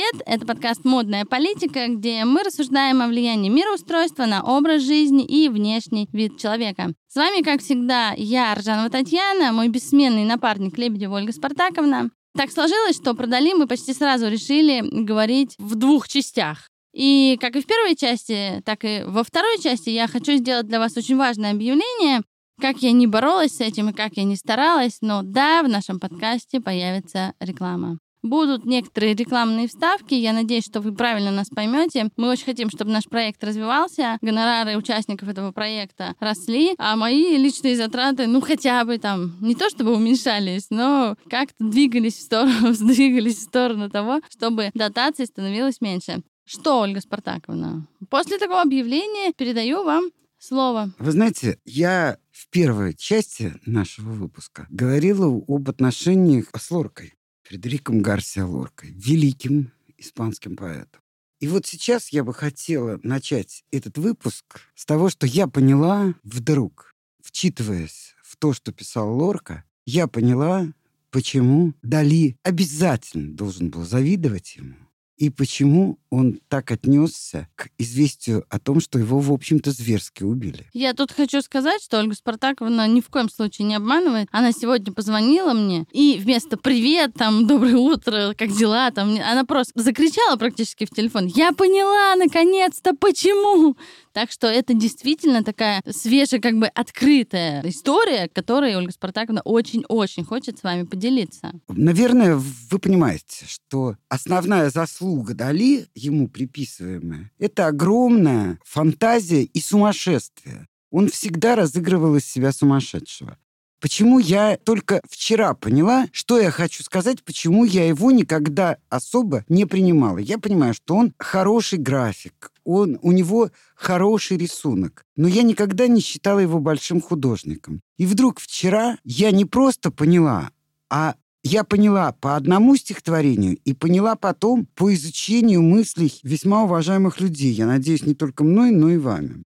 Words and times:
привет! 0.00 0.22
Это 0.24 0.46
подкаст 0.46 0.84
«Модная 0.84 1.26
политика», 1.26 1.86
где 1.88 2.24
мы 2.24 2.42
рассуждаем 2.42 3.02
о 3.02 3.08
влиянии 3.08 3.50
мироустройства 3.50 4.24
на 4.24 4.42
образ 4.42 4.82
жизни 4.82 5.24
и 5.24 5.48
внешний 5.50 6.08
вид 6.12 6.38
человека. 6.38 6.94
С 7.08 7.16
вами, 7.16 7.42
как 7.42 7.60
всегда, 7.60 8.14
я, 8.16 8.52
Аржанова 8.52 8.88
Татьяна, 8.88 9.52
мой 9.52 9.68
бессменный 9.68 10.24
напарник 10.24 10.78
Лебедева 10.78 11.16
Ольга 11.16 11.32
Спартаковна. 11.32 12.10
Так 12.34 12.50
сложилось, 12.50 12.96
что 12.96 13.14
про 13.14 13.26
Дали 13.26 13.52
мы 13.52 13.66
почти 13.66 13.92
сразу 13.92 14.28
решили 14.28 14.82
говорить 15.04 15.54
в 15.58 15.74
двух 15.74 16.08
частях. 16.08 16.68
И 16.94 17.36
как 17.38 17.56
и 17.56 17.60
в 17.60 17.66
первой 17.66 17.94
части, 17.94 18.62
так 18.64 18.84
и 18.84 19.02
во 19.04 19.22
второй 19.22 19.60
части 19.60 19.90
я 19.90 20.06
хочу 20.06 20.32
сделать 20.36 20.66
для 20.66 20.78
вас 20.78 20.96
очень 20.96 21.16
важное 21.16 21.50
объявление. 21.50 22.22
Как 22.58 22.78
я 22.78 22.92
не 22.92 23.06
боролась 23.06 23.56
с 23.56 23.60
этим 23.60 23.90
и 23.90 23.92
как 23.92 24.12
я 24.14 24.24
не 24.24 24.36
старалась, 24.36 24.98
но 25.02 25.20
да, 25.22 25.62
в 25.62 25.68
нашем 25.68 26.00
подкасте 26.00 26.60
появится 26.60 27.34
реклама. 27.40 27.98
Будут 28.22 28.64
некоторые 28.64 29.14
рекламные 29.14 29.68
вставки. 29.68 30.14
Я 30.14 30.32
надеюсь, 30.32 30.66
что 30.66 30.80
вы 30.80 30.94
правильно 30.94 31.30
нас 31.30 31.48
поймете. 31.48 32.10
Мы 32.16 32.28
очень 32.28 32.44
хотим, 32.44 32.70
чтобы 32.70 32.90
наш 32.90 33.04
проект 33.04 33.42
развивался, 33.42 34.18
гонорары 34.20 34.76
участников 34.76 35.28
этого 35.28 35.52
проекта 35.52 36.14
росли, 36.20 36.74
а 36.78 36.96
мои 36.96 37.36
личные 37.36 37.76
затраты, 37.76 38.26
ну, 38.26 38.40
хотя 38.40 38.84
бы 38.84 38.98
там, 38.98 39.36
не 39.40 39.54
то 39.54 39.70
чтобы 39.70 39.94
уменьшались, 39.94 40.66
но 40.70 41.16
как-то 41.28 41.64
двигались 41.64 42.16
в 42.16 42.22
сторону, 42.22 42.74
двигались 42.78 43.38
в 43.38 43.42
сторону 43.42 43.88
того, 43.90 44.20
чтобы 44.28 44.70
дотаций 44.74 45.26
становилось 45.26 45.80
меньше. 45.80 46.22
Что, 46.44 46.80
Ольга 46.80 47.00
Спартаковна, 47.00 47.86
после 48.08 48.38
такого 48.38 48.62
объявления 48.62 49.32
передаю 49.32 49.84
вам 49.84 50.10
слово. 50.40 50.92
Вы 50.98 51.12
знаете, 51.12 51.58
я 51.64 52.18
в 52.32 52.48
первой 52.50 52.94
части 52.94 53.54
нашего 53.66 54.10
выпуска 54.10 54.66
говорила 54.70 55.26
об 55.26 55.68
отношениях 55.68 56.46
с 56.58 56.70
Лоркой. 56.70 57.14
Фредериком 57.50 58.00
Гарсиа 58.00 58.46
Лоркой, 58.46 58.92
великим 58.92 59.72
испанским 59.98 60.54
поэтом. 60.54 61.00
И 61.40 61.48
вот 61.48 61.66
сейчас 61.66 62.10
я 62.10 62.22
бы 62.22 62.32
хотела 62.32 63.00
начать 63.02 63.64
этот 63.72 63.98
выпуск 63.98 64.60
с 64.76 64.86
того, 64.86 65.10
что 65.10 65.26
я 65.26 65.48
поняла 65.48 66.14
вдруг, 66.22 66.92
вчитываясь 67.20 68.14
в 68.22 68.36
то, 68.36 68.52
что 68.52 68.72
писал 68.72 69.12
Лорка, 69.12 69.64
я 69.84 70.06
поняла, 70.06 70.72
почему 71.10 71.74
Дали 71.82 72.36
обязательно 72.44 73.34
должен 73.34 73.70
был 73.70 73.84
завидовать 73.84 74.54
ему 74.54 74.76
и 75.16 75.28
почему 75.28 75.98
он 76.10 76.40
так 76.48 76.70
отнесся 76.70 77.48
к 77.54 77.68
известию 77.78 78.44
о 78.48 78.58
том, 78.58 78.80
что 78.80 78.98
его, 78.98 79.18
в 79.20 79.32
общем-то, 79.32 79.70
зверски 79.70 80.24
убили. 80.24 80.66
Я 80.72 80.92
тут 80.92 81.12
хочу 81.12 81.40
сказать, 81.40 81.82
что 81.82 81.98
Ольга 81.98 82.14
Спартаковна 82.14 82.86
ни 82.88 83.00
в 83.00 83.08
коем 83.08 83.30
случае 83.30 83.68
не 83.68 83.76
обманывает. 83.76 84.28
Она 84.32 84.52
сегодня 84.52 84.92
позвонила 84.92 85.52
мне, 85.52 85.86
и 85.92 86.18
вместо 86.20 86.56
«Привет», 86.56 87.14
там, 87.14 87.46
«Доброе 87.46 87.76
утро», 87.76 88.34
«Как 88.36 88.50
дела?» 88.50 88.90
там, 88.90 89.16
она 89.20 89.44
просто 89.44 89.80
закричала 89.80 90.36
практически 90.36 90.84
в 90.84 90.90
телефон. 90.90 91.26
«Я 91.26 91.52
поняла, 91.52 92.16
наконец-то, 92.16 92.94
почему!» 92.94 93.76
Так 94.12 94.32
что 94.32 94.48
это 94.48 94.74
действительно 94.74 95.44
такая 95.44 95.82
свежая, 95.88 96.40
как 96.40 96.58
бы 96.58 96.66
открытая 96.66 97.62
история, 97.64 98.28
которой 98.28 98.74
Ольга 98.74 98.92
Спартаковна 98.92 99.40
очень-очень 99.42 100.24
хочет 100.24 100.58
с 100.58 100.64
вами 100.64 100.82
поделиться. 100.82 101.52
Наверное, 101.68 102.34
вы 102.34 102.78
понимаете, 102.80 103.46
что 103.46 103.96
основная 104.08 104.70
заслуга 104.70 105.34
Дали, 105.34 105.86
ему 106.04 106.28
приписываемая, 106.28 107.30
это 107.38 107.66
огромная 107.66 108.58
фантазия 108.64 109.42
и 109.42 109.60
сумасшествие. 109.60 110.66
Он 110.90 111.08
всегда 111.08 111.56
разыгрывал 111.56 112.16
из 112.16 112.26
себя 112.26 112.52
сумасшедшего. 112.52 113.38
Почему 113.80 114.18
я 114.18 114.58
только 114.58 115.00
вчера 115.08 115.54
поняла, 115.54 116.06
что 116.12 116.38
я 116.38 116.50
хочу 116.50 116.82
сказать, 116.82 117.24
почему 117.24 117.64
я 117.64 117.88
его 117.88 118.10
никогда 118.10 118.76
особо 118.90 119.44
не 119.48 119.64
принимала. 119.64 120.18
Я 120.18 120.38
понимаю, 120.38 120.74
что 120.74 120.96
он 120.96 121.14
хороший 121.18 121.78
график, 121.78 122.52
он, 122.64 122.98
у 123.00 123.10
него 123.12 123.50
хороший 123.74 124.36
рисунок, 124.36 125.06
но 125.16 125.28
я 125.28 125.42
никогда 125.42 125.86
не 125.86 126.02
считала 126.02 126.40
его 126.40 126.58
большим 126.58 127.00
художником. 127.00 127.80
И 127.96 128.04
вдруг 128.04 128.38
вчера 128.38 128.98
я 129.02 129.30
не 129.30 129.46
просто 129.46 129.90
поняла, 129.90 130.50
а 130.90 131.14
я 131.42 131.64
поняла 131.64 132.12
по 132.12 132.36
одному 132.36 132.76
стихотворению 132.76 133.56
и 133.64 133.72
поняла 133.72 134.16
потом 134.16 134.66
по 134.66 134.92
изучению 134.94 135.62
мыслей 135.62 136.12
весьма 136.22 136.64
уважаемых 136.64 137.20
людей. 137.20 137.52
Я 137.52 137.66
надеюсь, 137.66 138.04
не 138.04 138.14
только 138.14 138.44
мной, 138.44 138.70
но 138.70 138.90
и 138.90 138.98
вами. 138.98 139.42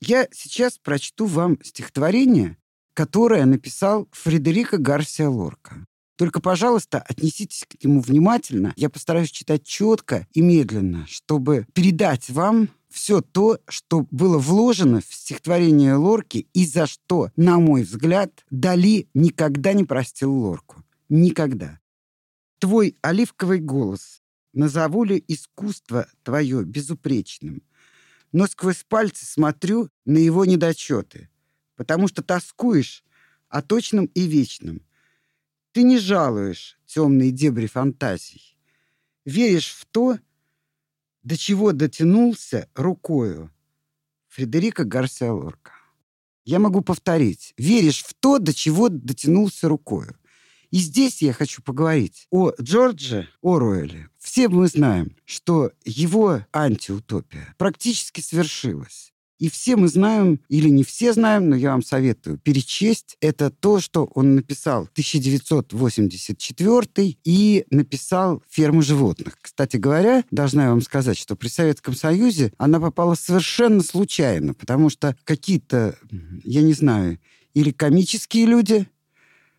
Я 0.00 0.28
сейчас 0.32 0.78
прочту 0.78 1.26
вам 1.26 1.58
стихотворение, 1.62 2.56
которое 2.94 3.44
написал 3.44 4.08
Фредерико 4.12 4.78
Гарсия 4.78 5.28
Лорка. 5.28 5.86
Только, 6.16 6.40
пожалуйста, 6.40 7.04
отнеситесь 7.06 7.66
к 7.68 7.84
нему 7.84 8.00
внимательно. 8.00 8.72
Я 8.76 8.88
постараюсь 8.88 9.30
читать 9.30 9.64
четко 9.64 10.26
и 10.32 10.40
медленно, 10.40 11.06
чтобы 11.06 11.66
передать 11.74 12.30
вам 12.30 12.70
все 12.88 13.20
то, 13.20 13.58
что 13.68 14.06
было 14.10 14.38
вложено 14.38 15.02
в 15.06 15.14
стихотворение 15.14 15.96
Лорки 15.96 16.46
и 16.54 16.66
за 16.66 16.86
что, 16.86 17.30
на 17.36 17.58
мой 17.58 17.82
взгляд, 17.82 18.46
Дали 18.50 19.08
никогда 19.12 19.74
не 19.74 19.84
простил 19.84 20.32
Лорку. 20.32 20.85
Никогда. 21.08 21.80
Твой 22.58 22.96
оливковый 23.02 23.60
голос 23.60 24.22
назову 24.52 25.04
ли 25.04 25.22
искусство 25.28 26.08
твое 26.22 26.64
безупречным, 26.64 27.62
но 28.32 28.46
сквозь 28.46 28.84
пальцы 28.84 29.26
смотрю 29.26 29.90
на 30.04 30.18
его 30.18 30.44
недочеты— 30.44 31.28
потому 31.76 32.08
что 32.08 32.22
тоскуешь 32.22 33.04
о 33.48 33.62
точном 33.62 34.06
и 34.06 34.22
вечном. 34.22 34.82
Ты 35.72 35.82
не 35.82 35.98
жалуешь 35.98 36.78
темные 36.86 37.30
дебри 37.30 37.66
фантазий. 37.66 38.56
Веришь 39.24 39.70
в 39.70 39.84
то, 39.86 40.18
до 41.22 41.36
чего 41.36 41.72
дотянулся 41.72 42.68
рукою. 42.74 43.52
Фредерика 44.28 44.84
Гарсия 44.84 45.30
Лорка. 45.30 45.72
Я 46.44 46.58
могу 46.58 46.80
повторить. 46.80 47.52
Веришь 47.56 48.02
в 48.02 48.14
то, 48.14 48.38
до 48.38 48.54
чего 48.54 48.88
дотянулся 48.88 49.68
рукою. 49.68 50.16
И 50.70 50.78
здесь 50.78 51.22
я 51.22 51.32
хочу 51.32 51.62
поговорить 51.62 52.26
о 52.30 52.52
Джордже 52.60 53.28
Оруэлле. 53.42 54.08
Все 54.18 54.48
мы 54.48 54.68
знаем, 54.68 55.16
что 55.24 55.72
его 55.84 56.44
антиутопия 56.52 57.54
практически 57.58 58.20
свершилась. 58.20 59.12
И 59.38 59.50
все 59.50 59.76
мы 59.76 59.88
знаем, 59.88 60.40
или 60.48 60.70
не 60.70 60.82
все 60.82 61.12
знаем, 61.12 61.50
но 61.50 61.56
я 61.56 61.72
вам 61.72 61.82
советую 61.82 62.38
перечесть. 62.38 63.18
Это 63.20 63.50
то, 63.50 63.80
что 63.80 64.10
он 64.14 64.34
написал 64.34 64.86
в 64.86 64.92
1984 64.92 67.18
и 67.22 67.66
написал 67.70 68.42
«Ферму 68.48 68.80
животных». 68.80 69.36
Кстати 69.40 69.76
говоря, 69.76 70.24
должна 70.30 70.64
я 70.64 70.70
вам 70.70 70.80
сказать, 70.80 71.18
что 71.18 71.36
при 71.36 71.48
Советском 71.48 71.94
Союзе 71.94 72.50
она 72.56 72.80
попала 72.80 73.14
совершенно 73.14 73.82
случайно, 73.82 74.54
потому 74.54 74.88
что 74.88 75.14
какие-то, 75.24 75.98
я 76.42 76.62
не 76.62 76.72
знаю, 76.72 77.18
или 77.52 77.72
комические 77.72 78.46
люди, 78.46 78.88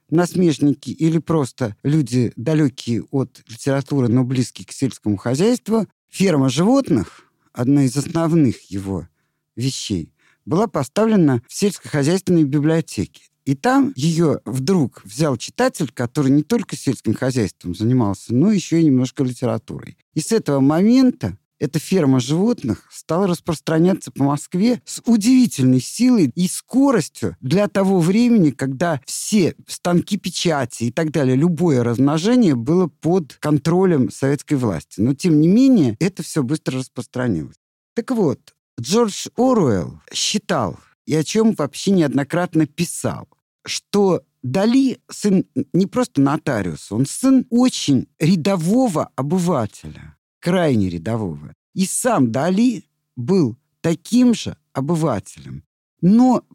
насмешники 0.10 0.90
или 0.90 1.18
просто 1.20 1.76
люди 1.84 2.32
далекие 2.36 3.04
от 3.12 3.44
литературы, 3.48 4.08
но 4.08 4.24
близкие 4.24 4.66
к 4.66 4.72
сельскому 4.72 5.18
хозяйству, 5.18 5.88
«Ферма 6.10 6.50
животных» 6.50 7.24
одна 7.54 7.84
из 7.84 7.98
основных 7.98 8.72
его 8.72 9.08
вещей 9.56 10.14
была 10.46 10.68
поставлена 10.68 11.42
в 11.48 11.54
сельскохозяйственной 11.54 12.44
библиотеке. 12.44 13.24
И 13.46 13.56
там 13.56 13.94
ее 13.96 14.42
вдруг 14.46 15.02
взял 15.06 15.38
читатель, 15.38 15.90
который 15.94 16.32
не 16.32 16.44
только 16.44 16.76
сельским 16.76 17.14
хозяйством 17.14 17.76
занимался, 17.76 18.34
но 18.34 18.52
еще 18.52 18.82
и 18.82 18.86
немножко 18.86 19.24
литературой. 19.24 19.98
И 20.14 20.20
с 20.20 20.32
этого 20.32 20.60
момента 20.60 21.38
эта 21.60 21.80
ферма 21.80 22.20
животных 22.20 22.88
стала 22.92 23.28
распространяться 23.28 24.12
по 24.12 24.24
Москве 24.24 24.82
с 24.86 25.02
удивительной 25.06 25.80
силой 25.80 26.32
и 26.36 26.48
скоростью 26.48 27.36
для 27.42 27.68
того 27.68 28.00
времени, 28.00 28.52
когда 28.52 29.02
все 29.06 29.56
станки 29.68 30.18
печати 30.18 30.86
и 30.86 30.92
так 30.92 31.12
далее, 31.12 31.36
любое 31.36 31.84
размножение 31.84 32.56
было 32.56 32.88
под 32.88 33.38
контролем 33.40 34.12
советской 34.12 34.56
власти. 34.56 35.00
Но, 35.02 35.14
тем 35.14 35.40
не 35.40 35.48
менее, 35.48 35.96
это 36.00 36.24
все 36.24 36.44
быстро 36.44 36.80
распространилось. 36.80 37.58
Так 37.96 38.12
вот, 38.12 38.40
Джордж 38.80 39.28
Оруэлл 39.36 40.02
считал, 40.14 40.80
и 41.06 41.16
о 41.16 41.24
чем 41.24 41.54
вообще 41.54 41.92
неоднократно 41.92 42.68
писал, 42.68 43.28
что 43.66 44.24
Дали 44.44 45.00
сын 45.10 45.46
не 45.74 45.88
просто 45.88 46.22
нотариуса, 46.22 46.96
он 46.96 47.06
сын 47.06 47.46
очень 47.50 48.08
рядового 48.20 49.10
обывателя, 49.16 50.16
крайне 50.48 50.88
рядового. 50.88 51.54
И 51.74 51.86
сам 51.86 52.32
Дали 52.32 52.86
был 53.18 53.58
таким 53.82 54.34
же 54.34 54.56
обывателем, 54.72 55.66
но 56.00 56.46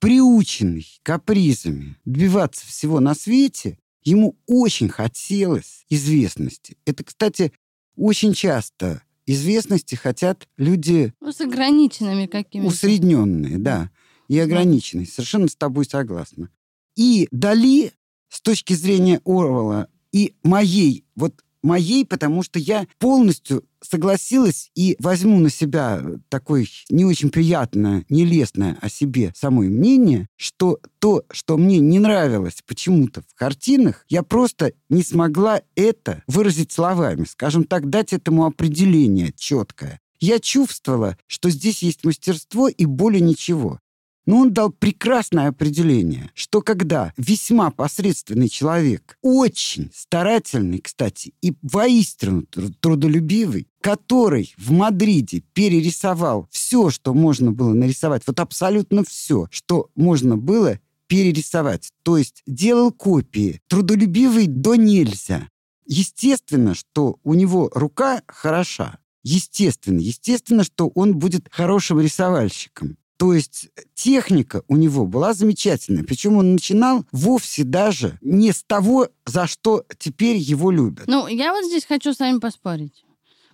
приученный 0.00 0.84
капризами 1.04 1.96
добиваться 2.04 2.66
всего 2.66 2.98
на 2.98 3.14
свете, 3.14 3.78
ему 4.02 4.36
очень 4.48 4.88
хотелось 4.88 5.84
известности. 5.88 6.76
Это, 6.86 7.04
кстати, 7.04 7.52
очень 7.94 8.34
часто 8.34 9.00
известности 9.26 9.94
хотят 9.94 10.48
люди... 10.56 11.14
Ну, 11.20 11.30
с 11.30 11.40
ограниченными 11.40 12.26
какими-то. 12.26 12.66
Усредненные, 12.66 13.58
да. 13.58 13.92
И 14.26 14.40
ограниченные. 14.40 15.06
Совершенно 15.06 15.46
с 15.46 15.54
тобой 15.54 15.84
согласна. 15.84 16.50
И 16.96 17.28
Дали, 17.30 17.92
с 18.28 18.40
точки 18.40 18.72
зрения 18.72 19.20
Орвала 19.24 19.86
и 20.10 20.34
моей 20.42 21.04
вот 21.14 21.44
моей, 21.62 22.04
потому 22.04 22.42
что 22.42 22.58
я 22.58 22.86
полностью 22.98 23.64
согласилась 23.82 24.70
и 24.74 24.96
возьму 24.98 25.38
на 25.38 25.50
себя 25.50 26.02
такое 26.28 26.66
не 26.90 27.04
очень 27.04 27.30
приятное, 27.30 28.04
нелестное 28.08 28.78
о 28.80 28.88
себе 28.88 29.32
самое 29.36 29.70
мнение, 29.70 30.28
что 30.36 30.78
то, 30.98 31.24
что 31.30 31.56
мне 31.56 31.78
не 31.78 31.98
нравилось 31.98 32.62
почему-то 32.66 33.22
в 33.22 33.34
картинах, 33.34 34.04
я 34.08 34.22
просто 34.22 34.72
не 34.88 35.02
смогла 35.02 35.62
это 35.74 36.22
выразить 36.26 36.72
словами, 36.72 37.24
скажем 37.28 37.64
так, 37.64 37.88
дать 37.88 38.12
этому 38.12 38.44
определение 38.44 39.32
четкое. 39.36 40.00
Я 40.18 40.40
чувствовала, 40.40 41.18
что 41.26 41.50
здесь 41.50 41.82
есть 41.82 42.04
мастерство 42.04 42.68
и 42.68 42.86
более 42.86 43.20
ничего. 43.20 43.80
Но 44.26 44.38
он 44.38 44.52
дал 44.52 44.70
прекрасное 44.70 45.48
определение, 45.48 46.30
что 46.34 46.60
когда 46.60 47.12
весьма 47.16 47.70
посредственный 47.70 48.48
человек, 48.48 49.16
очень 49.22 49.90
старательный, 49.94 50.80
кстати, 50.80 51.32
и 51.40 51.54
воистину 51.62 52.42
трудолюбивый, 52.80 53.68
который 53.80 54.52
в 54.58 54.72
Мадриде 54.72 55.44
перерисовал 55.54 56.48
все, 56.50 56.90
что 56.90 57.14
можно 57.14 57.52
было 57.52 57.72
нарисовать, 57.72 58.24
вот 58.26 58.40
абсолютно 58.40 59.04
все, 59.04 59.46
что 59.50 59.90
можно 59.94 60.36
было 60.36 60.80
перерисовать, 61.06 61.92
то 62.02 62.18
есть 62.18 62.42
делал 62.48 62.90
копии, 62.90 63.60
трудолюбивый 63.68 64.48
до 64.48 64.74
нельзя. 64.74 65.48
Естественно, 65.86 66.74
что 66.74 67.20
у 67.22 67.34
него 67.34 67.70
рука 67.72 68.22
хороша, 68.26 68.98
естественно. 69.22 70.00
Естественно, 70.00 70.64
что 70.64 70.88
он 70.88 71.16
будет 71.16 71.46
хорошим 71.50 72.00
рисовальщиком. 72.00 72.96
То 73.16 73.32
есть 73.32 73.68
техника 73.94 74.62
у 74.68 74.76
него 74.76 75.06
была 75.06 75.32
замечательная. 75.32 76.04
Причем 76.04 76.36
он 76.36 76.52
начинал 76.52 77.04
вовсе 77.12 77.64
даже 77.64 78.18
не 78.20 78.52
с 78.52 78.62
того, 78.62 79.08
за 79.24 79.46
что 79.46 79.84
теперь 79.98 80.36
его 80.36 80.70
любят. 80.70 81.06
Ну, 81.06 81.26
я 81.26 81.52
вот 81.52 81.64
здесь 81.64 81.86
хочу 81.86 82.12
с 82.12 82.18
вами 82.18 82.38
поспорить. 82.38 83.04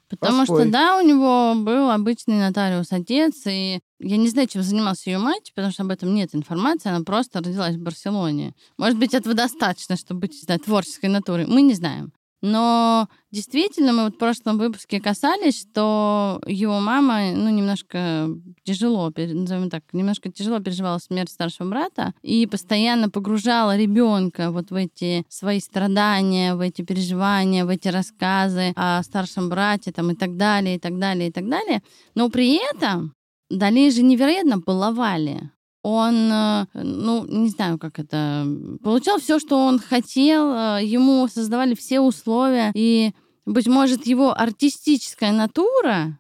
Потому 0.09 0.41
Поспорь. 0.41 0.65
что, 0.65 0.73
да, 0.73 0.99
у 0.99 1.07
него 1.07 1.55
был 1.57 1.91
обычный 1.91 2.39
нотариус-отец, 2.39 3.47
и 3.47 3.81
я 3.99 4.17
не 4.19 4.29
знаю, 4.29 4.47
чем 4.47 4.63
занимался 4.63 5.09
ее 5.09 5.17
мать, 5.17 5.53
потому 5.55 5.73
что 5.73 5.85
об 5.85 5.91
этом 5.91 6.15
нет 6.15 6.35
информации, 6.35 6.91
она 6.91 7.03
просто 7.03 7.39
родилась 7.39 7.77
в 7.77 7.83
Барселоне. 7.83 8.55
Может 8.77 8.99
быть, 8.99 9.15
этого 9.15 9.35
достаточно, 9.35 9.97
чтобы 9.97 10.21
быть, 10.21 10.33
не 10.33 10.41
знаю, 10.41 10.61
творческой 10.61 11.07
натурой. 11.07 11.47
Мы 11.47 11.63
не 11.63 11.73
знаем. 11.73 12.13
Но 12.43 13.09
действительно, 13.31 13.93
мы 13.93 14.05
вот 14.05 14.17
в 14.17 14.19
прошлом 14.19 14.59
выпуске 14.59 15.01
касались, 15.01 15.61
что 15.61 16.41
его 16.47 16.81
мама, 16.81 17.33
ну, 17.35 17.49
немножко 17.51 18.29
тяжело, 18.65 19.13
назовем 19.17 19.71
так, 19.71 19.85
немножко 19.93 20.31
тяжело 20.31 20.59
переживала 20.59 20.99
смерть 20.99 21.31
старшего 21.31 21.69
брата 21.69 22.13
и 22.23 22.47
постоянно 22.47 23.09
погружала 23.09 23.77
ребенка 23.77 24.51
вот 24.51 24.71
в 24.71 24.75
эти 24.75 25.25
свои 25.29 25.61
страдания, 25.61 26.55
в 26.57 26.61
эти 26.61 26.83
переживания, 26.83 27.65
в 27.65 27.69
эти 27.69 27.89
рассказы 27.89 28.73
о 28.75 29.03
старшем 29.05 29.49
брате 29.49 29.93
там 29.93 30.11
и 30.11 30.15
так 30.17 30.37
далее, 30.37 30.77
и 30.77 30.79
так 30.79 30.99
далее, 30.99 31.29
и 31.29 31.33
так 31.33 31.49
далее. 31.49 31.83
Но 32.15 32.29
при 32.29 32.59
этом 32.75 33.15
Дали 33.53 33.91
же 33.91 34.03
невероятно 34.03 34.59
баловали 34.59 35.51
он, 35.83 36.31
э, 36.33 36.67
ну, 36.75 37.27
не 37.27 37.49
знаю, 37.49 37.79
как 37.79 37.99
это, 37.99 38.47
получал 38.83 39.19
все, 39.19 39.39
что 39.39 39.59
он 39.59 39.79
хотел, 39.79 40.53
э, 40.53 40.85
ему 40.85 41.27
создавали 41.29 41.75
все 41.75 42.01
условия, 42.01 42.71
и, 42.75 43.13
быть 43.47 43.67
может, 43.67 44.07
его 44.07 44.33
артистическая 44.33 45.33
натура, 45.33 46.19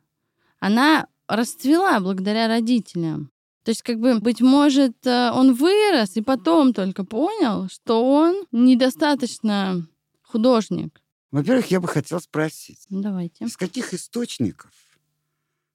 она 0.58 1.06
расцвела 1.28 2.00
благодаря 2.00 2.48
родителям. 2.48 3.30
То 3.64 3.70
есть, 3.70 3.82
как 3.82 4.00
бы, 4.00 4.18
быть 4.18 4.40
может, 4.40 5.06
э, 5.06 5.30
он 5.32 5.54
вырос 5.54 6.16
и 6.16 6.22
потом 6.22 6.72
только 6.72 7.04
понял, 7.04 7.68
что 7.68 8.04
он 8.04 8.44
недостаточно 8.50 9.86
художник. 10.22 11.00
Во-первых, 11.30 11.70
я 11.70 11.80
бы 11.80 11.86
хотел 11.86 12.20
спросить. 12.20 12.84
Давайте. 12.90 13.44
Из 13.44 13.56
каких 13.56 13.94
источников 13.94 14.72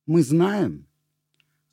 мы 0.05 0.21
знаем, 0.23 0.86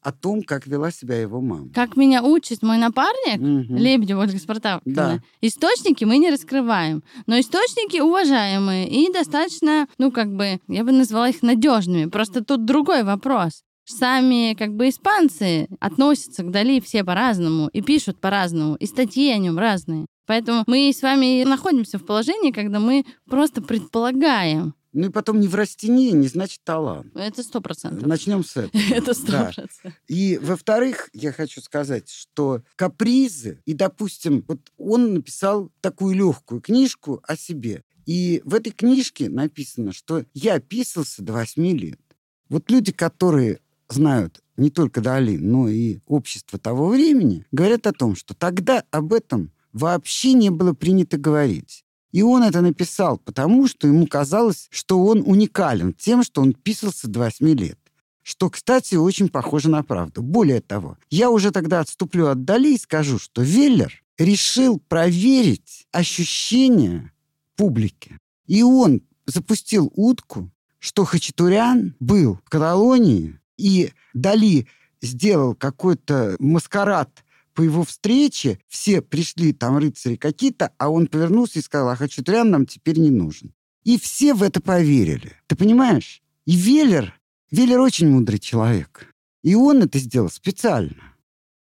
о 0.05 0.13
том, 0.13 0.43
как 0.43 0.67
вела 0.67 0.91
себя 0.91 1.19
его 1.19 1.41
мама. 1.41 1.71
Как 1.75 1.97
меня 1.97 2.23
учит 2.23 2.63
мой 2.63 2.77
напарник, 2.77 3.41
угу. 3.41 3.75
Лебедев 3.75 4.19
Ольга 4.19 4.39
Спартаковна. 4.39 4.95
Да. 4.95 5.21
Источники 5.41 6.05
мы 6.05 6.19
не 6.19 6.31
раскрываем, 6.31 7.03
но 7.27 7.41
источники 7.41 8.01
уважаемые 8.01 8.87
и 8.87 9.11
достаточно, 9.11 9.89
ну, 9.97 10.13
как 10.13 10.35
бы, 10.37 10.61
я 10.69 10.85
бы 10.85 10.93
назвала 10.93 11.31
их 11.31 11.43
надежными. 11.43 12.11
Просто 12.11 12.45
тут 12.45 12.67
другой 12.67 13.03
вопрос. 13.03 13.63
Сами, 13.87 14.55
как 14.55 14.75
бы, 14.75 14.91
испанцы 14.91 15.69
относятся 15.81 16.43
к 16.43 16.51
Дали 16.51 16.81
все 16.81 17.03
по-разному 17.03 17.69
и 17.69 17.81
пишут 17.81 18.21
по-разному, 18.21 18.77
и 18.77 18.87
статьи 18.87 19.31
о 19.31 19.39
нем 19.39 19.59
разные. 19.59 20.07
Поэтому 20.27 20.65
мы 20.67 20.91
с 20.91 21.03
вами 21.03 21.45
находимся 21.45 21.99
в 21.99 22.05
положении, 22.05 22.51
когда 22.51 22.79
мы 22.79 23.05
просто 23.29 23.63
предполагаем, 23.63 24.75
ну 24.95 25.09
и 25.09 25.11
потом 25.11 25.41
не 25.41 25.49
в 25.49 25.55
растении, 25.55 26.11
не 26.13 26.29
значит 26.29 26.61
талант. 26.65 27.15
Это 27.15 27.43
сто 27.43 27.61
процентов. 27.61 28.07
Начнем 28.07 28.45
с 28.45 28.57
этого. 28.57 28.81
Это 28.91 29.13
сто 29.13 29.27
процентов. 29.27 29.93
И, 30.09 30.39
во-вторых, 30.41 31.11
я 31.13 31.33
хочу 31.33 31.61
сказать, 31.61 32.09
что 32.09 32.63
капризы, 32.77 33.61
и, 33.67 33.75
допустим, 33.75 34.45
вот 34.49 34.61
он 34.79 35.15
написал 35.15 35.71
такую 35.81 36.15
легкую 36.15 36.61
книжку 36.61 37.21
о 37.25 37.37
себе. 37.37 37.83
И 38.07 38.41
в 38.45 38.55
этой 38.55 38.71
книжке 38.71 39.29
написано, 39.29 39.93
что 39.93 40.25
я 40.33 40.61
писался 40.61 41.23
до 41.23 41.33
восьми 41.33 41.75
лет. 41.77 42.01
Вот 42.49 42.71
люди, 42.71 42.93
которые 42.93 43.61
знают 43.89 44.43
не 44.57 44.71
только 44.71 45.01
Дали, 45.01 45.37
но 45.37 45.69
и 45.69 45.99
общество 46.07 46.59
того 46.59 46.89
времени, 46.89 47.45
говорят 47.51 47.87
о 47.87 47.93
том, 47.93 48.15
что 48.15 48.35
тогда 48.35 48.85
об 48.91 49.13
этом 49.13 49.51
вообще 49.73 50.35
не 50.35 50.51
было 50.51 50.73
принято 50.73 51.19
говорить. 51.19 51.84
И 52.15 52.23
он 52.23 52.45
это 52.45 52.61
написал, 52.61 53.19
потому 53.19 53.67
что 53.67 53.89
ему 53.89 54.07
казалось, 54.07 54.69
что 54.71 55.05
он 55.05 55.25
уникален 55.27 55.93
тем, 55.93 56.23
что 56.23 56.43
он 56.43 56.53
писался 56.53 57.09
до 57.09 57.19
8 57.19 57.45
лет. 57.59 57.79
Что, 58.23 58.51
кстати, 58.51 58.95
очень 58.95 59.29
похоже 59.29 59.69
на 59.69 59.83
правду. 59.83 60.23
Более 60.23 60.61
того, 60.61 60.97
я 61.11 61.29
уже 61.29 61.51
тогда 61.51 61.81
отступлю 61.81 62.29
от 62.29 62.45
Дали 62.45 62.75
и 62.75 62.79
скажу, 62.79 63.19
что 63.19 63.43
Веллер 63.43 64.01
решил 64.17 64.79
проверить 64.79 65.89
ощущения 65.91 67.13
публики. 67.57 68.17
И 68.47 68.63
он 68.63 69.03
запустил 69.27 69.93
утку, 69.97 70.53
что 70.79 71.05
Хачатурян 71.05 71.97
был 71.99 72.39
в 72.45 72.49
Каталонии, 72.49 73.41
и 73.57 73.91
Дали 74.13 74.69
сделал 75.03 75.57
какой-то 75.57 76.37
маскарад 76.39 77.24
по 77.55 77.63
его 77.63 77.85
встрече 77.85 78.59
все 78.69 79.01
пришли, 79.01 79.53
там 79.53 79.79
рыцари 79.79 80.17
какие-то, 80.17 80.73
а 80.79 80.91
он 80.91 81.07
повернулся 81.07 81.59
и 81.59 81.63
сказал, 81.63 81.91
а 81.91 81.97
Хачатурян 81.97 82.51
нам 82.51 82.67
теперь 82.67 82.99
не 82.99 83.11
нужен. 83.11 83.55
И 83.85 83.99
все 83.99 84.35
в 84.35 84.43
это 84.43 84.61
поверили. 84.61 85.33
Ты 85.47 85.57
понимаешь? 85.57 86.23
И 86.47 86.57
Веллер, 86.57 87.19
Веллер 87.51 87.81
очень 87.81 88.09
мудрый 88.09 88.39
человек. 88.39 89.15
И 89.43 89.55
он 89.55 89.83
это 89.83 89.99
сделал 89.99 90.31
специально. 90.31 91.15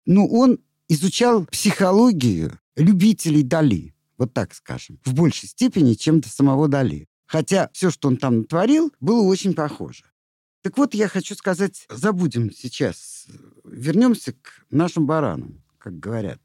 Но 0.06 0.26
он 0.26 0.58
изучал 0.88 1.46
психологию 1.46 2.58
любителей 2.76 3.42
Дали, 3.42 3.94
вот 4.18 4.34
так 4.34 4.54
скажем, 4.54 4.98
в 5.04 5.14
большей 5.14 5.48
степени, 5.48 5.94
чем 5.94 6.20
до 6.20 6.28
самого 6.28 6.68
Дали. 6.68 7.06
Хотя 7.26 7.70
все, 7.72 7.90
что 7.90 8.08
он 8.08 8.16
там 8.16 8.38
натворил, 8.38 8.92
было 9.00 9.22
очень 9.22 9.54
похоже. 9.54 10.04
Так 10.62 10.78
вот, 10.78 10.94
я 10.94 11.08
хочу 11.08 11.34
сказать, 11.34 11.86
забудем 11.90 12.50
сейчас, 12.50 13.26
вернемся 13.64 14.32
к 14.32 14.64
нашим 14.70 15.06
баранам 15.06 15.63
как 15.84 16.00
говорят. 16.00 16.40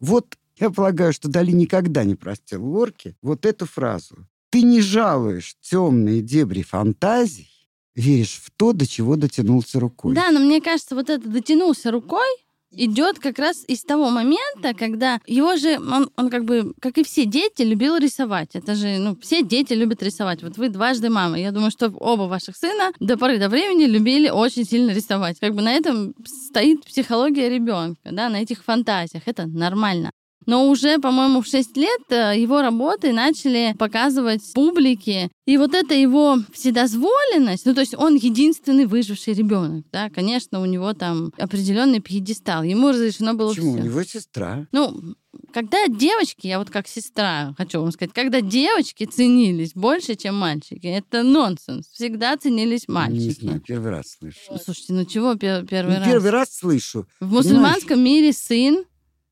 Вот 0.00 0.36
я 0.56 0.70
полагаю, 0.70 1.12
что 1.12 1.28
Дали 1.28 1.52
никогда 1.52 2.02
не 2.02 2.16
простил 2.16 2.64
Лорке 2.66 3.14
вот 3.22 3.46
эту 3.46 3.66
фразу. 3.66 4.26
Ты 4.50 4.62
не 4.62 4.80
жалуешь 4.80 5.56
темные 5.60 6.20
дебри 6.22 6.62
фантазий, 6.62 7.50
веришь 7.94 8.40
в 8.44 8.50
то, 8.50 8.72
до 8.72 8.86
чего 8.86 9.14
дотянулся 9.14 9.78
рукой. 9.78 10.14
Да, 10.14 10.32
но 10.32 10.40
мне 10.40 10.60
кажется, 10.60 10.96
вот 10.96 11.08
это 11.08 11.28
дотянулся 11.28 11.92
рукой, 11.92 12.28
идет 12.76 13.18
как 13.18 13.38
раз 13.38 13.64
из 13.66 13.82
того 13.82 14.10
момента, 14.10 14.74
когда 14.76 15.20
его 15.26 15.56
же, 15.56 15.78
он, 15.78 16.10
он 16.16 16.30
как 16.30 16.44
бы, 16.44 16.74
как 16.80 16.98
и 16.98 17.04
все 17.04 17.24
дети, 17.24 17.62
любил 17.62 17.96
рисовать. 17.96 18.50
Это 18.54 18.74
же, 18.74 18.98
ну, 18.98 19.16
все 19.20 19.42
дети 19.42 19.72
любят 19.72 20.02
рисовать. 20.02 20.42
Вот 20.42 20.56
вы 20.56 20.68
дважды 20.68 21.10
мама. 21.10 21.38
Я 21.38 21.52
думаю, 21.52 21.70
что 21.70 21.88
оба 21.88 22.22
ваших 22.22 22.56
сына 22.56 22.92
до 23.00 23.16
поры 23.16 23.38
до 23.38 23.48
времени 23.48 23.84
любили 23.84 24.28
очень 24.28 24.64
сильно 24.64 24.90
рисовать. 24.90 25.38
Как 25.40 25.54
бы 25.54 25.62
на 25.62 25.72
этом 25.72 26.14
стоит 26.24 26.84
психология 26.84 27.48
ребенка, 27.48 28.10
да, 28.10 28.28
на 28.28 28.42
этих 28.42 28.64
фантазиях. 28.64 29.22
Это 29.26 29.46
нормально. 29.46 30.10
Но 30.46 30.68
уже, 30.68 30.98
по-моему, 30.98 31.42
в 31.42 31.46
6 31.46 31.76
лет 31.76 32.00
э, 32.10 32.34
его 32.38 32.62
работы 32.62 33.12
начали 33.12 33.74
показывать 33.78 34.40
публике. 34.54 35.30
И 35.46 35.56
вот 35.56 35.74
эта 35.74 35.94
его 35.94 36.38
вседозволенность, 36.52 37.66
ну 37.66 37.74
то 37.74 37.80
есть 37.80 37.94
он 37.96 38.16
единственный 38.16 38.86
выживший 38.86 39.34
ребенок, 39.34 39.84
да, 39.92 40.08
конечно, 40.10 40.60
у 40.60 40.64
него 40.64 40.92
там 40.94 41.32
определенный 41.38 42.00
пьедестал. 42.00 42.62
Ему 42.62 42.90
разрешено 42.90 43.34
было 43.34 43.50
Почему? 43.50 43.74
все. 43.74 43.82
У 43.82 43.84
него 43.84 44.02
сестра. 44.04 44.66
Ну, 44.72 45.14
когда 45.52 45.86
девочки, 45.88 46.46
я 46.46 46.58
вот 46.58 46.70
как 46.70 46.88
сестра 46.88 47.54
хочу 47.56 47.80
вам 47.80 47.92
сказать, 47.92 48.14
когда 48.14 48.40
девочки 48.40 49.04
ценились 49.04 49.72
больше, 49.74 50.14
чем 50.14 50.36
мальчики, 50.36 50.86
это 50.86 51.22
нонсенс. 51.22 51.88
Всегда 51.88 52.36
ценились 52.36 52.88
мальчики. 52.88 53.20
Не 53.20 53.30
знаю, 53.30 53.60
первый 53.60 53.90
раз 53.90 54.16
слышу. 54.18 54.38
Слушайте, 54.62 54.92
ну 54.94 55.04
чего 55.04 55.34
первый 55.34 55.64
ну, 55.70 55.98
раз? 55.98 56.08
Первый 56.08 56.30
раз 56.30 56.56
слышу. 56.56 57.06
В 57.20 57.32
мусульманском 57.32 57.98
Понимаешь? 57.98 58.04
мире 58.04 58.32
сын 58.32 58.84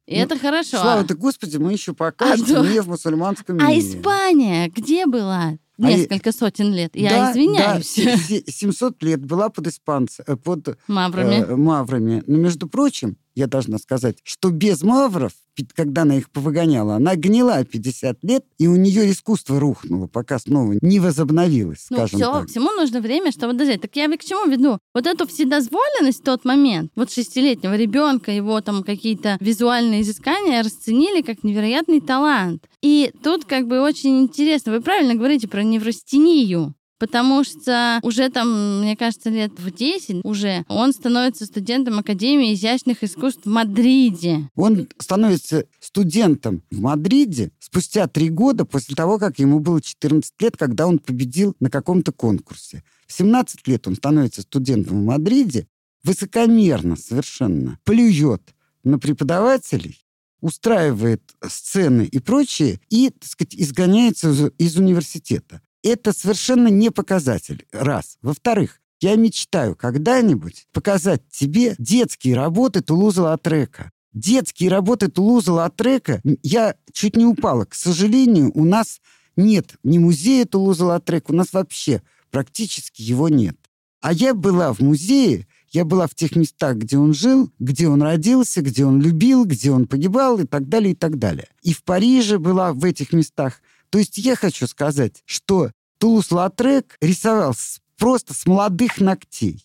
и 0.07 0.17
ну, 0.17 0.23
это 0.23 0.39
хорошо. 0.39 0.79
Слава 0.79 1.05
ты, 1.05 1.15
Господи, 1.15 1.57
мы 1.59 1.73
еще 1.73 1.95
покажем 1.95 2.63
а, 2.63 2.67
не 2.67 2.81
в 2.81 2.89
мусульманском 2.89 3.59
а 3.61 3.67
мире. 3.69 3.77
А 3.77 3.79
Испания 3.79 4.69
где 4.69 5.07
была? 5.07 5.59
А 5.79 5.83
Несколько 5.83 6.33
сотен 6.33 6.73
лет. 6.73 6.95
Я 6.95 7.11
Да, 7.11 7.33
извиняюсь. 7.33 7.95
Да, 7.97 8.17
се- 8.17 8.17
се- 8.17 8.45
700 8.51 9.03
лет 9.03 9.25
была 9.25 9.49
под 9.49 9.69
испанцами, 9.69 10.37
под 10.37 10.79
Маврами. 10.87 11.35
э, 11.47 11.57
маврами. 11.57 12.23
Но, 12.27 12.37
между 12.39 12.69
прочим, 12.69 13.17
я 13.35 13.47
должна 13.47 13.79
сказать, 13.79 14.19
что 14.25 14.51
без 14.51 14.83
мавров, 14.83 15.33
когда 15.75 16.03
она 16.03 16.17
их 16.17 16.31
повыгоняла, 16.31 16.97
она 16.97 17.15
гнила 17.17 17.63
50 17.65 18.23
лет, 18.25 18.45
и 18.59 18.67
у 18.67 18.77
нее 18.77 19.11
искусство 19.11 19.61
рухнуло, 19.61 20.07
пока 20.07 20.39
снова 20.39 20.75
не 20.81 21.01
возобновилось, 21.01 21.87
Ну, 21.91 21.97
скажем 21.99 22.21
все, 22.21 22.33
так. 22.33 22.49
всему 22.49 22.71
нужно 22.73 23.01
время, 23.01 23.33
чтобы 23.33 23.53
дозреть. 23.55 23.83
Так 23.83 23.95
я 23.97 24.09
к 24.09 24.25
чему 24.25 24.51
веду? 24.51 24.79
Вот 24.95 25.07
эту 25.07 25.27
вседозволенность 25.27 26.21
в 26.21 26.25
тот 26.25 26.45
момент, 26.45 26.91
вот 26.97 27.11
шестилетнего 27.11 27.77
ребенка, 27.77 28.31
его 28.33 28.61
там 28.61 28.83
какие-то 28.83 29.37
визуальные 29.41 30.03
изыскания 30.03 30.63
расценили 30.63 31.23
как 31.23 31.45
невероятный 31.45 32.01
талант. 32.01 32.67
И 32.83 33.13
тут 33.23 33.45
как 33.45 33.67
бы 33.67 33.81
очень 33.81 34.21
интересно, 34.21 34.73
вы 34.73 34.81
правильно 34.81 35.15
говорите 35.15 35.49
про 35.49 35.63
неврастению. 35.63 36.75
Потому 37.03 37.43
что 37.43 37.99
уже 38.05 38.31
там, 38.31 38.83
мне 38.83 38.97
кажется, 38.97 39.29
лет 39.29 39.59
в 39.59 39.73
10 39.73 40.21
уже 40.23 40.65
он 40.69 40.93
становится 40.93 41.47
студентом 41.47 41.99
Академии 41.99 42.55
изящных 42.55 43.03
искусств 43.03 43.41
в 43.45 43.49
Мадриде. 43.49 44.49
Он 44.55 44.87
становится 45.01 45.67
студентом 45.81 46.63
в 46.71 46.81
Мадриде 46.81 47.51
спустя 47.59 48.07
три 48.07 48.31
года 48.31 48.65
после 48.65 48.95
того, 48.95 49.19
как 49.19 49.41
ему 49.41 49.59
было 49.59 49.83
14 49.83 50.33
лет, 50.41 50.57
когда 50.57 50.87
он 50.87 51.01
победил 51.01 51.57
на 51.59 51.71
каком-то 51.71 52.13
конкурсе. 52.13 52.85
В 53.09 53.13
17 53.13 53.67
лет 53.67 53.89
он 53.89 53.97
становится 53.97 54.43
студентом 54.43 55.01
в 55.01 55.05
Мадриде, 55.05 55.67
высокомерно 56.05 56.95
совершенно 56.95 57.81
плюет 57.83 58.55
на 58.85 59.01
преподавателей, 59.01 60.05
устраивает 60.41 61.35
сцены 61.49 62.03
и 62.03 62.21
прочее, 62.21 62.79
и, 62.91 63.11
так 63.11 63.29
сказать, 63.29 63.57
изгоняется 63.57 64.53
из, 64.57 64.77
университета. 64.77 65.63
Это 65.83 66.13
совершенно 66.13 66.69
не 66.69 66.91
показатель, 66.91 67.67
раз. 67.73 68.19
Во-вторых, 68.23 68.81
я 69.01 69.17
мечтаю 69.17 69.75
когда-нибудь 69.75 70.67
показать 70.73 71.23
тебе 71.29 71.75
детские 71.79 72.37
работы 72.37 72.83
Тулуза 72.83 73.23
Латрека. 73.23 73.91
Детские 74.13 74.71
работы 74.71 75.09
Тулуза 75.09 75.53
Латрека, 75.53 76.21
я 76.43 76.77
чуть 76.93 77.17
не 77.17 77.25
упала. 77.25 77.65
К 77.65 77.75
сожалению, 77.75 78.53
у 78.55 78.65
нас 78.65 79.01
нет 79.37 79.75
ни 79.83 79.99
музея 79.99 80.45
Тулуза 80.45 80.85
Латрека, 80.85 81.33
у 81.33 81.35
нас 81.35 81.53
вообще 81.53 82.03
практически 82.31 83.03
его 83.03 83.29
нет. 83.29 83.57
А 84.01 84.13
я 84.13 84.35
была 84.35 84.73
в 84.73 84.81
музее, 84.81 85.47
я 85.71 85.85
была 85.85 86.07
в 86.07 86.15
тех 86.15 86.37
местах, 86.37 86.77
где 86.77 86.99
он 86.99 87.15
жил, 87.15 87.51
где 87.59 87.89
он 87.89 88.03
родился, 88.03 88.61
где 88.61 88.85
он 88.85 89.01
любил, 89.01 89.47
где 89.47 89.71
он 89.71 89.87
погибал 89.87 90.39
и 90.39 90.47
так 90.47 90.69
далее, 90.69 90.93
и 90.93 90.95
так 90.95 91.19
далее. 91.19 91.49
И 91.63 91.73
в 91.73 91.83
Париже 91.83 92.39
была 92.39 92.73
в 92.73 92.85
этих 92.85 93.13
местах. 93.13 93.63
То 93.93 93.99
есть 93.99 94.17
я 94.17 94.37
хочу 94.37 94.67
сказать, 94.67 95.23
что 95.27 95.71
Тулус-Латрек 95.99 96.97
рисовал 97.03 97.53
с- 97.53 97.79
просто 97.99 98.33
с 98.33 98.47
молодых 98.47 99.01
ногтей. 99.01 99.63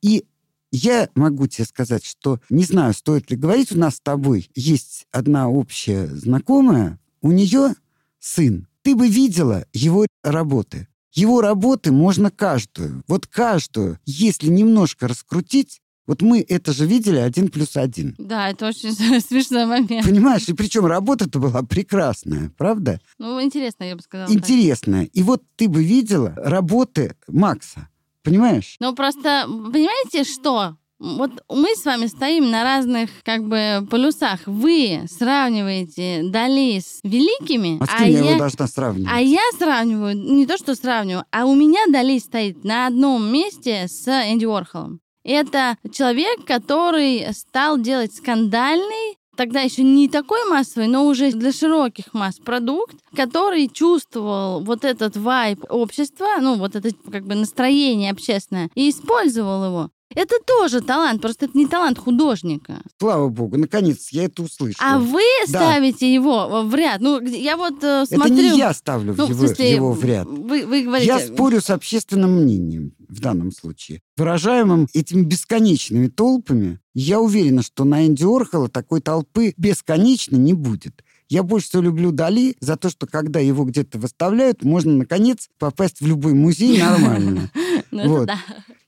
И 0.00 0.24
я 0.70 1.08
могу 1.16 1.48
тебе 1.48 1.64
сказать, 1.64 2.04
что 2.04 2.38
не 2.48 2.62
знаю, 2.62 2.94
стоит 2.94 3.32
ли 3.32 3.36
говорить, 3.36 3.72
у 3.72 3.78
нас 3.78 3.96
с 3.96 4.00
тобой 4.00 4.48
есть 4.54 5.06
одна 5.10 5.48
общая 5.48 6.06
знакомая, 6.06 7.00
у 7.20 7.32
нее 7.32 7.74
сын. 8.20 8.68
Ты 8.82 8.94
бы 8.94 9.08
видела 9.08 9.66
его 9.72 10.06
работы. 10.22 10.86
Его 11.12 11.40
работы 11.40 11.90
можно 11.90 12.30
каждую, 12.30 13.02
вот 13.08 13.26
каждую, 13.26 13.98
если 14.06 14.46
немножко 14.48 15.08
раскрутить, 15.08 15.80
вот 16.06 16.22
мы 16.22 16.44
это 16.46 16.72
же 16.72 16.86
видели 16.86 17.16
один 17.16 17.48
плюс 17.48 17.76
один. 17.76 18.14
Да, 18.18 18.50
это 18.50 18.68
очень 18.68 18.92
смешной 19.20 19.66
момент. 19.66 20.06
Понимаешь, 20.06 20.48
и 20.48 20.52
причем 20.52 20.86
работа-то 20.86 21.38
была 21.38 21.62
прекрасная, 21.62 22.50
правда? 22.56 23.00
Ну, 23.18 23.40
интересно, 23.42 23.84
я 23.84 23.96
бы 23.96 24.02
сказала. 24.02 24.30
Интересная. 24.32 25.04
И 25.04 25.22
вот 25.22 25.42
ты 25.56 25.68
бы 25.68 25.82
видела 25.82 26.32
работы 26.36 27.16
Макса, 27.28 27.88
понимаешь? 28.22 28.76
Ну, 28.80 28.94
просто, 28.94 29.44
понимаете, 29.46 30.24
что? 30.24 30.76
Вот 31.00 31.32
мы 31.50 31.74
с 31.74 31.84
вами 31.84 32.06
стоим 32.06 32.50
на 32.50 32.62
разных, 32.62 33.10
как 33.24 33.46
бы, 33.46 33.86
полюсах. 33.90 34.40
Вы 34.46 35.02
сравниваете 35.10 36.22
Дали 36.30 36.78
с 36.78 37.00
великими, 37.02 37.78
А 37.82 37.86
с 37.86 37.98
кем 37.98 38.08
я 38.10 38.18
его 38.30 38.38
должна 38.38 38.66
сравнивать? 38.68 39.10
а 39.12 39.20
я 39.20 39.42
сравниваю, 39.58 40.16
не 40.16 40.46
то 40.46 40.56
что 40.56 40.74
сравниваю, 40.74 41.24
а 41.30 41.44
у 41.46 41.54
меня 41.54 41.80
Дали 41.92 42.18
стоит 42.18 42.64
на 42.64 42.86
одном 42.86 43.30
месте 43.30 43.86
с 43.88 44.06
Энди 44.08 44.44
Уорхолом. 44.46 45.00
Это 45.24 45.76
человек, 45.90 46.44
который 46.44 47.26
стал 47.32 47.78
делать 47.78 48.14
скандальный, 48.14 49.16
тогда 49.36 49.60
еще 49.62 49.82
не 49.82 50.08
такой 50.08 50.44
массовый, 50.48 50.86
но 50.86 51.06
уже 51.06 51.32
для 51.32 51.50
широких 51.52 52.12
масс 52.12 52.36
продукт, 52.36 52.96
который 53.16 53.68
чувствовал 53.68 54.60
вот 54.60 54.84
этот 54.84 55.16
вайб 55.16 55.64
общества, 55.70 56.28
ну 56.40 56.56
вот 56.56 56.76
это 56.76 56.90
как 57.10 57.24
бы 57.26 57.34
настроение 57.34 58.10
общественное, 58.10 58.70
и 58.74 58.90
использовал 58.90 59.64
его. 59.64 59.90
Это 60.14 60.36
тоже 60.46 60.80
талант, 60.80 61.20
просто 61.20 61.46
это 61.46 61.58
не 61.58 61.66
талант 61.66 61.98
художника. 61.98 62.82
Слава 63.00 63.28
богу, 63.28 63.56
наконец 63.56 64.10
я 64.12 64.24
это 64.26 64.42
услышал. 64.42 64.78
А 64.80 64.98
вы 64.98 65.22
Да. 65.48 65.58
ставите 65.58 66.12
его 66.12 66.62
в 66.62 66.72
ряд. 66.74 67.00
Ну, 67.00 67.20
я 67.20 67.56
вот 67.56 67.82
э, 67.82 68.04
это 68.04 68.14
смотрю... 68.14 68.34
не 68.36 68.58
я 68.58 68.72
ставлю 68.74 69.14
Ну, 69.16 69.24
в 69.24 69.28
в 69.28 69.30
его, 69.30 69.46
смысле, 69.46 69.72
его 69.72 69.92
в 69.92 70.04
ряд. 70.04 70.26
Вы, 70.28 70.66
вы 70.66 70.82
говорите... 70.82 71.08
Я 71.08 71.18
спорю 71.18 71.60
с 71.60 71.68
общественным 71.70 72.42
мнением 72.42 72.92
в 73.14 73.20
данном 73.20 73.52
случае. 73.52 74.00
Выражаемым 74.16 74.88
этими 74.92 75.22
бесконечными 75.22 76.08
толпами, 76.08 76.80
я 76.94 77.20
уверена, 77.20 77.62
что 77.62 77.84
на 77.84 78.06
Энди 78.06 78.24
Орхола 78.24 78.68
такой 78.68 79.00
толпы 79.00 79.54
бесконечно 79.56 80.36
не 80.36 80.54
будет. 80.54 81.02
Я 81.28 81.42
больше 81.42 81.68
всего 81.68 81.82
люблю 81.82 82.12
Дали 82.12 82.54
за 82.60 82.76
то, 82.76 82.90
что 82.90 83.06
когда 83.06 83.40
его 83.40 83.64
где-то 83.64 83.98
выставляют, 83.98 84.62
можно, 84.62 84.92
наконец, 84.92 85.48
попасть 85.58 86.00
в 86.00 86.06
любой 86.06 86.34
музей 86.34 86.78
нормально. 86.78 87.50
Ну, 87.90 88.08
вот. 88.08 88.28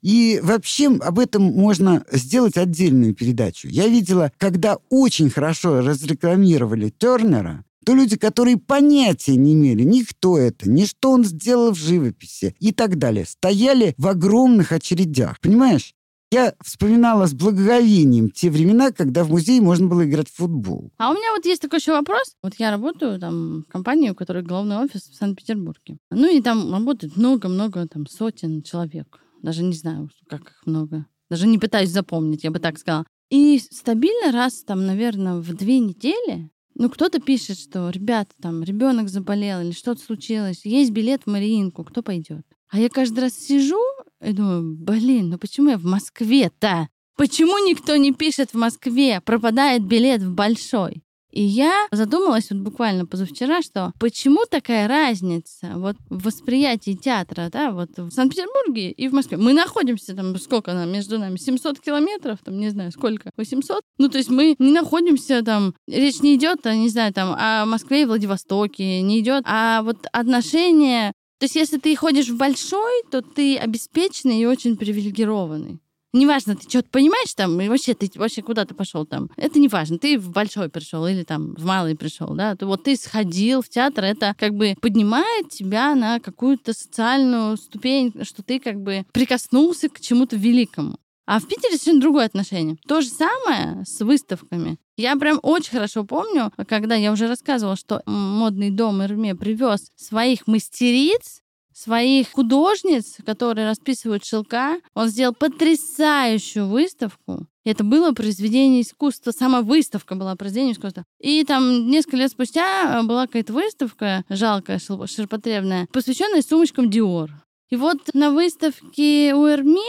И 0.02 0.40
вообще 0.42 0.88
об 0.88 1.21
этом 1.21 1.45
можно 1.45 2.04
сделать 2.11 2.56
отдельную 2.56 3.14
передачу. 3.14 3.68
Я 3.68 3.87
видела, 3.87 4.33
когда 4.37 4.78
очень 4.90 5.30
хорошо 5.30 5.80
разрекламировали 5.80 6.90
Тернера, 6.90 7.64
то 7.87 7.95
люди, 7.95 8.16
которые 8.16 8.57
понятия 8.57 9.37
не 9.37 9.55
имели 9.55 9.85
ни 9.85 10.02
кто 10.02 10.37
это, 10.37 10.69
ни 10.69 10.85
что 10.85 11.12
он 11.12 11.25
сделал 11.25 11.71
в 11.71 11.78
живописи 11.78 12.57
и 12.59 12.73
так 12.73 12.99
далее, 12.99 13.25
стояли 13.25 13.95
в 13.97 14.09
огромных 14.09 14.73
очередях. 14.73 15.40
Понимаешь? 15.40 15.95
Я 16.33 16.55
вспоминала 16.61 17.26
с 17.26 17.33
благоговением 17.33 18.31
те 18.31 18.50
времена, 18.50 18.90
когда 18.90 19.23
в 19.23 19.31
музее 19.31 19.61
можно 19.61 19.87
было 19.87 20.05
играть 20.05 20.28
в 20.28 20.35
футбол. 20.35 20.90
А 20.99 21.12
у 21.12 21.14
меня 21.14 21.33
вот 21.37 21.47
есть 21.47 21.62
такой 21.62 21.78
еще 21.78 21.93
вопрос. 21.93 22.35
Вот 22.43 22.55
я 22.59 22.73
работаю 22.73 23.21
там 23.21 23.62
в 23.62 23.71
компании, 23.71 24.11
у 24.11 24.16
которой 24.16 24.43
главный 24.43 24.78
офис 24.78 25.02
в 25.02 25.14
Санкт-Петербурге. 25.14 25.99
Ну 26.11 26.28
и 26.28 26.43
там 26.43 26.73
работает 26.73 27.16
много-много, 27.16 27.87
там 27.87 28.09
сотен 28.09 28.62
человек. 28.62 29.21
Даже 29.43 29.62
не 29.62 29.75
знаю, 29.75 30.11
как 30.28 30.40
их 30.40 30.66
много. 30.66 31.07
Даже 31.31 31.47
не 31.47 31.59
пытаюсь 31.59 31.90
запомнить, 31.90 32.43
я 32.43 32.50
бы 32.50 32.59
так 32.59 32.78
сказала. 32.81 33.07
И 33.31 33.61
стабильно 33.61 34.33
раз 34.33 34.64
там, 34.64 34.87
наверное, 34.87 35.37
в 35.37 35.55
две 35.55 35.78
недели 35.78 36.50
ну, 36.78 36.90
кто-то 36.90 37.21
пишет, 37.21 37.59
что, 37.59 37.88
ребята, 37.88 38.33
там, 38.40 38.62
ребенок 38.62 39.09
заболел 39.09 39.62
или 39.62 39.73
что-то 39.73 40.02
случилось, 40.02 40.64
есть 40.64 40.90
билет 40.90 41.23
в 41.25 41.30
Мариинку, 41.30 41.85
кто 41.85 42.02
пойдет? 42.02 42.45
А 42.68 42.78
я 42.78 42.90
каждый 42.90 43.21
раз 43.21 43.33
сижу 43.33 43.80
и 44.23 44.33
думаю, 44.33 44.76
блин, 44.76 45.30
ну 45.30 45.38
почему 45.38 45.71
я 45.71 45.78
в 45.78 45.85
Москве-то? 45.85 46.88
Почему 47.16 47.56
никто 47.66 47.97
не 47.97 48.12
пишет 48.12 48.50
в 48.50 48.59
Москве, 48.59 49.23
пропадает 49.23 49.87
билет 49.87 50.21
в 50.21 50.35
Большой? 50.35 51.02
И 51.37 51.43
я 51.43 51.87
задумалась 51.93 52.49
вот 52.49 52.61
буквально 52.61 53.05
позавчера, 53.05 53.61
что 53.61 53.93
почему 54.00 54.47
такая 54.50 54.88
разница 54.88 55.73
вот 55.76 55.97
в 56.09 56.25
восприятии 56.25 56.95
театра, 56.95 57.50
да, 57.52 57.73
вот 57.73 57.90
в 57.99 58.11
Санкт-Петербурге 58.11 58.90
и 58.90 59.07
в 59.07 59.12
Москве. 59.12 59.37
Мы 59.37 59.52
находимся 59.52 60.16
там, 60.16 60.38
сколько 60.38 60.73
нам 60.73 60.90
между 60.90 61.19
нами, 61.19 61.37
700 61.37 61.78
километров, 61.81 62.38
там, 62.43 62.59
не 62.59 62.71
знаю, 62.71 62.90
сколько, 62.90 63.33
800? 63.37 63.83
Ну, 63.99 64.09
то 64.09 64.16
есть 64.16 64.31
мы 64.31 64.57
не 64.59 64.73
находимся 64.73 65.43
там, 65.43 65.75
речь 65.87 66.23
не 66.23 66.37
идет, 66.37 66.66
а, 66.66 66.75
не 66.75 66.88
знаю, 66.88 67.12
там, 67.12 67.37
о 67.38 67.66
Москве 67.66 68.02
и 68.02 68.07
Владивостоке, 68.07 69.02
не 69.02 69.21
идет, 69.21 69.45
а 69.47 69.83
вот 69.83 70.07
отношения 70.12 71.12
то 71.38 71.45
есть, 71.45 71.55
если 71.55 71.76
ты 71.76 71.95
ходишь 71.97 72.31
в 72.31 72.38
большой, 72.38 73.02
то 73.11 73.21
ты 73.21 73.59
обеспеченный 73.59 74.40
и 74.40 74.47
очень 74.47 74.78
привилегированный. 74.78 75.81
Неважно, 76.16 76.56
ты 76.56 76.66
что-то 76.66 76.88
понимаешь 76.90 77.35
там, 77.35 77.61
и 77.61 77.68
вообще 77.68 77.92
ты 77.92 78.11
вообще 78.14 78.40
куда 78.40 78.64
ты 78.64 78.75
пошел 78.75 79.04
там. 79.04 79.28
Это 79.37 79.58
не 79.58 79.68
важно. 79.68 79.99
Ты 79.99 80.18
в 80.18 80.30
большой 80.30 80.70
пришел 80.70 81.06
или 81.06 81.25
там 81.25 81.54
в 81.54 81.64
малый 81.66 81.94
пришел, 81.94 82.28
да. 82.35 82.56
То 82.56 82.66
вот 82.66 82.85
ты 82.85 82.96
сходил 82.96 83.61
в 83.61 83.68
театр, 83.68 84.04
это 84.04 84.35
как 84.38 84.54
бы 84.54 84.76
поднимает 84.80 85.50
тебя 85.50 85.94
на 85.94 86.18
какую-то 86.18 86.73
социальную 86.73 87.58
ступень, 87.58 88.14
что 88.23 88.42
ты 88.42 88.61
как 88.61 88.80
бы 88.80 89.04
прикоснулся 89.12 89.90
к 89.90 90.00
чему-то 90.00 90.37
великому. 90.37 90.96
А 91.26 91.38
в 91.38 91.46
Питере 91.46 91.76
совершенно 91.76 92.00
другое 92.00 92.25
отношение. 92.25 92.78
То 92.88 93.02
же 93.02 93.08
самое 93.08 93.85
с 93.85 94.00
выставками. 94.00 94.78
Я 94.96 95.16
прям 95.16 95.38
очень 95.42 95.73
хорошо 95.73 96.04
помню, 96.04 96.50
когда 96.66 96.94
я 96.94 97.12
уже 97.12 97.28
рассказывала, 97.28 97.76
что 97.76 98.00
модный 98.06 98.70
дом 98.70 99.02
Эрме 99.02 99.35
привез 99.35 99.90
своих 99.96 100.46
мастериц, 100.46 101.42
своих 101.76 102.33
художниц, 102.33 103.16
которые 103.25 103.68
расписывают 103.68 104.25
шелка. 104.25 104.80
Он 104.95 105.09
сделал 105.09 105.35
потрясающую 105.35 106.66
выставку. 106.66 107.47
Это 107.64 107.85
было 107.85 108.12
произведение 108.12 108.80
искусства, 108.80 109.33
сама 109.33 109.61
выставка 109.61 110.14
была 110.14 110.37
произведение 110.37 110.73
искусства. 110.73 111.04
И 111.21 111.45
там 111.45 111.88
несколько 111.88 112.16
лет 112.16 112.30
спустя 112.30 113.02
была 113.02 113.26
какая-то 113.26 113.52
выставка, 113.52 114.25
жалкая, 114.30 114.78
ширпотребная, 114.78 115.87
посвященная 115.92 116.42
сумочкам 116.42 116.88
Dior. 116.88 117.28
И 117.68 117.76
вот 117.76 117.99
на 118.14 118.30
выставке 118.30 119.35
у 119.35 119.47
Эрме 119.47 119.83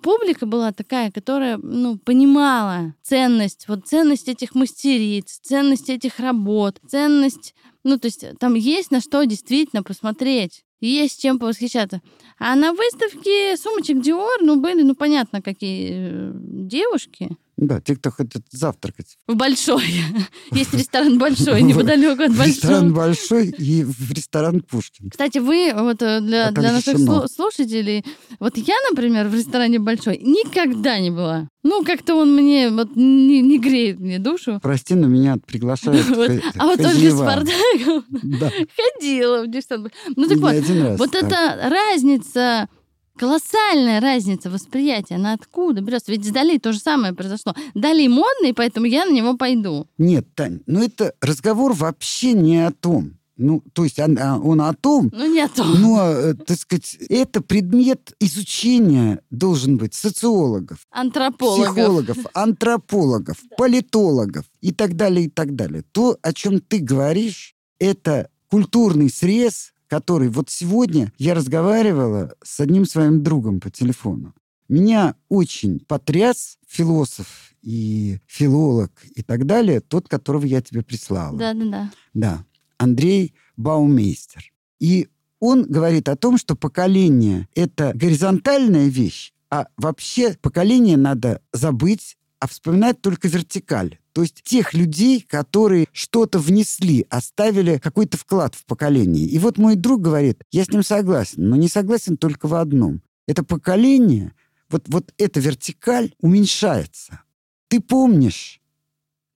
публика 0.00 0.46
была 0.46 0.72
такая, 0.72 1.10
которая, 1.10 1.58
ну, 1.58 1.98
понимала 1.98 2.94
ценность, 3.02 3.66
вот 3.68 3.86
ценность 3.86 4.28
этих 4.28 4.54
мастериц, 4.54 5.40
ценность 5.42 5.90
этих 5.90 6.20
работ, 6.20 6.78
ценность, 6.86 7.54
ну, 7.84 7.98
то 7.98 8.06
есть 8.06 8.24
там 8.38 8.54
есть 8.54 8.90
на 8.90 9.00
что 9.00 9.24
действительно 9.24 9.82
посмотреть 9.82 10.64
есть 10.80 11.22
чем 11.22 11.38
повосхищаться. 11.38 12.02
А 12.38 12.54
на 12.56 12.72
выставке 12.72 13.56
сумочек 13.56 13.98
Dior, 13.98 14.38
ну, 14.40 14.56
были, 14.56 14.82
ну, 14.82 14.94
понятно, 14.94 15.40
какие 15.40 15.90
э, 15.92 16.32
девушки. 16.34 17.36
Да, 17.56 17.80
те, 17.80 17.96
кто 17.96 18.10
хотят 18.10 18.42
завтракать. 18.50 19.16
В 19.28 19.34
Большой. 19.34 19.84
Есть 20.50 20.74
ресторан 20.74 21.18
Большой, 21.18 21.62
неподалеку 21.62 22.22
от 22.22 22.30
Большого. 22.30 22.46
Ресторан 22.46 22.92
Большой 22.92 23.48
и 23.48 23.84
в 23.84 24.12
ресторан 24.12 24.60
Пушкин. 24.60 25.10
Кстати, 25.10 25.38
вы, 25.38 25.72
вот 25.74 26.02
э, 26.02 26.20
для, 26.20 26.50
для 26.50 26.72
наших 26.72 26.98
слушателей, 27.30 28.04
вот 28.40 28.56
я, 28.56 28.74
например, 28.90 29.28
в 29.28 29.34
ресторане 29.34 29.78
Большой 29.78 30.18
никогда 30.18 30.98
не 30.98 31.10
была. 31.10 31.48
Ну, 31.62 31.82
как-то 31.82 32.16
он 32.16 32.34
мне 32.34 32.70
вот 32.70 32.94
не, 32.94 33.40
не 33.40 33.58
греет 33.58 33.98
мне 33.98 34.18
душу. 34.18 34.58
Прости, 34.62 34.94
но 34.94 35.06
меня 35.06 35.38
приглашают 35.46 36.06
вот, 36.08 36.30
А 36.58 36.66
вот 36.66 36.76
только 36.76 37.10
с 37.10 37.14
Спартаком 37.14 38.04
да. 38.10 38.50
ходила 38.76 39.46
в. 39.46 39.90
Ну, 40.16 40.28
так 40.28 40.38
вот, 40.38 40.98
вот 40.98 41.14
эта 41.14 41.70
разница 41.70 42.68
колоссальная 43.18 44.00
разница 44.00 44.50
восприятия. 44.50 45.16
Она 45.16 45.34
откуда 45.34 45.80
берется? 45.80 46.12
Ведь 46.12 46.24
с 46.24 46.30
Дали 46.30 46.58
то 46.58 46.72
же 46.72 46.78
самое 46.78 47.14
произошло. 47.14 47.54
Дали 47.74 48.06
модный, 48.08 48.54
поэтому 48.54 48.86
я 48.86 49.04
на 49.04 49.12
него 49.12 49.36
пойду. 49.36 49.86
Нет, 49.98 50.26
Тань, 50.34 50.60
ну 50.66 50.82
это 50.82 51.14
разговор 51.20 51.72
вообще 51.72 52.32
не 52.32 52.66
о 52.66 52.72
том. 52.72 53.18
Ну, 53.36 53.62
то 53.72 53.82
есть 53.82 53.98
он, 53.98 54.16
а, 54.18 54.38
он 54.38 54.60
о 54.60 54.72
том, 54.74 55.10
ну, 55.12 55.32
не 55.32 55.40
о 55.40 55.48
том. 55.48 55.80
но, 55.80 56.08
э, 56.08 56.34
так 56.34 56.56
сказать, 56.56 56.96
это 57.08 57.40
предмет 57.40 58.14
изучения 58.20 59.20
должен 59.30 59.76
быть 59.76 59.92
социологов, 59.94 60.86
антропологов, 60.92 61.74
психологов, 61.74 62.16
антропологов, 62.34 63.36
политологов 63.56 64.44
и 64.60 64.72
так 64.72 64.94
далее, 64.94 65.26
и 65.26 65.28
так 65.28 65.56
далее. 65.56 65.82
То, 65.90 66.16
о 66.22 66.32
чем 66.32 66.60
ты 66.60 66.78
говоришь, 66.78 67.56
это 67.80 68.28
культурный 68.48 69.10
срез, 69.10 69.73
который 69.88 70.28
вот 70.28 70.50
сегодня 70.50 71.12
я 71.18 71.34
разговаривала 71.34 72.34
с 72.42 72.60
одним 72.60 72.86
своим 72.86 73.22
другом 73.22 73.60
по 73.60 73.70
телефону. 73.70 74.34
Меня 74.68 75.14
очень 75.28 75.80
потряс 75.80 76.58
философ 76.66 77.54
и 77.62 78.18
филолог 78.26 78.90
и 79.14 79.22
так 79.22 79.46
далее, 79.46 79.80
тот, 79.80 80.08
которого 80.08 80.44
я 80.44 80.62
тебе 80.62 80.82
прислала. 80.82 81.36
Да, 81.36 81.54
да, 81.54 81.64
да. 81.64 81.92
Да. 82.14 82.44
Андрей 82.78 83.34
Баумейстер. 83.56 84.52
И 84.80 85.08
он 85.40 85.64
говорит 85.64 86.08
о 86.08 86.16
том, 86.16 86.38
что 86.38 86.56
поколение— 86.56 87.48
это 87.54 87.92
горизонтальная 87.94 88.88
вещь, 88.88 89.32
а 89.50 89.66
вообще 89.76 90.36
поколение 90.40 90.96
надо 90.96 91.42
забыть, 91.52 92.16
а 92.38 92.48
вспоминать 92.48 93.00
только 93.00 93.28
вертикаль. 93.28 93.98
То 94.14 94.22
есть 94.22 94.42
тех 94.44 94.74
людей, 94.74 95.20
которые 95.20 95.86
что-то 95.92 96.38
внесли, 96.38 97.04
оставили 97.10 97.78
какой-то 97.78 98.16
вклад 98.16 98.54
в 98.54 98.64
поколение. 98.64 99.26
И 99.26 99.40
вот 99.40 99.58
мой 99.58 99.74
друг 99.74 100.02
говорит, 100.02 100.44
я 100.52 100.64
с 100.64 100.68
ним 100.68 100.84
согласен, 100.84 101.48
но 101.48 101.56
не 101.56 101.68
согласен 101.68 102.16
только 102.16 102.46
в 102.46 102.54
одном. 102.54 103.02
Это 103.26 103.42
поколение, 103.42 104.32
вот, 104.70 104.84
вот 104.86 105.12
эта 105.18 105.40
вертикаль 105.40 106.14
уменьшается. 106.20 107.22
Ты 107.66 107.80
помнишь, 107.80 108.60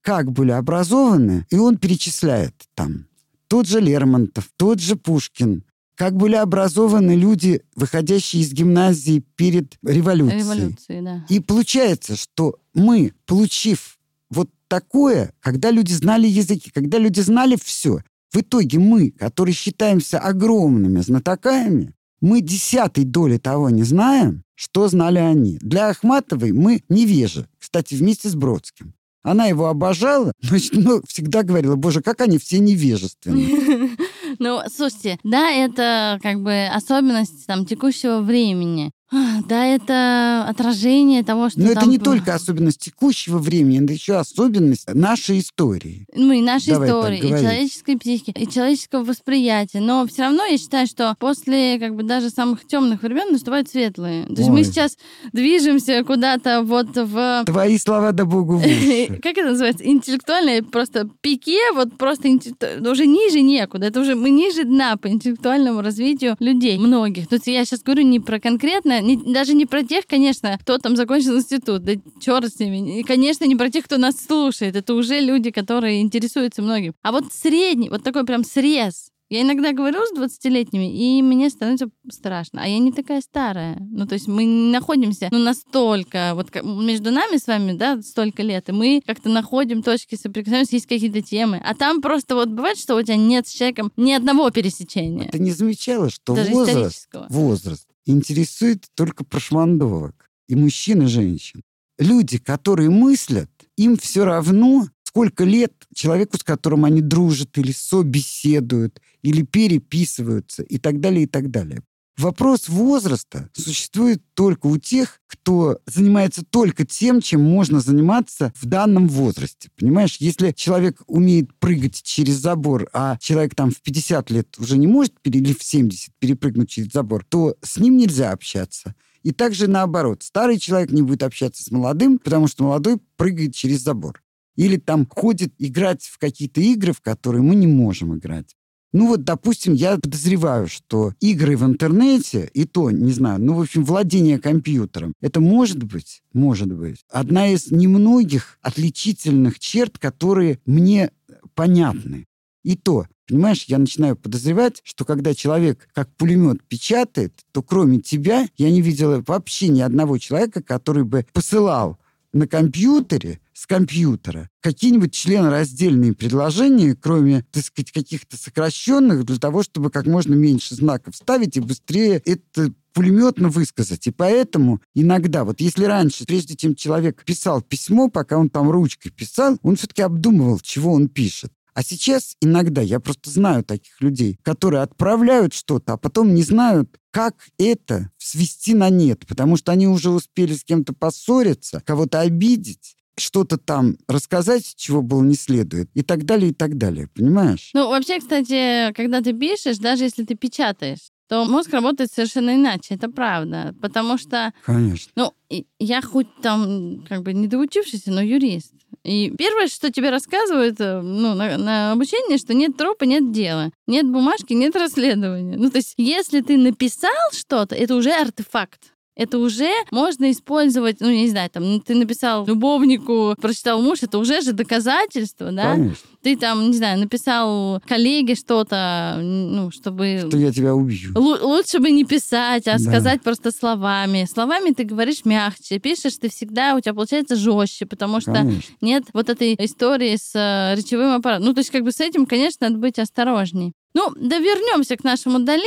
как 0.01 0.31
были 0.31 0.53
образованы, 0.53 1.45
и 1.51 1.57
он 1.57 1.77
перечисляет 1.79 2.55
там 2.75 3.09
тот 3.49 3.67
же 3.67 3.81
Лермонтов, 3.81 4.49
тот 4.57 4.79
же 4.79 4.95
Пушкин, 4.95 5.65
как 5.97 6.15
были 6.15 6.37
образованы 6.37 7.17
люди, 7.17 7.63
выходящие 7.75 8.43
из 8.43 8.53
гимназии 8.53 9.25
перед 9.35 9.77
революцией. 9.83 10.39
Революции, 10.39 11.01
да. 11.01 11.27
И 11.29 11.41
получается, 11.41 12.15
что 12.15 12.61
мы, 12.75 13.13
получив 13.27 13.99
вот 14.31 14.49
такое, 14.69 15.33
когда 15.41 15.71
люди 15.71 15.93
знали 15.93 16.27
языки, 16.27 16.71
когда 16.71 16.99
люди 16.99 17.21
знали 17.21 17.57
все, 17.63 18.01
в 18.33 18.37
итоге 18.39 18.79
мы, 18.79 19.11
которые 19.11 19.55
считаемся 19.55 20.19
огромными 20.19 21.01
знатоками, 21.01 21.95
мы 22.21 22.41
десятой 22.41 23.05
доли 23.05 23.39
того 23.39 23.71
не 23.71 23.85
знаем, 23.85 24.43
что 24.55 24.89
знали 24.89 25.19
они. 25.19 25.59
Для 25.61 25.89
Ахматовой 25.89 26.53
мы 26.53 26.83
невежи, 26.89 27.49
кстати, 27.59 27.95
вместе 27.95 28.29
с 28.29 28.35
Бродским. 28.35 28.95
Она 29.23 29.47
его 29.47 29.67
обожала, 29.67 30.33
но, 30.43 30.57
но 30.73 31.01
всегда 31.07 31.43
говорила, 31.43 31.77
боже, 31.77 32.03
как 32.03 32.21
они 32.21 32.39
все 32.39 32.59
невежественные. 32.59 33.91
Ну, 34.41 34.61
слушайте, 34.73 35.19
да, 35.25 35.51
это 35.51 36.21
как 36.23 36.43
бы 36.43 36.67
особенность 36.67 37.47
там 37.47 37.65
текущего 37.65 38.21
времени. 38.21 38.93
Да, 39.11 39.65
это 39.65 40.45
отражение 40.47 41.25
того, 41.25 41.49
что 41.49 41.61
Но 41.61 41.71
это 41.71 41.87
не 41.87 41.99
только 41.99 42.35
особенность 42.35 42.81
текущего 42.81 43.39
времени, 43.39 43.83
это 43.83 43.95
еще 43.95 44.17
особенность 44.17 44.93
нашей 44.93 45.39
истории. 45.39 46.07
Ну 46.15 46.33
и 46.33 46.43
нашей 46.43 46.75
Давай 46.75 46.89
истории, 46.89 47.19
и 47.19 47.29
человеческой 47.29 47.97
психики, 47.97 48.39
и 48.39 48.47
человеческого 48.47 49.05
восприятия. 49.05 49.81
Но 49.81 50.07
все 50.07 50.23
равно 50.23 50.45
я 50.45 50.59
считаю, 50.59 50.87
что 50.87 51.15
после 51.19 51.79
как 51.79 51.95
бы 51.95 52.03
даже 52.03 52.29
самых 52.29 52.67
темных 52.67 53.03
времен 53.03 53.33
наступают 53.33 53.71
светлые. 53.71 54.27
То 54.27 54.33
есть 54.33 54.49
Ой. 54.49 54.57
мы 54.57 54.65
сейчас 54.65 54.99
движемся 55.33 56.05
куда-то 56.05 56.63
вот 56.63 56.89
в... 56.95 57.45
Твои 57.47 57.79
слова 57.79 58.13
да 58.13 58.27
богу 58.27 58.61
Как 59.23 59.39
это 59.39 59.51
называется? 59.51 59.85
Интеллектуальное 59.87 60.63
просто 60.63 61.09
пике, 61.23 61.73
вот 61.75 61.97
просто 61.97 62.29
уже 62.29 63.07
ниже 63.07 63.41
некуда. 63.41 63.87
Это 63.87 64.01
уже 64.01 64.15
мы 64.15 64.29
ниже 64.31 64.65
дна 64.65 64.97
по 64.97 65.09
интеллектуальному 65.09 65.81
развитию 65.81 66.37
людей, 66.41 66.79
многих. 66.79 67.29
То 67.29 67.37
есть 67.37 67.47
я 67.47 67.65
сейчас 67.65 67.83
говорю 67.83 68.03
не 68.03 68.21
про 68.21 68.39
конкретно 68.39 68.98
не, 69.01 69.17
даже 69.17 69.55
не 69.55 69.67
про 69.67 69.83
тех, 69.83 70.07
конечно, 70.07 70.57
кто 70.61 70.79
там 70.79 70.97
закончил 70.97 71.37
институт, 71.37 71.83
да 71.83 71.93
черт 72.21 72.53
с 72.53 72.59
ними. 72.59 73.01
И, 73.01 73.03
конечно, 73.03 73.45
не 73.45 73.57
про 73.57 73.71
тех, 73.71 73.85
кто 73.85 73.99
нас 73.99 74.17
слушает. 74.17 74.77
Это 74.77 74.95
уже 74.95 75.21
люди, 75.21 75.51
которые 75.51 76.01
интересуются 76.01 76.63
многим. 76.63 76.95
А 77.03 77.13
вот 77.13 77.33
средний, 77.33 77.91
вот 77.91 78.03
такой 78.03 78.25
прям 78.25 78.45
срез, 78.45 79.11
я 79.31 79.43
иногда 79.43 79.73
говорю 79.73 80.01
с 80.07 80.19
20-летними, 80.19 80.91
и 80.91 81.21
мне 81.21 81.51
становится 81.51 81.91
страшно. 82.11 82.63
А 82.63 82.67
я 82.67 82.79
не 82.79 82.93
такая 82.93 83.21
старая. 83.21 83.77
Ну, 83.79 84.07
то 84.07 84.15
есть 84.15 84.27
мы 84.27 84.45
не 84.45 84.73
находимся, 84.73 85.29
ну, 85.31 85.39
настолько, 85.39 86.33
вот 86.35 86.49
между 86.65 87.11
нами 87.11 87.37
с 87.37 87.47
вами, 87.47 87.73
да, 87.73 88.01
столько 88.01 88.43
лет, 88.43 88.71
и 88.71 88.73
мы 88.73 89.03
как-то 89.05 89.29
находим 89.29 89.83
точки 89.83 90.15
соприкосновения, 90.15 90.69
есть 90.71 90.87
какие-то 90.87 91.21
темы. 91.21 91.61
А 91.63 91.75
там 91.75 92.01
просто 92.01 92.37
вот 92.37 92.49
бывает, 92.49 92.79
что 92.79 92.97
у 92.97 93.03
тебя 93.03 93.17
нет 93.17 93.47
с 93.47 93.53
человеком 93.53 93.93
ни 93.97 94.13
одного 94.13 94.51
пересечения. 94.51 95.29
Ты 95.31 95.41
не 95.41 95.51
замечала, 95.51 96.09
что 96.09 96.35
Даже 96.35 96.51
возраст, 96.51 97.09
возраст 97.29 97.87
интересует 98.11 98.87
только 98.95 99.25
прошмандовок. 99.25 100.29
И 100.49 100.57
мужчин, 100.57 101.03
и 101.03 101.07
женщин. 101.07 101.63
Люди, 101.99 102.39
которые 102.39 102.91
мыслят, 102.91 103.51
им 103.77 103.97
все 103.97 104.25
равно, 104.25 104.89
сколько 105.03 105.45
лет 105.45 105.73
человеку, 105.95 106.39
с 106.39 106.43
которым 106.43 106.85
они 106.85 107.03
дружат, 107.03 107.59
или 107.59 107.73
собеседуют, 107.73 109.01
или 109.23 109.43
переписываются, 109.43 110.63
и 110.63 110.79
так 110.79 111.01
далее, 111.01 111.25
и 111.25 111.27
так 111.27 111.51
далее. 111.51 111.83
Вопрос 112.19 112.69
возраста 112.69 113.49
существует 113.53 114.21
только 114.35 114.67
у 114.67 114.77
тех, 114.77 115.21
кто 115.29 115.79
занимается 115.87 116.45
только 116.45 116.85
тем, 116.85 117.21
чем 117.21 117.43
можно 117.45 117.79
заниматься 117.79 118.53
в 118.57 118.67
данном 118.67 119.07
возрасте. 119.07 119.71
Понимаешь, 119.79 120.17
если 120.19 120.51
человек 120.51 121.01
умеет 121.07 121.55
прыгать 121.61 122.03
через 122.03 122.35
забор, 122.35 122.91
а 122.93 123.19
человек 123.21 123.55
там 123.55 123.71
в 123.71 123.81
50 123.83 124.33
лет 124.33 124.59
уже 124.59 124.79
не 124.79 124.89
может 124.89 125.15
или 125.23 125.53
в 125.53 125.63
70 125.63 126.13
перепрыгнуть 126.19 126.69
через 126.69 126.91
забор, 126.91 127.25
то 127.25 127.55
с 127.63 127.79
ним 127.79 127.97
нельзя 127.97 128.33
общаться. 128.33 128.97
И 129.23 129.31
также 129.31 129.69
наоборот. 129.69 130.25
Старый 130.25 130.59
человек 130.59 130.91
не 130.91 131.03
будет 131.03 131.23
общаться 131.23 131.63
с 131.63 131.71
молодым, 131.71 132.19
потому 132.19 132.49
что 132.49 132.65
молодой 132.65 132.99
прыгает 133.17 133.55
через 133.55 133.83
забор. 133.83 134.25
Или 134.57 134.77
там 134.77 135.07
ходит 135.07 135.55
играть 135.59 136.03
в 136.03 136.19
какие-то 136.19 136.61
игры, 136.61 136.93
в 136.93 137.01
которые 137.01 137.43
мы 137.43 137.55
не 137.55 137.69
можем 137.69 138.17
играть. 138.17 138.57
Ну 138.93 139.09
вот, 139.09 139.25
допустим, 139.25 139.75
я 139.75 139.99
подозреваю, 139.99 140.67
что 140.67 141.13
игры 141.21 141.57
в 141.57 141.65
интернете, 141.65 142.51
и 142.55 142.65
то, 142.65 142.91
не 142.91 143.13
знаю, 143.13 143.41
ну, 143.41 143.55
в 143.55 143.61
общем, 143.61 143.85
владение 143.85 144.39
компьютером, 144.39 145.13
это 145.21 145.41
может 145.41 145.83
быть, 145.83 146.23
может 146.33 146.73
быть, 146.73 147.05
одна 147.11 147.49
из 147.49 147.71
немногих 147.71 148.59
отличительных 148.63 149.59
черт, 149.59 149.99
которые 149.99 150.59
мне 150.65 151.11
понятны. 151.55 152.27
И 152.65 152.77
то, 152.77 153.07
понимаешь, 153.29 153.65
я 153.65 153.79
начинаю 153.79 154.17
подозревать, 154.17 154.81
что 154.85 155.05
когда 155.05 155.35
человек 155.35 155.89
как 155.93 156.15
пулемет 156.17 156.63
печатает, 156.65 157.35
то 157.53 157.63
кроме 157.63 158.01
тебя 158.01 158.49
я 158.57 158.71
не 158.71 158.81
видела 158.81 159.23
вообще 159.27 159.69
ни 159.69 159.81
одного 159.81 160.19
человека, 160.19 160.63
который 160.63 161.05
бы 161.05 161.27
посылал 161.33 161.99
на 162.33 162.47
компьютере, 162.47 163.41
с 163.59 163.67
компьютера, 163.67 164.49
какие-нибудь 164.61 165.13
членораздельные 165.13 166.15
предложения, 166.15 166.95
кроме, 166.95 167.45
так 167.51 167.65
сказать, 167.65 167.91
каких-то 167.91 168.37
сокращенных, 168.37 169.25
для 169.25 169.37
того, 169.39 169.65
чтобы 169.65 169.91
как 169.91 170.07
можно 170.07 170.35
меньше 170.35 170.77
знаков 170.77 171.17
ставить 171.17 171.57
и 171.57 171.61
быстрее 171.61 172.23
это 172.25 172.73
пулеметно 172.93 173.49
высказать. 173.49 174.07
И 174.07 174.13
поэтому 174.13 174.81
иногда, 174.95 175.43
вот 175.43 175.61
если 175.61 175.85
раньше, 175.87 176.25
прежде 176.25 176.55
чем 176.55 176.77
человек 176.77 177.25
писал 177.25 177.61
письмо, 177.61 178.09
пока 178.09 178.39
он 178.39 178.49
там 178.49 178.71
ручкой 178.71 179.11
писал, 179.11 179.59
он 179.63 179.75
все-таки 179.75 180.03
обдумывал, 180.03 180.61
чего 180.61 180.93
он 180.93 181.09
пишет. 181.09 181.53
А 181.75 181.83
сейчас 181.83 182.37
иногда, 182.41 182.81
я 182.81 183.01
просто 183.01 183.29
знаю 183.29 183.65
таких 183.65 184.01
людей, 184.01 184.39
которые 184.43 184.83
отправляют 184.83 185.53
что-то, 185.53 185.95
а 185.95 185.97
потом 185.97 186.33
не 186.33 186.43
знают, 186.43 186.97
как 187.11 187.35
это 187.59 188.13
свести 188.19 188.75
на 188.75 188.89
нет, 188.89 189.27
потому 189.27 189.57
что 189.57 189.73
они 189.73 189.89
уже 189.89 190.11
успели 190.11 190.55
с 190.55 190.63
кем-то 190.63 190.93
поссориться, 190.93 191.83
кого-то 191.85 192.21
обидеть, 192.21 192.95
что-то 193.21 193.59
там 193.59 193.97
рассказать, 194.09 194.75
чего 194.77 195.03
было 195.03 195.23
не 195.23 195.35
следует, 195.35 195.91
и 195.95 196.03
так 196.03 196.25
далее, 196.25 196.51
и 196.51 196.55
так 196.55 196.77
далее. 196.77 197.09
Понимаешь? 197.15 197.71
Ну, 197.75 197.89
вообще, 197.89 198.19
кстати, 198.19 198.93
когда 198.95 199.21
ты 199.21 199.33
пишешь, 199.33 199.79
даже 199.79 200.05
если 200.05 200.25
ты 200.25 200.35
печатаешь, 200.35 201.11
то 201.29 201.45
мозг 201.45 201.73
работает 201.73 202.11
совершенно 202.11 202.55
иначе, 202.55 202.95
это 202.95 203.11
правда. 203.11 203.75
Потому 203.83 204.17
что... 204.17 204.53
Конечно. 204.65 205.13
Ну, 205.15 205.35
я 205.79 206.01
хоть 206.01 206.29
там 206.43 207.05
как 207.07 207.23
бы 207.23 207.35
не 207.35 207.47
доучившийся, 207.47 208.11
но 208.11 208.23
юрист. 208.23 208.73
И 209.05 209.31
первое, 209.37 209.69
что 209.69 209.93
тебе 209.93 210.11
рассказывают 210.11 210.81
э, 210.81 211.01
ну, 211.01 211.35
на, 211.35 211.59
на 211.59 211.93
обучении, 211.93 212.39
что 212.39 212.55
нет 212.55 212.77
тропа, 212.77 213.05
нет 213.05 213.31
дела. 213.33 213.71
Нет 213.87 214.07
бумажки, 214.07 214.55
нет 214.55 214.75
расследования. 214.75 215.57
Ну, 215.57 215.71
то 215.71 215.79
есть, 215.79 215.95
если 215.99 216.41
ты 216.41 216.57
написал 216.57 217.11
что-то, 217.33 217.75
это 217.75 217.95
уже 217.95 218.11
артефакт 218.11 218.93
это 219.19 219.39
уже 219.39 219.69
можно 219.91 220.31
использовать, 220.31 221.01
ну, 221.01 221.11
не 221.11 221.29
знаю, 221.29 221.51
там, 221.51 221.81
ты 221.81 221.97
написал 221.97 222.47
любовнику, 222.47 223.35
прочитал 223.41 223.83
муж, 223.83 224.03
это 224.03 224.17
уже 224.17 224.41
же 224.43 224.53
доказательство, 224.53 225.51
да? 225.51 225.73
Конечно. 225.73 226.09
Ты 226.23 226.37
там, 226.37 226.71
не 226.71 226.77
знаю, 226.77 227.01
написал 227.01 227.81
коллеге 227.87 228.37
что-то, 228.37 229.19
ну, 229.21 229.73
чтобы... 229.73 230.25
Что 230.29 230.39
я 230.39 230.53
тебя 230.53 230.73
убью. 230.75 231.13
Л- 231.17 231.49
лучше 231.49 231.81
бы 231.81 231.91
не 231.91 232.05
писать, 232.05 232.69
а 232.69 232.73
да. 232.73 232.79
сказать 232.79 233.23
просто 233.23 233.51
словами. 233.51 234.27
Словами 234.33 234.73
ты 234.73 234.85
говоришь 234.85 235.25
мягче, 235.25 235.81
пишешь 235.81 236.17
ты 236.21 236.29
всегда, 236.29 236.77
у 236.77 236.81
тебя 236.81 236.95
получается 236.95 237.35
жестче, 237.35 237.87
потому 237.87 238.21
что 238.21 238.33
Конечно. 238.33 238.75
нет 238.81 239.05
вот 239.13 239.29
этой 239.29 239.55
истории 239.59 240.17
с 240.17 240.31
э, 240.35 240.77
речевым 240.77 241.17
аппаратом. 241.17 241.47
Ну, 241.47 241.55
то 241.55 241.59
есть 241.59 241.71
как 241.71 241.83
бы 241.83 241.91
с 241.91 242.01
этим, 242.01 242.25
конечно, 242.25 242.69
надо 242.69 242.79
быть 242.79 243.01
осторожней. 243.01 243.73
Ну, 243.95 244.13
да 244.17 244.39
вернемся 244.39 244.97
к 244.97 245.05
нашему 245.05 245.41
Дали. 245.41 245.63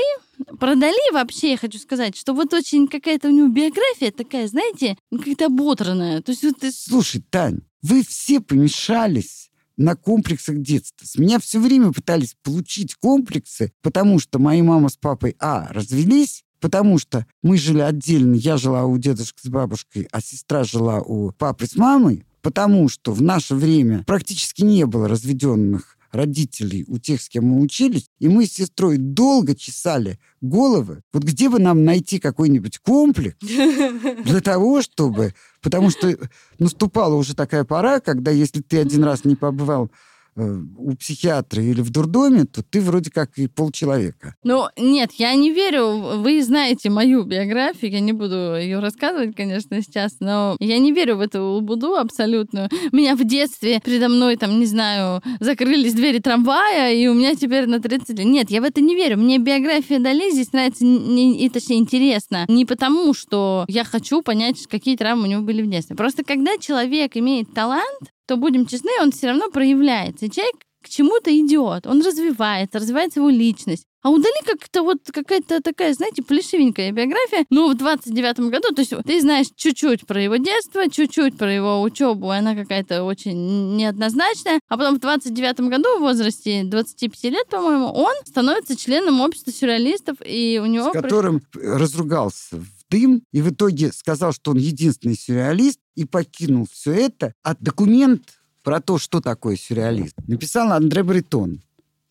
Про 0.60 0.76
Дали 0.76 1.14
вообще 1.14 1.52
я 1.52 1.58
хочу 1.58 1.80
сказать, 1.80 2.16
что 2.16 2.34
вот 2.34 2.54
очень 2.54 2.88
какая-то 2.88 3.28
у 3.28 3.32
него 3.32 3.48
биография 3.48 4.12
такая, 4.12 4.48
знаете, 4.48 4.98
ну, 5.12 5.20
какая-то 5.20 5.48
ободранная. 5.48 6.22
То 6.22 6.32
есть 6.32 6.44
вот... 6.44 6.56
Слушай, 6.74 7.24
Тань, 7.30 7.62
вы 7.82 8.04
все 8.04 8.40
помешались 8.40 9.50
на 9.78 9.96
комплексах 9.96 10.60
детства. 10.60 11.06
С 11.06 11.18
меня 11.18 11.40
все 11.40 11.60
время 11.60 11.92
пытались 11.92 12.36
получить 12.44 12.96
комплексы, 12.96 13.72
потому 13.82 14.20
что 14.20 14.40
мои 14.40 14.62
мама 14.62 14.90
с 14.90 14.98
папой, 14.98 15.36
а, 15.40 15.68
развелись, 15.72 16.44
потому 16.60 17.00
что 17.00 17.26
мы 17.42 17.58
жили 17.58 17.82
отдельно, 17.82 18.36
я 18.36 18.58
жила 18.58 18.86
у 18.86 18.98
дедушки 18.98 19.40
с 19.44 19.50
бабушкой, 19.50 20.08
а 20.12 20.22
сестра 20.22 20.64
жила 20.64 21.02
у 21.02 21.32
папы 21.32 21.66
с 21.66 21.76
мамой, 21.76 22.26
потому 22.42 22.88
что 22.90 23.12
в 23.12 23.22
наше 23.22 23.56
время 23.56 24.04
практически 24.06 24.62
не 24.62 24.86
было 24.86 25.08
разведенных 25.08 25.98
родителей 26.12 26.86
у 26.88 26.98
тех, 26.98 27.22
с 27.22 27.30
кем 27.30 27.46
мы 27.46 27.62
учились, 27.62 28.10
и 28.20 28.28
мы 28.28 28.46
с 28.46 28.54
сестрой 28.54 28.98
долго 28.98 29.56
чесали 29.56 30.20
головы, 30.42 31.02
вот 31.14 31.24
где 31.24 31.50
бы 31.50 31.60
нам 31.60 31.84
найти 31.86 32.20
какой-нибудь 32.20 32.80
комплекс 32.80 33.38
для 33.40 34.42
того, 34.44 34.82
чтобы... 34.82 35.34
Потому 35.62 35.92
что 35.92 36.18
наступала 36.58 37.14
уже 37.14 37.36
такая 37.36 37.64
пора, 37.66 38.00
когда 38.00 38.32
если 38.32 38.62
ты 38.62 38.80
один 38.80 39.04
раз 39.04 39.26
не 39.26 39.36
побывал 39.36 39.92
у 40.36 40.96
психиатра 40.96 41.62
или 41.64 41.82
в 41.82 41.90
дурдоме, 41.90 42.46
то 42.46 42.64
ты 42.64 42.82
вроде 42.82 43.12
как 43.12 43.38
и 43.38 43.48
полчеловека. 43.48 44.36
Ну, 44.44 44.66
нет, 44.78 45.12
я 45.14 45.34
не 45.36 45.52
верю. 45.52 46.20
Вы 46.22 46.44
знаете 46.44 46.90
мою 46.90 47.24
биографию, 47.24 47.92
я 47.92 48.00
не 48.00 48.14
буду 48.14 48.56
ее 48.56 48.80
рассказывать, 48.80 49.36
конечно, 49.36 49.82
сейчас, 49.82 50.18
но 50.20 50.56
я 50.60 50.80
не 50.80 50.92
верю 50.92 51.18
в 51.18 51.22
эту 51.22 51.44
лабуду 51.44 51.96
абсолютно. 51.96 52.70
Меня 52.92 53.16
в 53.16 53.24
детстве 53.24 53.82
передо 53.84 54.10
мной, 54.10 54.38
там, 54.38 54.60
не 54.60 54.66
знаю, 54.66 55.22
закрылись 55.40 55.94
двери 55.94 56.20
трамвая, 56.20 56.94
и 56.94 57.08
у 57.08 57.14
меня 57.14 57.36
теперь 57.36 57.68
на 57.68 57.80
30 57.80 58.10
лет. 58.20 58.26
Нет, 58.26 58.52
я 58.52 58.62
в 58.62 58.64
это 58.64 58.82
не 58.82 58.96
верю. 58.96 59.18
Мне 59.18 59.38
биография 59.38 60.00
Дали 60.00 60.32
здесь 60.32 60.52
нравится, 60.54 60.84
не, 60.84 61.38
и 61.46 61.50
точнее, 61.50 61.78
интересно. 61.78 62.46
Не 62.48 62.66
потому, 62.66 63.14
что 63.14 63.66
я 63.68 63.84
хочу 63.84 64.22
понять, 64.22 64.66
какие 64.68 64.96
травмы 64.98 65.24
у 65.24 65.26
него 65.28 65.42
были 65.42 65.62
в 65.62 65.70
детстве. 65.70 65.96
Просто 65.96 66.24
когда 66.24 66.58
человек 66.58 67.16
имеет 67.18 67.54
талант, 67.54 68.12
то, 68.32 68.38
будем 68.38 68.66
честны, 68.66 68.92
он 69.02 69.12
все 69.12 69.28
равно 69.28 69.50
проявляется. 69.50 70.26
И 70.26 70.32
человек 70.32 70.56
к 70.82 70.88
чему-то 70.88 71.38
идет, 71.38 71.86
он 71.86 72.02
развивается, 72.02 72.80
развивается 72.80 73.20
его 73.20 73.30
личность. 73.30 73.84
А 74.04 74.10
у 74.10 74.18
Дали 74.18 74.46
как-то 74.46 74.84
вот 74.84 75.00
какая-то 75.12 75.62
такая, 75.62 75.94
знаете, 75.94 76.24
плешивенькая 76.24 76.94
биография. 76.94 77.46
Ну, 77.50 77.70
в 77.70 77.76
29-м 77.76 78.50
году, 78.50 78.74
то 78.74 78.80
есть 78.82 78.94
ты 79.06 79.20
знаешь 79.20 79.48
чуть-чуть 79.54 80.08
про 80.08 80.24
его 80.24 80.38
детство, 80.38 80.90
чуть-чуть 80.90 81.38
про 81.38 81.54
его 81.54 81.82
учебу, 81.82 82.32
и 82.32 82.38
она 82.38 82.56
какая-то 82.56 83.04
очень 83.04 83.76
неоднозначная. 83.76 84.62
А 84.70 84.78
потом 84.78 84.98
в 84.98 85.04
29-м 85.04 85.70
году, 85.70 85.98
в 85.98 86.02
возрасте 86.02 86.64
25 86.64 87.24
лет, 87.26 87.50
по-моему, 87.50 87.88
он 87.88 88.14
становится 88.26 88.78
членом 88.78 89.20
общества 89.20 89.52
сюрреалистов, 89.52 90.16
и 90.26 90.58
у 90.64 90.68
него... 90.68 90.90
С 90.90 90.94
которым 90.94 91.42
разругался 91.54 92.56
в 92.56 92.81
дым, 92.92 93.24
и 93.32 93.42
в 93.42 93.50
итоге 93.50 93.92
сказал, 93.92 94.34
что 94.34 94.52
он 94.52 94.58
единственный 94.58 95.16
сюрреалист, 95.16 95.80
и 95.96 96.06
покинул 96.06 96.68
все 96.72 96.94
это. 96.94 97.34
А 97.42 97.56
документ 97.56 98.42
про 98.64 98.82
то, 98.82 98.98
что 98.98 99.22
такое 99.22 99.56
сюрреалист, 99.56 100.16
написал 100.28 100.72
Андре 100.72 101.04
Бретон. 101.04 101.62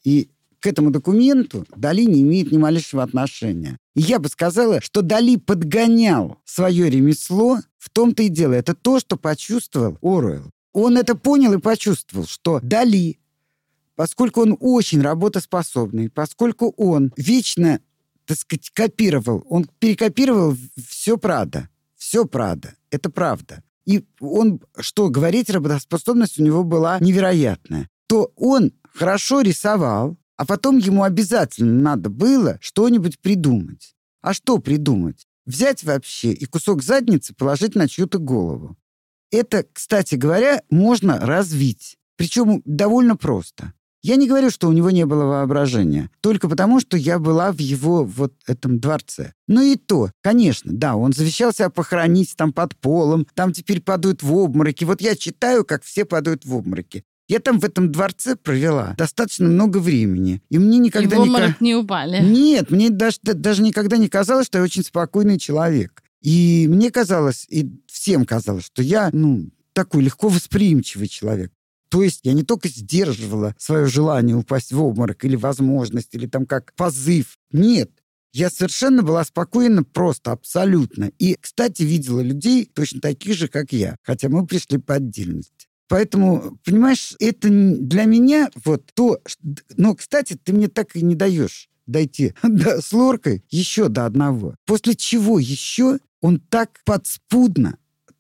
И 0.02 0.30
к 0.60 0.66
этому 0.66 0.90
документу 0.90 1.66
Дали 1.76 2.02
не 2.02 2.22
имеет 2.22 2.52
ни 2.52 2.58
малейшего 2.58 3.02
отношения. 3.02 3.78
И 3.94 4.00
я 4.00 4.18
бы 4.18 4.28
сказала, 4.28 4.80
что 4.80 5.02
Дали 5.02 5.36
подгонял 5.36 6.38
свое 6.44 6.90
ремесло, 6.90 7.60
в 7.78 7.88
том-то 7.90 8.22
и 8.22 8.28
дело. 8.28 8.52
Это 8.52 8.74
то, 8.74 9.00
что 9.00 9.16
почувствовал 9.16 9.98
Оруэлл. 10.02 10.50
Он 10.72 10.98
это 10.98 11.14
понял 11.14 11.54
и 11.54 11.58
почувствовал, 11.58 12.26
что 12.26 12.60
Дали, 12.62 13.18
поскольку 13.96 14.42
он 14.42 14.56
очень 14.60 15.00
работоспособный, 15.00 16.10
поскольку 16.10 16.74
он 16.76 17.12
вечно, 17.16 17.80
так 18.26 18.38
сказать, 18.38 18.70
копировал, 18.70 19.44
он 19.48 19.66
перекопировал 19.78 20.56
все 20.88 21.16
Прада. 21.16 21.68
Все 21.96 22.24
Прада. 22.24 22.74
Это 22.90 23.10
правда. 23.10 23.62
И 23.86 24.04
он, 24.20 24.60
что 24.78 25.08
говорить, 25.08 25.50
работоспособность 25.50 26.38
у 26.38 26.42
него 26.42 26.64
была 26.64 26.98
невероятная. 27.00 27.88
То 28.06 28.32
он 28.36 28.72
хорошо 28.94 29.40
рисовал, 29.40 30.16
а 30.36 30.46
потом 30.46 30.78
ему 30.78 31.02
обязательно 31.02 31.80
надо 31.80 32.08
было 32.08 32.58
что-нибудь 32.60 33.18
придумать. 33.20 33.94
А 34.22 34.32
что 34.34 34.58
придумать? 34.58 35.26
Взять 35.46 35.84
вообще 35.84 36.32
и 36.32 36.44
кусок 36.44 36.82
задницы 36.82 37.34
положить 37.34 37.74
на 37.74 37.88
чью-то 37.88 38.18
голову. 38.18 38.76
Это, 39.30 39.64
кстати 39.72 40.14
говоря, 40.14 40.62
можно 40.70 41.18
развить. 41.18 41.96
Причем 42.16 42.62
довольно 42.64 43.16
просто. 43.16 43.72
Я 44.02 44.16
не 44.16 44.26
говорю, 44.26 44.50
что 44.50 44.68
у 44.68 44.72
него 44.72 44.90
не 44.90 45.04
было 45.04 45.24
воображения, 45.24 46.10
только 46.20 46.48
потому, 46.48 46.80
что 46.80 46.96
я 46.96 47.18
была 47.18 47.52
в 47.52 47.58
его 47.58 48.04
вот 48.04 48.32
этом 48.46 48.80
дворце. 48.80 49.34
Но 49.46 49.60
и 49.60 49.76
то, 49.76 50.10
конечно, 50.22 50.72
да, 50.72 50.96
он 50.96 51.12
завещал 51.12 51.52
себя 51.52 51.68
похоронить 51.68 52.34
там 52.36 52.52
под 52.52 52.74
полом, 52.76 53.26
там 53.34 53.52
теперь 53.52 53.82
падают 53.82 54.22
в 54.22 54.34
обмороки. 54.34 54.84
Вот 54.84 55.02
я 55.02 55.14
читаю, 55.16 55.64
как 55.64 55.82
все 55.82 56.04
падают 56.04 56.46
в 56.46 56.54
обмороки. 56.54 57.04
Я 57.28 57.38
там 57.38 57.60
в 57.60 57.64
этом 57.64 57.92
дворце 57.92 58.34
провела 58.34 58.94
достаточно 58.98 59.46
много 59.46 59.78
времени. 59.78 60.42
И 60.48 60.58
мне 60.58 60.78
никогда 60.78 61.14
и 61.14 61.18
в 61.18 61.22
обморок 61.22 61.60
не... 61.60 61.68
не 61.68 61.74
упали. 61.76 62.20
Нет, 62.24 62.70
мне 62.70 62.90
даже, 62.90 63.18
даже 63.22 63.62
никогда 63.62 63.98
не 63.98 64.08
казалось, 64.08 64.46
что 64.46 64.58
я 64.58 64.64
очень 64.64 64.82
спокойный 64.82 65.38
человек. 65.38 66.02
И 66.22 66.66
мне 66.68 66.90
казалось, 66.90 67.46
и 67.48 67.70
всем 67.86 68.24
казалось, 68.26 68.64
что 68.64 68.82
я, 68.82 69.10
ну, 69.12 69.48
такой 69.72 70.02
легко 70.02 70.28
восприимчивый 70.28 71.06
человек. 71.06 71.52
То 71.90 72.02
есть 72.02 72.20
я 72.22 72.32
не 72.32 72.44
только 72.44 72.68
сдерживала 72.68 73.54
свое 73.58 73.86
желание 73.86 74.36
упасть 74.36 74.72
в 74.72 74.80
обморок 74.80 75.24
или 75.24 75.36
возможность, 75.36 76.14
или 76.14 76.26
там 76.26 76.46
как 76.46 76.72
позыв. 76.74 77.36
Нет, 77.52 77.90
я 78.32 78.48
совершенно 78.48 79.02
была 79.02 79.24
спокойна, 79.24 79.82
просто, 79.82 80.30
абсолютно. 80.30 81.10
И, 81.18 81.36
кстати, 81.40 81.82
видела 81.82 82.20
людей 82.20 82.64
точно 82.64 83.00
таких 83.00 83.34
же, 83.34 83.48
как 83.48 83.72
я, 83.72 83.96
хотя 84.02 84.28
мы 84.28 84.46
пришли 84.46 84.78
по 84.78 84.94
отдельности. 84.94 85.66
Поэтому, 85.88 86.56
понимаешь, 86.64 87.16
это 87.18 87.48
для 87.48 88.04
меня 88.04 88.48
вот 88.64 88.84
то... 88.94 89.18
Но, 89.76 89.96
кстати, 89.96 90.38
ты 90.40 90.52
мне 90.52 90.68
так 90.68 90.94
и 90.94 91.02
не 91.02 91.16
даешь 91.16 91.68
дойти 91.86 92.34
до, 92.44 92.80
с 92.80 92.92
Лоркой 92.92 93.44
еще 93.50 93.88
до 93.88 94.06
одного. 94.06 94.54
После 94.64 94.94
чего 94.94 95.40
еще 95.40 95.98
он 96.20 96.38
так 96.38 96.80
подспудно, 96.84 97.76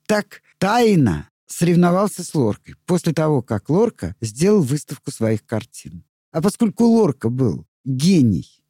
так 0.06 0.42
тайно 0.58 1.28
соревновался 1.52 2.24
с 2.24 2.34
Лоркой 2.34 2.76
после 2.86 3.12
того, 3.12 3.42
как 3.42 3.68
Лорка 3.68 4.14
сделал 4.20 4.62
выставку 4.62 5.10
своих 5.10 5.44
картин. 5.44 6.04
А 6.32 6.40
поскольку 6.40 6.84
Лорка 6.84 7.28
был 7.28 7.66
гений, 7.84 8.62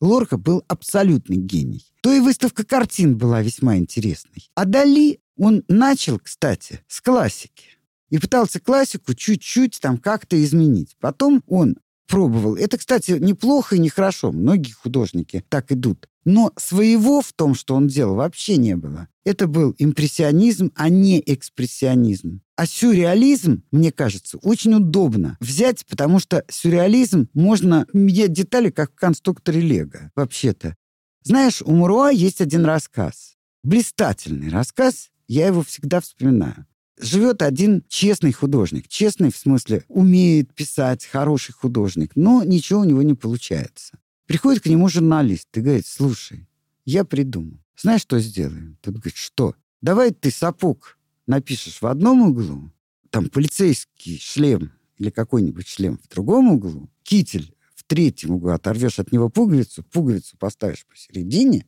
Лорка 0.00 0.36
был 0.36 0.64
абсолютный 0.68 1.36
гений, 1.36 1.84
то 2.02 2.12
и 2.12 2.20
выставка 2.20 2.64
картин 2.64 3.16
была 3.16 3.42
весьма 3.42 3.76
интересной. 3.76 4.50
А 4.54 4.64
Дали 4.64 5.20
он 5.36 5.64
начал, 5.68 6.18
кстати, 6.18 6.80
с 6.86 7.00
классики 7.00 7.78
и 8.10 8.18
пытался 8.18 8.60
классику 8.60 9.14
чуть-чуть 9.14 9.80
там 9.80 9.98
как-то 9.98 10.42
изменить. 10.42 10.96
Потом 11.00 11.42
он 11.46 11.76
пробовал. 12.06 12.56
Это, 12.56 12.78
кстати, 12.78 13.12
неплохо 13.12 13.76
и 13.76 13.78
нехорошо. 13.80 14.32
Многие 14.32 14.72
художники 14.72 15.44
так 15.48 15.70
идут. 15.72 16.08
Но 16.28 16.52
своего 16.58 17.22
в 17.22 17.32
том, 17.32 17.54
что 17.54 17.74
он 17.74 17.88
делал, 17.88 18.16
вообще 18.16 18.58
не 18.58 18.76
было. 18.76 19.08
Это 19.24 19.46
был 19.46 19.74
импрессионизм, 19.78 20.72
а 20.74 20.90
не 20.90 21.22
экспрессионизм. 21.24 22.42
А 22.54 22.66
сюрреализм, 22.66 23.62
мне 23.70 23.92
кажется, 23.92 24.36
очень 24.42 24.74
удобно 24.74 25.38
взять, 25.40 25.86
потому 25.86 26.18
что 26.18 26.44
сюрреализм 26.50 27.30
можно 27.32 27.86
менять 27.94 28.34
детали, 28.34 28.68
как 28.68 28.92
в 28.92 28.96
конструкторе 28.96 29.62
Лего, 29.62 30.12
вообще-то. 30.14 30.76
Знаешь, 31.22 31.62
у 31.62 31.72
Муруа 31.72 32.10
есть 32.10 32.42
один 32.42 32.66
рассказ. 32.66 33.36
Блистательный 33.64 34.50
рассказ, 34.50 35.08
я 35.28 35.46
его 35.46 35.62
всегда 35.62 36.02
вспоминаю. 36.02 36.66
Живет 37.00 37.40
один 37.40 37.84
честный 37.88 38.32
художник. 38.32 38.88
Честный 38.88 39.32
в 39.32 39.36
смысле 39.38 39.82
умеет 39.88 40.54
писать, 40.54 41.06
хороший 41.06 41.52
художник, 41.52 42.10
но 42.16 42.44
ничего 42.44 42.80
у 42.80 42.84
него 42.84 43.00
не 43.00 43.14
получается. 43.14 43.98
Приходит 44.28 44.62
к 44.62 44.66
нему 44.66 44.90
журналист 44.90 45.48
и 45.56 45.62
говорит, 45.62 45.86
слушай, 45.86 46.46
я 46.84 47.04
придумал. 47.04 47.58
Знаешь, 47.78 48.02
что 48.02 48.20
сделаем? 48.20 48.76
Тот 48.82 48.96
говорит, 48.96 49.16
что? 49.16 49.56
Давай 49.80 50.10
ты 50.10 50.30
сапог 50.30 50.98
напишешь 51.26 51.80
в 51.80 51.86
одном 51.86 52.20
углу, 52.28 52.70
там 53.08 53.30
полицейский 53.30 54.18
шлем 54.18 54.72
или 54.98 55.08
какой-нибудь 55.08 55.66
шлем 55.66 55.98
в 55.98 56.08
другом 56.08 56.50
углу, 56.50 56.90
китель 57.04 57.54
в 57.74 57.84
третьем 57.84 58.32
углу, 58.32 58.50
оторвешь 58.50 58.98
от 58.98 59.12
него 59.12 59.30
пуговицу, 59.30 59.82
пуговицу 59.82 60.36
поставишь 60.36 60.84
посередине, 60.84 61.64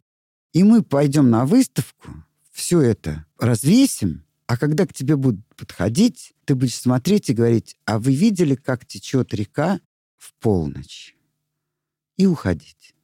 и 0.53 0.63
мы 0.63 0.83
пойдем 0.83 1.31
на 1.31 1.47
выставку, 1.47 2.11
все 2.53 2.81
это 2.81 3.25
развесим, 3.39 4.27
а 4.47 4.59
когда 4.59 4.87
к 4.87 4.93
тебе 4.93 5.17
будут 5.17 5.47
подходить, 5.57 6.35
ты 6.45 6.55
будешь 6.55 6.75
смотреть 6.75 7.31
и 7.31 7.35
говорить, 7.35 7.77
а 7.87 7.99
вы 7.99 8.15
видели, 8.15 8.55
как 8.55 8.85
течет 8.85 9.33
река 9.33 9.81
в 10.19 10.35
полночь? 10.41 11.17
И 12.21 12.27
уходить. 12.27 12.95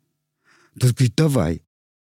Тот 0.78 0.92
говорит, 0.92 1.14
давай. 1.16 1.62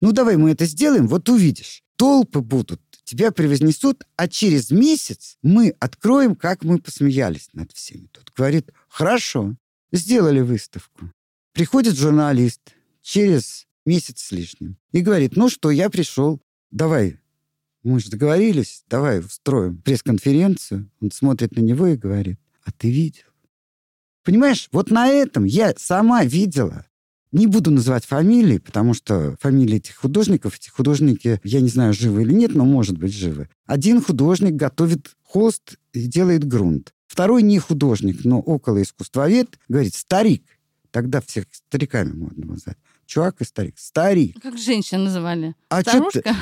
Ну, 0.01 0.13
давай 0.13 0.37
мы 0.37 0.53
это 0.53 0.67
сделаем, 0.67 1.09
вот 1.09 1.29
увидишь. 1.29 1.83
Толпы 1.97 2.41
будут, 2.41 2.81
тебя 3.03 3.33
превознесут, 3.33 4.05
а 4.15 4.29
через 4.29 4.71
месяц 4.71 5.37
мы 5.43 5.75
откроем, 5.81 6.37
как 6.37 6.63
мы 6.63 6.79
посмеялись 6.79 7.49
над 7.55 7.73
всеми. 7.73 8.07
Тот 8.07 8.31
говорит, 8.37 8.71
хорошо, 8.89 9.57
сделали 9.91 10.43
выставку. 10.43 11.13
Приходит 11.53 11.97
журналист 11.97 12.61
через 13.01 13.67
месяц 13.85 14.21
с 14.21 14.31
лишним 14.31 14.77
и 14.93 15.01
говорит, 15.01 15.35
ну 15.35 15.51
что, 15.51 15.73
я 15.73 15.91
пришел, 15.91 16.41
давай 16.71 17.19
мы 17.83 17.99
же 17.99 18.11
договорились, 18.11 18.85
давай 18.89 19.19
устроим 19.19 19.83
пресс-конференцию. 19.83 20.89
Он 21.01 21.11
смотрит 21.11 21.57
на 21.57 21.63
него 21.63 21.89
и 21.89 21.97
говорит, 21.97 22.39
а 22.63 22.71
ты 22.71 22.93
видел? 22.93 23.25
Понимаешь, 24.23 24.69
вот 24.71 24.93
на 24.93 25.09
этом 25.09 25.43
я 25.43 25.75
сама 25.77 26.25
видела. 26.25 26.87
Не 27.33 27.47
буду 27.47 27.71
называть 27.71 28.05
фамилии, 28.05 28.59
потому 28.59 28.93
что 28.93 29.37
фамилии 29.41 29.77
этих 29.77 29.97
художников, 29.97 30.57
эти 30.57 30.69
художники, 30.69 31.41
я 31.45 31.61
не 31.63 31.69
знаю, 31.69 31.95
живы 31.95 32.23
или 32.23 32.33
нет, 32.35 32.55
но 32.55 32.67
может 32.67 32.99
быть 32.99 33.15
живы. 33.15 33.49
Один 33.67 34.03
художник 34.03 34.53
готовит 34.53 35.11
холст 35.23 35.79
и 35.95 36.07
делает 36.07 36.45
грунт. 36.45 36.93
Второй 37.07 37.43
не 37.43 37.59
художник, 37.59 38.25
но 38.25 38.41
около 38.41 38.83
искусствовед, 38.83 39.59
говорит, 39.69 39.95
старик. 39.95 40.45
Тогда 40.91 41.23
всех 41.23 41.47
стариками 41.51 42.13
можно 42.13 42.45
назвать. 42.45 42.77
Чувак 43.07 43.41
и 43.41 43.45
старик. 43.45 43.79
Старик. 43.79 44.41
Как 44.43 44.59
женщин 44.59 45.05
называли? 45.05 45.55
А 45.71 45.81
Старушка? 45.81 46.37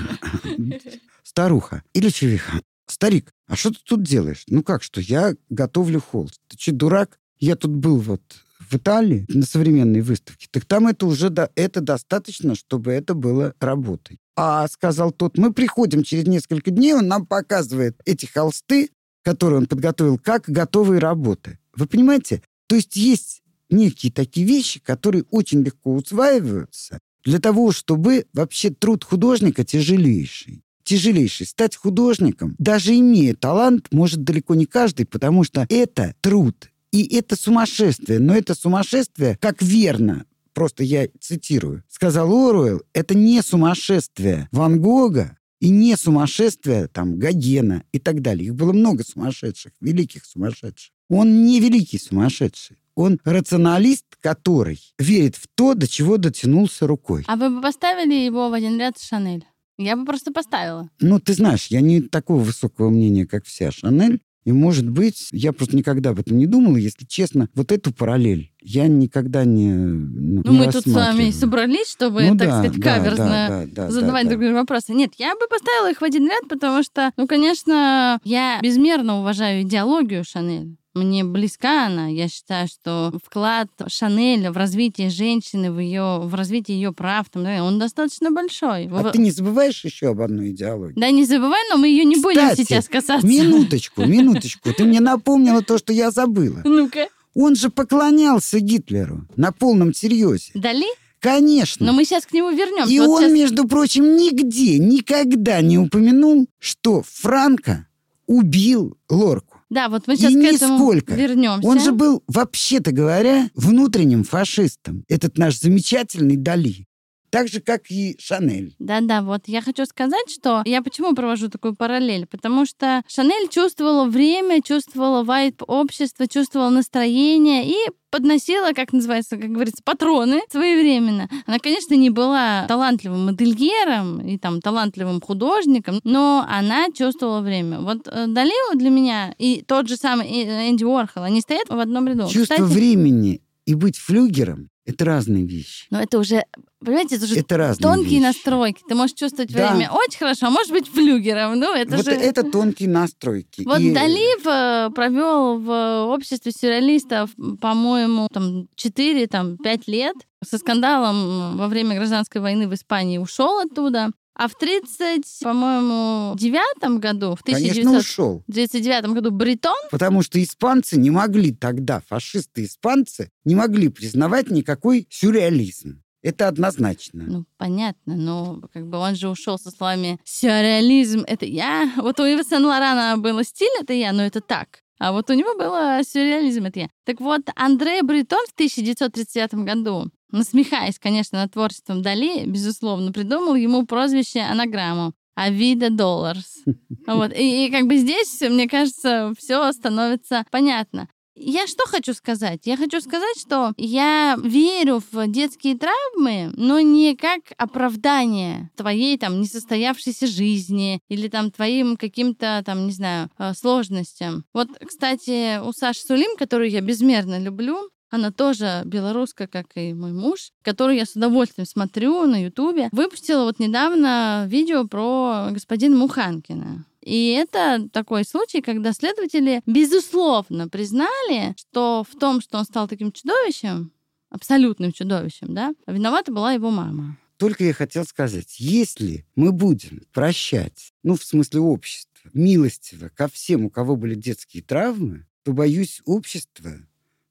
Старуха 1.22 1.84
или 1.92 2.08
чевиха. 2.08 2.60
Старик, 2.86 3.32
а 3.46 3.54
что 3.54 3.70
ты 3.70 3.78
тут 3.84 4.02
делаешь? 4.02 4.44
Ну 4.48 4.64
как 4.64 4.82
что? 4.82 5.00
Я 5.00 5.34
готовлю 5.48 6.00
холст. 6.00 6.40
Ты 6.48 6.56
че, 6.56 6.72
дурак? 6.72 7.20
Я 7.38 7.54
тут 7.54 7.70
был 7.70 7.98
вот 7.98 8.22
в 8.70 8.76
Италии 8.76 9.24
на 9.28 9.44
современной 9.44 10.00
выставке. 10.00 10.46
Так 10.50 10.64
там 10.64 10.86
это 10.86 11.06
уже 11.06 11.30
да, 11.30 11.50
это 11.54 11.80
достаточно, 11.80 12.54
чтобы 12.54 12.92
это 12.92 13.14
было 13.14 13.54
работой. 13.60 14.18
А 14.36 14.66
сказал 14.68 15.10
тот, 15.10 15.36
мы 15.36 15.52
приходим 15.52 16.02
через 16.02 16.26
несколько 16.26 16.70
дней, 16.70 16.94
он 16.94 17.08
нам 17.08 17.26
показывает 17.26 18.00
эти 18.04 18.26
холсты, 18.26 18.90
которые 19.22 19.58
он 19.58 19.66
подготовил, 19.66 20.18
как 20.18 20.44
готовые 20.48 21.00
работы. 21.00 21.58
Вы 21.74 21.86
понимаете? 21.86 22.42
То 22.66 22.76
есть 22.76 22.96
есть 22.96 23.42
некие 23.68 24.12
такие 24.12 24.46
вещи, 24.46 24.80
которые 24.80 25.24
очень 25.30 25.62
легко 25.62 25.94
усваиваются 25.94 26.98
для 27.24 27.38
того, 27.38 27.72
чтобы 27.72 28.26
вообще 28.32 28.70
труд 28.70 29.04
художника 29.04 29.64
тяжелейший 29.64 30.62
тяжелейший. 30.90 31.46
Стать 31.46 31.76
художником, 31.76 32.56
даже 32.58 32.98
имея 32.98 33.34
талант, 33.34 33.86
может 33.92 34.24
далеко 34.24 34.56
не 34.56 34.66
каждый, 34.66 35.06
потому 35.06 35.44
что 35.44 35.64
это 35.68 36.16
труд. 36.20 36.70
И 36.92 37.16
это 37.16 37.36
сумасшествие. 37.36 38.18
Но 38.18 38.34
это 38.34 38.54
сумасшествие, 38.54 39.36
как 39.40 39.62
верно, 39.62 40.26
просто 40.52 40.82
я 40.82 41.08
цитирую, 41.20 41.84
сказал 41.88 42.32
Оруэлл, 42.32 42.82
это 42.92 43.14
не 43.14 43.42
сумасшествие 43.42 44.48
Ван 44.52 44.80
Гога 44.80 45.36
и 45.60 45.68
не 45.68 45.96
сумасшествие 45.96 46.88
там 46.88 47.18
Гогена 47.18 47.84
и 47.92 47.98
так 47.98 48.22
далее. 48.22 48.46
Их 48.46 48.54
было 48.54 48.72
много 48.72 49.04
сумасшедших, 49.04 49.72
великих 49.80 50.24
сумасшедших. 50.24 50.92
Он 51.08 51.44
не 51.44 51.60
великий 51.60 51.98
сумасшедший. 51.98 52.76
Он 52.94 53.18
рационалист, 53.24 54.04
который 54.20 54.80
верит 54.98 55.36
в 55.36 55.46
то, 55.54 55.74
до 55.74 55.86
чего 55.86 56.16
дотянулся 56.16 56.86
рукой. 56.86 57.24
А 57.26 57.36
вы 57.36 57.50
бы 57.50 57.62
поставили 57.62 58.14
его 58.14 58.50
в 58.50 58.52
один 58.52 58.78
ряд 58.78 58.98
с 58.98 59.06
Шанель? 59.06 59.44
Я 59.78 59.96
бы 59.96 60.04
просто 60.04 60.30
поставила. 60.32 60.90
Ну, 61.00 61.18
ты 61.18 61.32
знаешь, 61.32 61.68
я 61.68 61.80
не 61.80 62.02
такого 62.02 62.42
высокого 62.42 62.90
мнения, 62.90 63.26
как 63.26 63.46
вся 63.46 63.70
Шанель. 63.70 64.20
И, 64.44 64.52
может 64.52 64.88
быть, 64.88 65.28
я 65.32 65.52
просто 65.52 65.76
никогда 65.76 66.10
об 66.10 66.20
этом 66.20 66.38
не 66.38 66.46
думала, 66.46 66.76
если 66.76 67.04
честно, 67.04 67.48
вот 67.54 67.72
эту 67.72 67.92
параллель 67.92 68.50
я 68.62 68.88
никогда 68.88 69.44
не 69.44 69.72
Ну, 69.72 70.42
ну 70.44 70.52
мы 70.52 70.70
тут 70.70 70.84
с 70.84 70.92
вами 70.92 71.30
собрались, 71.30 71.90
чтобы, 71.90 72.22
ну, 72.22 72.36
так 72.36 72.48
да, 72.48 72.58
сказать, 72.62 72.82
каверзно 72.82 73.26
да, 73.26 73.48
да, 73.48 73.66
да, 73.86 73.90
задавать 73.90 74.24
да, 74.24 74.30
друг 74.30 74.42
другу 74.42 74.56
вопросы. 74.56 74.92
Нет, 74.92 75.12
я 75.18 75.34
бы 75.34 75.46
поставила 75.48 75.90
их 75.90 76.00
в 76.00 76.04
один 76.04 76.26
ряд, 76.26 76.48
потому 76.48 76.82
что, 76.82 77.12
ну, 77.16 77.26
конечно, 77.26 78.20
я 78.24 78.60
безмерно 78.62 79.20
уважаю 79.20 79.62
идеологию 79.62 80.24
Шанель. 80.24 80.76
Мне 80.94 81.22
близка 81.22 81.86
она. 81.86 82.08
Я 82.08 82.28
считаю, 82.28 82.66
что 82.66 83.12
вклад 83.24 83.68
Шанель 83.86 84.48
в 84.50 84.56
развитие 84.56 85.08
женщины, 85.08 85.70
в 85.70 85.78
ее, 85.78 86.20
в 86.20 86.34
развитие 86.34 86.80
ее 86.80 86.92
прав, 86.92 87.28
там, 87.30 87.44
да, 87.44 87.62
он 87.62 87.78
достаточно 87.78 88.32
большой. 88.32 88.86
А 88.86 89.02
вы... 89.02 89.10
ты 89.12 89.18
не 89.18 89.30
забываешь 89.30 89.84
еще 89.84 90.08
об 90.08 90.20
одной 90.20 90.50
идеологии? 90.50 90.98
Да, 90.98 91.10
не 91.10 91.24
забывай, 91.24 91.60
но 91.70 91.76
мы 91.76 91.86
ее 91.86 92.04
не 92.04 92.16
Кстати, 92.16 92.38
будем 92.38 92.56
сейчас 92.56 92.88
касаться. 92.88 93.26
Минуточку, 93.26 94.04
минуточку. 94.04 94.72
Ты 94.72 94.84
мне 94.84 95.00
напомнила 95.00 95.62
то, 95.62 95.78
что 95.78 95.92
я 95.92 96.10
забыла. 96.10 96.62
Ну-ка. 96.64 97.06
Он 97.34 97.54
же 97.54 97.70
поклонялся 97.70 98.58
Гитлеру 98.58 99.28
на 99.36 99.52
полном 99.52 99.94
серьезе. 99.94 100.50
Дали? 100.54 100.86
Конечно. 101.20 101.86
Но 101.86 101.92
мы 101.92 102.04
сейчас 102.04 102.26
к 102.26 102.32
нему 102.32 102.50
вернемся. 102.50 102.92
И 102.92 102.98
вот 102.98 103.08
он, 103.08 103.22
сейчас... 103.22 103.32
между 103.32 103.68
прочим, 103.68 104.16
нигде, 104.16 104.78
никогда 104.78 105.60
не 105.60 105.78
упомянул, 105.78 106.46
что 106.58 107.04
Франко 107.06 107.86
убил 108.26 108.96
Лорку. 109.08 109.49
Да, 109.70 109.88
вот 109.88 110.08
мы 110.08 110.16
сейчас 110.16 110.32
и 110.32 110.34
к 110.34 110.44
этому 110.44 110.74
нисколько. 110.74 111.14
вернемся. 111.14 111.66
Он 111.66 111.80
же 111.80 111.92
был, 111.92 112.24
вообще-то 112.26 112.90
говоря, 112.90 113.48
внутренним 113.54 114.24
фашистом. 114.24 115.04
Этот 115.08 115.38
наш 115.38 115.60
замечательный 115.60 116.36
Дали. 116.36 116.86
Так 117.30 117.48
же, 117.48 117.60
как 117.60 117.90
и 117.90 118.16
Шанель. 118.18 118.74
Да-да, 118.78 119.22
вот 119.22 119.42
я 119.46 119.62
хочу 119.62 119.84
сказать, 119.86 120.28
что 120.30 120.62
я 120.64 120.82
почему 120.82 121.14
провожу 121.14 121.48
такую 121.48 121.76
параллель? 121.76 122.26
Потому 122.26 122.66
что 122.66 123.02
Шанель 123.06 123.48
чувствовала 123.48 124.06
время, 124.06 124.62
чувствовала 124.62 125.22
вайп 125.22 125.62
общества, 125.66 126.26
чувствовала 126.26 126.70
настроение 126.70 127.68
и 127.68 127.76
подносила, 128.10 128.72
как 128.72 128.92
называется, 128.92 129.36
как 129.36 129.50
говорится, 129.50 129.82
патроны 129.84 130.42
своевременно. 130.50 131.28
Она, 131.46 131.60
конечно, 131.60 131.94
не 131.94 132.10
была 132.10 132.66
талантливым 132.66 133.26
модельером 133.26 134.26
и 134.26 134.36
там 134.36 134.60
талантливым 134.60 135.20
художником, 135.20 136.00
но 136.02 136.44
она 136.48 136.88
чувствовала 136.92 137.40
время. 137.40 137.80
Вот 137.80 138.08
э, 138.08 138.26
Далила 138.26 138.74
для 138.74 138.90
меня 138.90 139.34
и 139.38 139.62
тот 139.62 139.88
же 139.88 139.96
самый 139.96 140.28
Энди 140.28 140.82
Уорхол, 140.82 141.22
они 141.22 141.40
стоят 141.40 141.68
в 141.68 141.78
одном 141.78 142.08
ряду. 142.08 142.24
Чувство 142.28 142.56
Кстати, 142.56 142.62
времени 142.62 143.40
и 143.66 143.74
быть 143.74 143.96
флюгером 143.96 144.68
это 144.90 145.04
разные 145.04 145.44
вещи. 145.44 145.86
Но 145.90 146.00
это 146.00 146.18
уже, 146.18 146.44
понимаете, 146.84 147.16
это 147.16 147.24
уже 147.24 147.38
это 147.40 147.56
разные 147.56 147.82
тонкие 147.82 148.18
вещи. 148.18 148.22
настройки. 148.22 148.82
Ты 148.88 148.94
можешь 148.94 149.16
чувствовать 149.16 149.52
да. 149.52 149.72
время 149.72 149.90
очень 149.90 150.18
хорошо, 150.18 150.46
а 150.46 150.50
может 150.50 150.72
быть 150.72 150.88
флюгером. 150.88 151.58
Ну, 151.58 151.74
это 151.74 151.96
вот 151.96 152.04
же... 152.04 152.12
это 152.12 152.42
тонкие 152.42 152.88
настройки. 152.88 153.62
Вот 153.64 153.80
И... 153.80 153.92
Далив 153.92 154.46
э, 154.46 154.90
провел 154.94 155.58
в 155.58 156.06
обществе 156.12 156.52
сюрреалистов, 156.52 157.30
по-моему, 157.60 158.28
там 158.32 158.66
4-5 158.76 159.26
там, 159.28 159.56
лет. 159.86 160.16
Со 160.42 160.58
скандалом 160.58 161.58
во 161.58 161.68
время 161.68 161.96
гражданской 161.96 162.40
войны 162.40 162.66
в 162.66 162.74
Испании 162.74 163.18
ушел 163.18 163.58
оттуда. 163.58 164.10
А 164.34 164.48
в 164.48 164.54
30, 164.54 165.40
по-моему, 165.42 166.34
девятом 166.36 166.98
году, 166.98 167.34
в 167.34 167.42
1939 167.42 169.06
году 169.06 169.30
Бритон... 169.30 169.76
Потому 169.90 170.22
что 170.22 170.42
испанцы 170.42 170.96
не 170.98 171.10
могли 171.10 171.52
тогда, 171.52 172.00
фашисты-испанцы, 172.08 173.30
не 173.44 173.54
могли 173.54 173.88
признавать 173.88 174.50
никакой 174.50 175.06
сюрреализм. 175.10 176.02
Это 176.22 176.48
однозначно. 176.48 177.24
Ну, 177.26 177.44
понятно, 177.56 178.14
но 178.14 178.62
как 178.72 178.86
бы 178.86 178.98
он 178.98 179.14
же 179.16 179.28
ушел 179.28 179.58
со 179.58 179.70
словами 179.70 180.20
«сюрреализм— 180.24 181.24
это 181.26 181.46
я». 181.46 181.90
Вот 181.96 182.20
у 182.20 182.26
Ива 182.26 182.44
Сен-Лорана 182.44 183.16
было 183.18 183.42
«стиль— 183.42 183.70
это 183.80 183.94
я», 183.94 184.12
но 184.12 184.22
это 184.22 184.40
так. 184.40 184.82
А 184.98 185.12
вот 185.12 185.30
у 185.30 185.32
него 185.32 185.56
было 185.56 186.00
сюрреализм, 186.06 186.66
это 186.66 186.80
я. 186.80 186.88
Так 187.04 187.20
вот, 187.20 187.40
Андре 187.56 188.02
Бритон 188.02 188.44
в 188.46 188.52
1939 188.52 189.54
году 189.64 190.10
насмехаясь, 190.32 190.98
конечно, 190.98 191.38
над 191.38 191.52
творчеством 191.52 192.02
Дали, 192.02 192.44
безусловно, 192.46 193.12
придумал 193.12 193.54
ему 193.54 193.86
прозвище 193.86 194.40
анаграмму 194.40 195.12
Авида 195.34 195.90
Долларс. 195.90 196.64
Вот. 197.06 197.32
И, 197.32 197.66
и 197.66 197.70
как 197.70 197.86
бы 197.86 197.96
здесь, 197.96 198.40
мне 198.42 198.68
кажется, 198.68 199.32
все 199.38 199.72
становится 199.72 200.44
понятно. 200.50 201.08
Я 201.42 201.66
что 201.66 201.86
хочу 201.86 202.12
сказать? 202.12 202.60
Я 202.64 202.76
хочу 202.76 203.00
сказать, 203.00 203.40
что 203.40 203.72
я 203.78 204.36
верю 204.42 205.02
в 205.10 205.26
детские 205.26 205.78
травмы, 205.78 206.52
но 206.54 206.80
не 206.80 207.16
как 207.16 207.40
оправдание 207.56 208.70
твоей 208.76 209.16
там 209.16 209.40
несостоявшейся 209.40 210.26
жизни 210.26 211.00
или 211.08 211.28
там 211.28 211.50
твоим 211.50 211.96
каким-то 211.96 212.62
там, 212.66 212.86
не 212.86 212.92
знаю, 212.92 213.30
э, 213.38 213.54
сложностям. 213.54 214.44
Вот, 214.52 214.68
кстати, 214.86 215.60
у 215.66 215.72
Саши 215.72 216.00
Сулим, 216.00 216.36
которую 216.36 216.68
я 216.68 216.82
безмерно 216.82 217.38
люблю, 217.38 217.88
она 218.10 218.30
тоже 218.32 218.82
белоруска, 218.84 219.46
как 219.46 219.76
и 219.76 219.94
мой 219.94 220.12
муж, 220.12 220.50
которую 220.62 220.96
я 220.96 221.06
с 221.06 221.16
удовольствием 221.16 221.66
смотрю 221.66 222.26
на 222.26 222.42
Ютубе. 222.42 222.88
Выпустила 222.92 223.44
вот 223.44 223.58
недавно 223.58 224.46
видео 224.48 224.86
про 224.86 225.48
господина 225.50 225.96
Муханкина. 225.96 226.84
И 227.02 227.30
это 227.30 227.88
такой 227.92 228.24
случай, 228.24 228.60
когда 228.60 228.92
следователи 228.92 229.62
безусловно 229.64 230.68
признали, 230.68 231.54
что 231.56 232.04
в 232.08 232.18
том, 232.18 232.40
что 232.40 232.58
он 232.58 232.64
стал 232.64 232.88
таким 232.88 233.10
чудовищем, 233.10 233.92
абсолютным 234.28 234.92
чудовищем, 234.92 235.54
да, 235.54 235.72
виновата 235.86 236.30
была 236.30 236.52
его 236.52 236.70
мама. 236.70 237.16
Только 237.38 237.64
я 237.64 237.72
хотел 237.72 238.04
сказать, 238.04 238.56
если 238.58 239.26
мы 239.34 239.50
будем 239.52 240.02
прощать, 240.12 240.92
ну, 241.02 241.16
в 241.16 241.24
смысле 241.24 241.60
общества, 241.60 242.10
милостиво 242.34 243.08
ко 243.08 243.28
всем, 243.28 243.64
у 243.64 243.70
кого 243.70 243.96
были 243.96 244.14
детские 244.14 244.62
травмы, 244.62 245.26
то, 245.42 245.54
боюсь, 245.54 246.02
общество 246.04 246.72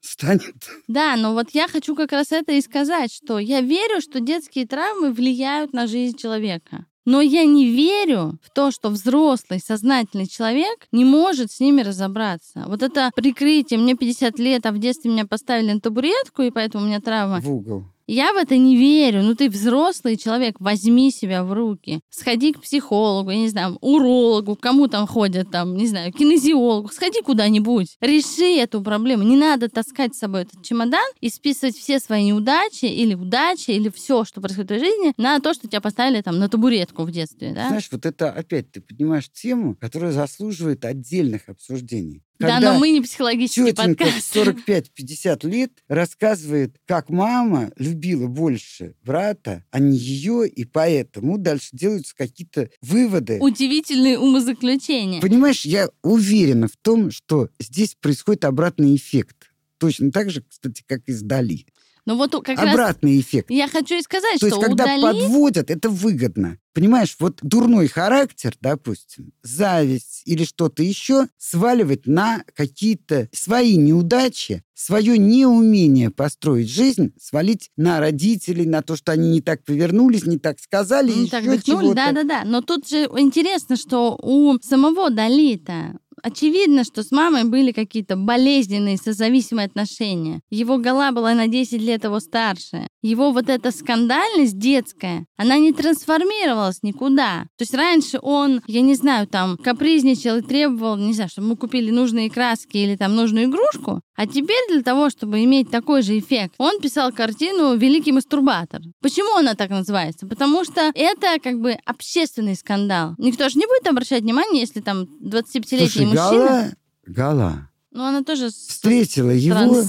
станет. 0.01 0.55
Да, 0.87 1.15
но 1.15 1.33
вот 1.33 1.51
я 1.51 1.67
хочу 1.67 1.95
как 1.95 2.11
раз 2.11 2.31
это 2.31 2.53
и 2.53 2.61
сказать, 2.61 3.13
что 3.13 3.39
я 3.39 3.61
верю, 3.61 4.01
что 4.01 4.19
детские 4.19 4.65
травмы 4.65 5.11
влияют 5.11 5.73
на 5.73 5.87
жизнь 5.87 6.17
человека. 6.17 6.85
Но 7.05 7.21
я 7.21 7.45
не 7.45 7.67
верю 7.67 8.37
в 8.43 8.51
то, 8.53 8.71
что 8.71 8.89
взрослый, 8.89 9.59
сознательный 9.59 10.27
человек 10.27 10.87
не 10.91 11.05
может 11.05 11.51
с 11.51 11.59
ними 11.59 11.81
разобраться. 11.81 12.65
Вот 12.67 12.83
это 12.83 13.09
прикрытие, 13.15 13.79
мне 13.79 13.95
50 13.95 14.37
лет, 14.37 14.65
а 14.65 14.71
в 14.71 14.77
детстве 14.77 15.09
меня 15.09 15.25
поставили 15.25 15.71
на 15.73 15.79
табуретку, 15.79 16.43
и 16.43 16.51
поэтому 16.51 16.83
у 16.83 16.87
меня 16.87 16.99
травма. 16.99 17.39
В 17.39 17.51
угол. 17.51 17.85
Я 18.11 18.33
в 18.33 18.37
это 18.37 18.57
не 18.57 18.75
верю. 18.75 19.21
Ну, 19.21 19.35
ты 19.35 19.51
взрослый 19.51 20.17
человек, 20.17 20.55
возьми 20.59 21.11
себя 21.11 21.43
в 21.43 21.53
руки. 21.53 21.99
Сходи 22.09 22.53
к 22.53 22.61
психологу, 22.61 23.29
я 23.29 23.37
не 23.37 23.49
знаю, 23.49 23.77
урологу, 23.81 24.55
кому 24.55 24.87
там 24.87 25.05
ходят, 25.05 25.51
там, 25.51 25.77
не 25.77 25.85
знаю, 25.85 26.11
кинезиологу. 26.11 26.89
Сходи 26.89 27.21
куда-нибудь. 27.21 27.97
Реши 28.01 28.57
эту 28.57 28.81
проблему. 28.81 29.21
Не 29.21 29.35
надо 29.35 29.69
таскать 29.69 30.15
с 30.15 30.17
собой 30.17 30.41
этот 30.41 30.63
чемодан 30.63 31.05
и 31.21 31.29
списывать 31.29 31.77
все 31.77 31.99
свои 31.99 32.25
неудачи 32.25 32.85
или 32.85 33.13
удачи, 33.13 33.69
или 33.69 33.89
все, 33.89 34.25
что 34.25 34.41
происходит 34.41 34.71
в 34.71 34.73
твоей 34.75 34.85
жизни, 34.85 35.13
на 35.17 35.39
то, 35.39 35.53
что 35.53 35.67
тебя 35.67 35.79
поставили 35.79 36.21
там 36.23 36.39
на 36.39 36.49
табуретку 36.49 37.03
в 37.03 37.11
детстве. 37.11 37.53
Да? 37.53 37.67
Знаешь, 37.67 37.89
вот 37.91 38.07
это 38.07 38.31
опять 38.31 38.71
ты 38.71 38.81
поднимаешь 38.81 39.29
тему, 39.31 39.75
которая 39.75 40.11
заслуживает 40.13 40.83
отдельных 40.83 41.47
обсуждений. 41.47 42.23
Когда 42.39 42.59
да, 42.61 42.73
но 42.73 42.79
мы 42.79 42.91
не 42.91 43.01
психологический 43.01 43.73
тетенька 43.73 44.05
подкаст. 44.05 44.35
45-50 44.35 45.47
лет 45.49 45.71
рассказывает, 45.89 46.77
как 46.85 47.09
мама 47.09 47.71
любила 47.75 48.27
больше 48.27 48.95
брата, 49.03 49.65
а 49.71 49.79
не 49.79 49.97
ее, 49.97 50.47
и 50.47 50.63
поэтому 50.63 51.37
дальше 51.37 51.69
делаются 51.73 52.15
какие-то 52.15 52.69
выводы. 52.81 53.39
Удивительные 53.41 54.17
умозаключения. 54.17 55.19
Понимаешь, 55.19 55.65
я 55.65 55.89
уверена 56.01 56.69
в 56.69 56.77
том, 56.81 57.11
что 57.11 57.49
здесь 57.59 57.95
происходит 57.99 58.45
обратный 58.45 58.95
эффект. 58.95 59.51
Точно 59.77 60.11
так 60.11 60.29
же, 60.29 60.41
кстати, 60.41 60.83
как 60.87 61.01
и 61.07 61.11
с 61.11 61.21
Дали. 61.21 61.65
Но 62.05 62.15
вот 62.15 62.31
как 62.31 62.57
Обратный 62.57 63.17
раз 63.17 63.25
эффект. 63.25 63.51
Я 63.51 63.67
хочу 63.67 63.95
и 63.95 64.01
сказать, 64.01 64.39
То 64.39 64.47
что 64.47 64.55
есть, 64.55 64.61
когда 64.61 64.83
удали... 64.85 65.01
подводят, 65.01 65.69
это 65.69 65.89
выгодно. 65.89 66.57
Понимаешь, 66.73 67.15
вот 67.19 67.39
дурной 67.41 67.87
характер, 67.87 68.55
допустим, 68.61 69.33
зависть 69.43 70.21
или 70.25 70.43
что-то 70.43 70.83
еще 70.83 71.27
сваливать 71.37 72.05
на 72.05 72.43
какие-то 72.55 73.27
свои 73.33 73.75
неудачи, 73.75 74.63
свое 74.75 75.17
неумение 75.17 76.09
построить 76.09 76.69
жизнь, 76.69 77.13
свалить 77.19 77.71
на 77.75 77.99
родителей, 77.99 78.65
на 78.65 78.81
то, 78.81 78.95
что 78.95 79.11
они 79.11 79.29
не 79.29 79.41
так 79.41 79.63
повернулись, 79.65 80.25
не 80.25 80.37
так 80.37 80.59
сказали, 80.59 81.11
не 81.11 81.23
еще 81.23 81.31
так 81.31 81.43
дыхнули, 81.43 81.93
да-да-да. 81.93 82.43
Но 82.45 82.61
тут 82.61 82.87
же 82.87 83.09
интересно, 83.17 83.75
что 83.75 84.17
у 84.21 84.57
самого 84.61 85.09
Далита 85.09 85.99
очевидно, 86.23 86.83
что 86.83 87.03
с 87.03 87.11
мамой 87.11 87.43
были 87.43 87.71
какие-то 87.71 88.15
болезненные 88.15 88.97
созависимые 88.97 89.65
отношения. 89.65 90.41
Его 90.49 90.77
гола 90.77 91.11
была 91.11 91.33
на 91.33 91.47
10 91.47 91.81
лет 91.81 92.03
его 92.03 92.19
старше. 92.19 92.87
Его 93.01 93.31
вот 93.31 93.49
эта 93.49 93.71
скандальность 93.71 94.57
детская, 94.57 95.25
она 95.37 95.57
не 95.57 95.71
трансформировалась 95.71 96.83
никуда. 96.83 97.43
То 97.57 97.61
есть 97.61 97.73
раньше 97.73 98.19
он, 98.21 98.61
я 98.67 98.81
не 98.81 98.95
знаю, 98.95 99.27
там 99.27 99.57
капризничал 99.57 100.37
и 100.37 100.41
требовал, 100.41 100.97
не 100.97 101.13
знаю, 101.13 101.29
чтобы 101.29 101.49
мы 101.49 101.55
купили 101.55 101.91
нужные 101.91 102.29
краски 102.29 102.77
или 102.77 102.95
там 102.95 103.15
нужную 103.15 103.45
игрушку, 103.45 104.01
а 104.19 104.27
теперь 104.27 104.59
для 104.69 104.83
того, 104.83 105.09
чтобы 105.09 105.45
иметь 105.45 105.71
такой 105.71 106.01
же 106.01 106.19
эффект, 106.19 106.55
он 106.57 106.81
писал 106.81 107.13
картину 107.13 107.77
«Великий 107.77 108.11
мастурбатор». 108.11 108.81
Почему 108.99 109.37
она 109.37 109.55
так 109.55 109.69
называется? 109.69 110.27
Потому 110.27 110.65
что 110.65 110.91
это 110.93 111.39
как 111.41 111.57
бы 111.61 111.77
общественный 111.85 112.57
скандал. 112.57 113.15
Никто 113.17 113.47
же 113.47 113.57
не 113.57 113.65
будет 113.65 113.87
обращать 113.87 114.23
внимание, 114.23 114.59
если 114.59 114.81
там 114.81 115.03
25-летний 115.23 116.07
мужчина... 116.07 116.75
Гала, 117.05 117.31
Гала, 117.31 117.69
ну, 117.91 118.03
она 118.03 118.23
тоже 118.23 118.49
встретила 118.49 119.29
его. 119.29 119.55
Ну, 119.55 119.83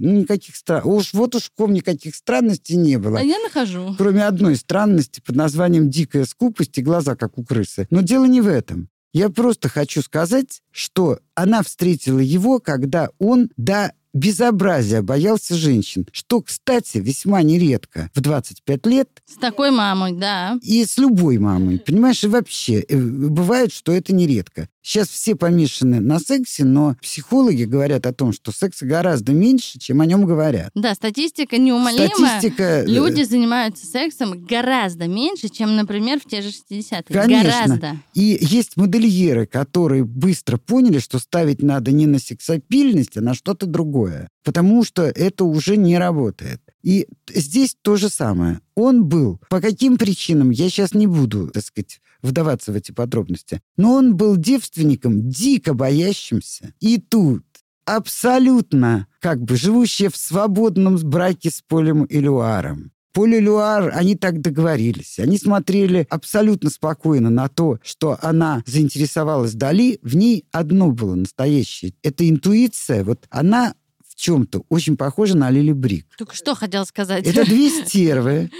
никаких 0.00 0.56
стран. 0.56 0.82
Уж 0.84 1.14
вот 1.14 1.36
уж 1.36 1.52
ком 1.56 1.72
никаких 1.72 2.16
странностей 2.16 2.74
не 2.74 2.98
было. 2.98 3.20
А 3.20 3.22
я 3.22 3.38
нахожу. 3.38 3.94
Кроме 3.96 4.24
одной 4.24 4.56
странности 4.56 5.22
под 5.24 5.36
названием 5.36 5.90
дикая 5.90 6.24
скупость 6.24 6.76
и 6.76 6.82
глаза, 6.82 7.14
как 7.14 7.38
у 7.38 7.44
крысы. 7.44 7.86
Но 7.90 8.00
дело 8.00 8.24
не 8.24 8.40
в 8.40 8.48
этом. 8.48 8.88
Я 9.16 9.30
просто 9.30 9.70
хочу 9.70 10.02
сказать, 10.02 10.60
что 10.70 11.20
она 11.34 11.62
встретила 11.62 12.18
его, 12.18 12.58
когда 12.58 13.08
он 13.18 13.48
до 13.56 13.94
безобразия 14.12 15.00
боялся 15.00 15.54
женщин, 15.54 16.06
что, 16.12 16.42
кстати, 16.42 16.98
весьма 16.98 17.40
нередко 17.42 18.10
в 18.14 18.20
25 18.20 18.84
лет. 18.84 19.08
С 19.24 19.38
такой 19.38 19.70
мамой, 19.70 20.12
да. 20.12 20.58
И 20.60 20.84
с 20.84 20.98
любой 20.98 21.38
мамой, 21.38 21.78
понимаешь, 21.78 22.24
и 22.24 22.28
вообще. 22.28 22.80
Э, 22.80 22.94
бывает, 22.98 23.72
что 23.72 23.92
это 23.92 24.14
нередко. 24.14 24.68
Сейчас 24.86 25.08
все 25.08 25.34
помешаны 25.34 25.98
на 25.98 26.20
сексе, 26.20 26.64
но 26.64 26.94
психологи 27.02 27.64
говорят 27.64 28.06
о 28.06 28.12
том, 28.12 28.32
что 28.32 28.52
секса 28.52 28.86
гораздо 28.86 29.32
меньше, 29.32 29.80
чем 29.80 30.00
о 30.00 30.06
нем 30.06 30.24
говорят. 30.24 30.70
Да, 30.76 30.94
статистика 30.94 31.58
неумолима. 31.58 32.06
Статистика... 32.06 32.62
Э, 32.62 32.86
Люди 32.86 33.22
занимаются 33.22 33.84
сексом 33.84 34.44
гораздо 34.44 35.08
меньше, 35.08 35.48
чем, 35.48 35.74
например, 35.74 36.20
в 36.20 36.24
те 36.26 36.40
же 36.40 36.50
60-е. 36.50 37.02
Конечно. 37.08 37.50
Гораздо. 37.50 37.96
И 38.14 38.38
есть 38.40 38.76
модельеры, 38.76 39.46
которые 39.46 40.04
быстро 40.04 40.56
поняли, 40.56 41.00
что 41.00 41.18
ставить 41.18 41.62
надо 41.62 41.90
не 41.90 42.06
на 42.06 42.20
сексапильность, 42.20 43.16
а 43.16 43.22
на 43.22 43.34
что-то 43.34 43.66
другое. 43.66 44.28
Потому 44.44 44.84
что 44.84 45.02
это 45.02 45.42
уже 45.46 45.76
не 45.76 45.98
работает. 45.98 46.60
И 46.84 47.08
здесь 47.34 47.74
то 47.82 47.96
же 47.96 48.08
самое. 48.08 48.60
Он 48.76 49.06
был, 49.06 49.40
по 49.50 49.60
каким 49.60 49.96
причинам, 49.96 50.50
я 50.50 50.70
сейчас 50.70 50.94
не 50.94 51.08
буду, 51.08 51.48
так 51.48 51.64
сказать, 51.64 51.98
вдаваться 52.22 52.72
в 52.72 52.76
эти 52.76 52.92
подробности, 52.92 53.60
но 53.76 53.94
он 53.94 54.16
был 54.16 54.36
девственником, 54.36 55.28
дико 55.28 55.74
боящимся. 55.74 56.72
И 56.80 56.98
тут 56.98 57.44
абсолютно 57.84 59.06
как 59.20 59.42
бы 59.42 59.56
живущая 59.56 60.10
в 60.10 60.16
свободном 60.16 60.96
браке 60.96 61.50
с 61.50 61.62
Полем 61.62 62.06
Элюаром. 62.08 62.92
Поль 63.16 63.36
Элюар, 63.36 63.92
они 63.94 64.14
так 64.14 64.42
договорились. 64.42 65.18
Они 65.18 65.38
смотрели 65.38 66.06
абсолютно 66.10 66.68
спокойно 66.68 67.30
на 67.30 67.48
то, 67.48 67.78
что 67.82 68.18
она 68.20 68.62
заинтересовалась 68.66 69.54
Дали. 69.54 69.98
В 70.02 70.16
ней 70.16 70.44
одно 70.52 70.90
было 70.90 71.14
настоящее. 71.14 71.94
Это 72.02 72.28
интуиция. 72.28 73.04
Вот 73.04 73.24
она 73.30 73.72
чем-то 74.16 74.64
очень 74.68 74.96
похожа 74.96 75.36
на 75.36 75.50
Лили 75.50 75.72
Брик. 75.72 76.06
Только 76.18 76.34
что 76.34 76.54
хотел 76.54 76.84
сказать. 76.86 77.24
Это 77.26 77.44
две 77.46 77.70
стервы, 77.70 78.50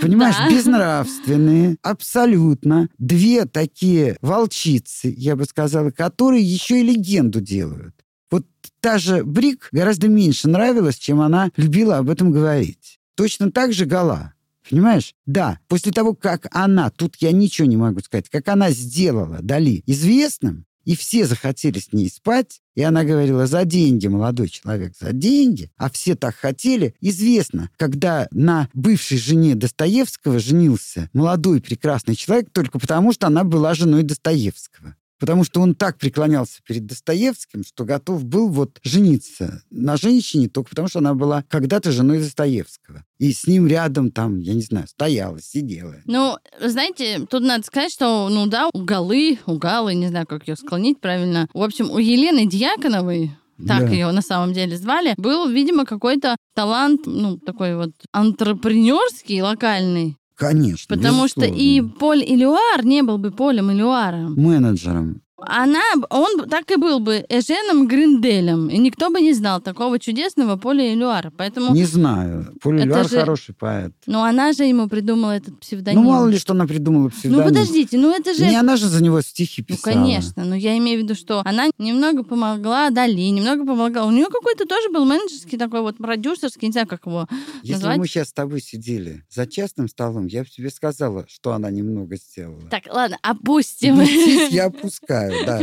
понимаешь, 0.00 0.36
да. 0.36 0.50
безнравственные, 0.50 1.76
абсолютно. 1.82 2.88
Две 2.98 3.46
такие 3.46 4.18
волчицы, 4.20 5.14
я 5.16 5.36
бы 5.36 5.44
сказала, 5.44 5.90
которые 5.90 6.42
еще 6.42 6.80
и 6.80 6.82
легенду 6.82 7.40
делают. 7.40 7.94
Вот 8.30 8.46
та 8.80 8.98
же 8.98 9.24
Брик 9.24 9.68
гораздо 9.72 10.08
меньше 10.08 10.48
нравилась, 10.48 10.96
чем 10.96 11.20
она 11.20 11.50
любила 11.56 11.98
об 11.98 12.10
этом 12.10 12.32
говорить. 12.32 12.98
Точно 13.14 13.50
так 13.50 13.72
же 13.72 13.86
Гала. 13.86 14.34
Понимаешь? 14.68 15.14
Да, 15.26 15.58
после 15.68 15.90
того, 15.90 16.14
как 16.14 16.46
она, 16.52 16.90
тут 16.90 17.16
я 17.16 17.32
ничего 17.32 17.66
не 17.66 17.76
могу 17.76 18.00
сказать, 18.00 18.28
как 18.28 18.46
она 18.48 18.70
сделала 18.70 19.38
Дали 19.42 19.82
известным, 19.86 20.64
и 20.84 20.96
все 20.96 21.26
захотели 21.26 21.78
с 21.78 21.92
ней 21.92 22.08
спать. 22.10 22.60
И 22.74 22.82
она 22.82 23.04
говорила, 23.04 23.46
за 23.46 23.64
деньги, 23.64 24.06
молодой 24.06 24.48
человек, 24.48 24.94
за 24.98 25.12
деньги. 25.12 25.70
А 25.76 25.90
все 25.90 26.14
так 26.14 26.36
хотели. 26.36 26.94
Известно, 27.00 27.70
когда 27.76 28.28
на 28.30 28.68
бывшей 28.72 29.18
жене 29.18 29.54
Достоевского 29.54 30.38
женился 30.38 31.10
молодой 31.12 31.60
прекрасный 31.60 32.14
человек 32.14 32.50
только 32.52 32.78
потому, 32.78 33.12
что 33.12 33.26
она 33.26 33.44
была 33.44 33.74
женой 33.74 34.02
Достоевского. 34.02 34.96
Потому 35.20 35.44
что 35.44 35.60
он 35.60 35.74
так 35.74 35.98
преклонялся 35.98 36.60
перед 36.66 36.86
Достоевским, 36.86 37.62
что 37.62 37.84
готов 37.84 38.24
был 38.24 38.48
вот 38.48 38.78
жениться 38.82 39.62
на 39.70 39.98
женщине 39.98 40.48
только 40.48 40.70
потому, 40.70 40.88
что 40.88 40.98
она 41.00 41.14
была 41.14 41.44
когда-то 41.48 41.92
женой 41.92 42.18
Достоевского. 42.18 43.04
И 43.18 43.32
с 43.32 43.46
ним 43.46 43.66
рядом 43.66 44.10
там, 44.10 44.38
я 44.40 44.54
не 44.54 44.62
знаю, 44.62 44.88
стояла, 44.88 45.40
сидела. 45.42 45.96
Ну, 46.06 46.36
знаете, 46.58 47.26
тут 47.28 47.42
надо 47.42 47.64
сказать, 47.64 47.92
что, 47.92 48.28
ну 48.30 48.46
да, 48.46 48.70
у 48.72 48.82
Галы, 48.82 49.38
у 49.46 49.58
Галы, 49.58 49.94
не 49.94 50.08
знаю, 50.08 50.26
как 50.26 50.48
ее 50.48 50.56
склонить 50.56 51.00
правильно. 51.00 51.46
В 51.52 51.62
общем, 51.62 51.90
у 51.90 51.98
Елены 51.98 52.46
Дьяконовой, 52.46 53.32
так 53.66 53.80
Да. 53.80 53.88
ее 53.88 54.10
на 54.12 54.22
самом 54.22 54.54
деле 54.54 54.78
звали, 54.78 55.12
был, 55.18 55.46
видимо, 55.50 55.84
какой-то 55.84 56.36
талант, 56.54 57.02
ну, 57.04 57.36
такой 57.36 57.76
вот 57.76 57.90
антрепренерский, 58.12 59.42
локальный. 59.42 60.16
Конечно, 60.40 60.96
Потому 60.96 61.28
что 61.28 61.44
и. 61.44 61.82
Поль 61.82 62.24
Илюар 62.26 62.82
не 62.82 63.02
был 63.02 63.18
бы 63.18 63.30
Полем 63.30 63.70
Илюаром. 63.70 64.34
менеджером. 64.36 65.20
Она, 65.42 65.80
он 66.10 66.48
так 66.48 66.70
и 66.70 66.76
был 66.76 67.00
бы 67.00 67.24
Эженом 67.28 67.86
Гринделем, 67.88 68.68
и 68.68 68.78
никто 68.78 69.10
бы 69.10 69.20
не 69.20 69.32
знал 69.32 69.60
такого 69.60 69.98
чудесного 69.98 70.56
Поля 70.56 70.92
Илюара. 70.92 71.32
Поэтому, 71.36 71.74
Не 71.74 71.84
знаю. 71.84 72.52
Поль 72.62 72.76
Это 72.80 72.84
Эльвар 72.88 73.08
же- 73.08 73.20
хороший 73.20 73.54
поэт. 73.54 73.92
ну, 74.06 74.22
она 74.22 74.52
же 74.52 74.64
ему 74.64 74.88
придумала 74.88 75.32
этот 75.32 75.58
псевдоним. 75.60 76.02
Ну, 76.02 76.10
мало 76.10 76.26
ли, 76.28 76.38
что 76.38 76.52
она 76.52 76.66
придумала 76.66 77.08
псевдоним. 77.08 77.38
Ну, 77.38 77.44
подождите, 77.44 77.98
ну 77.98 78.14
это 78.14 78.34
же... 78.34 78.46
Не 78.46 78.56
она 78.56 78.76
же 78.76 78.86
за 78.88 79.02
него 79.02 79.20
стихи 79.22 79.64
Ну, 79.68 79.74
писала. 79.76 79.94
конечно, 79.94 80.44
но 80.44 80.54
я 80.54 80.76
имею 80.78 81.00
в 81.00 81.02
виду, 81.04 81.14
что 81.14 81.42
она 81.44 81.68
немного 81.78 82.22
помогла 82.22 82.90
Дали, 82.90 83.20
немного 83.30 83.64
помогла. 83.64 84.04
У 84.04 84.10
нее 84.10 84.26
какой-то 84.26 84.66
тоже 84.66 84.90
был 84.90 85.04
менеджерский 85.04 85.58
такой 85.58 85.80
вот 85.80 85.96
продюсерский, 85.98 86.68
не 86.68 86.72
знаю, 86.72 86.86
как 86.86 87.06
его 87.06 87.26
Если 87.62 87.74
назвать. 87.74 87.98
мы 87.98 88.06
сейчас 88.06 88.28
с 88.28 88.32
тобой 88.32 88.60
сидели 88.60 89.24
за 89.30 89.46
частным 89.46 89.88
столом, 89.88 90.26
я 90.26 90.42
бы 90.42 90.48
тебе 90.48 90.70
сказала, 90.70 91.24
что 91.28 91.52
она 91.52 91.70
немного 91.70 92.16
сделала. 92.16 92.62
Так, 92.70 92.82
ладно, 92.92 93.18
опустим. 93.22 93.96
Ну, 93.96 94.04
здесь 94.04 94.50
я 94.50 94.64
опускаю, 94.66 95.29
да. 95.46 95.60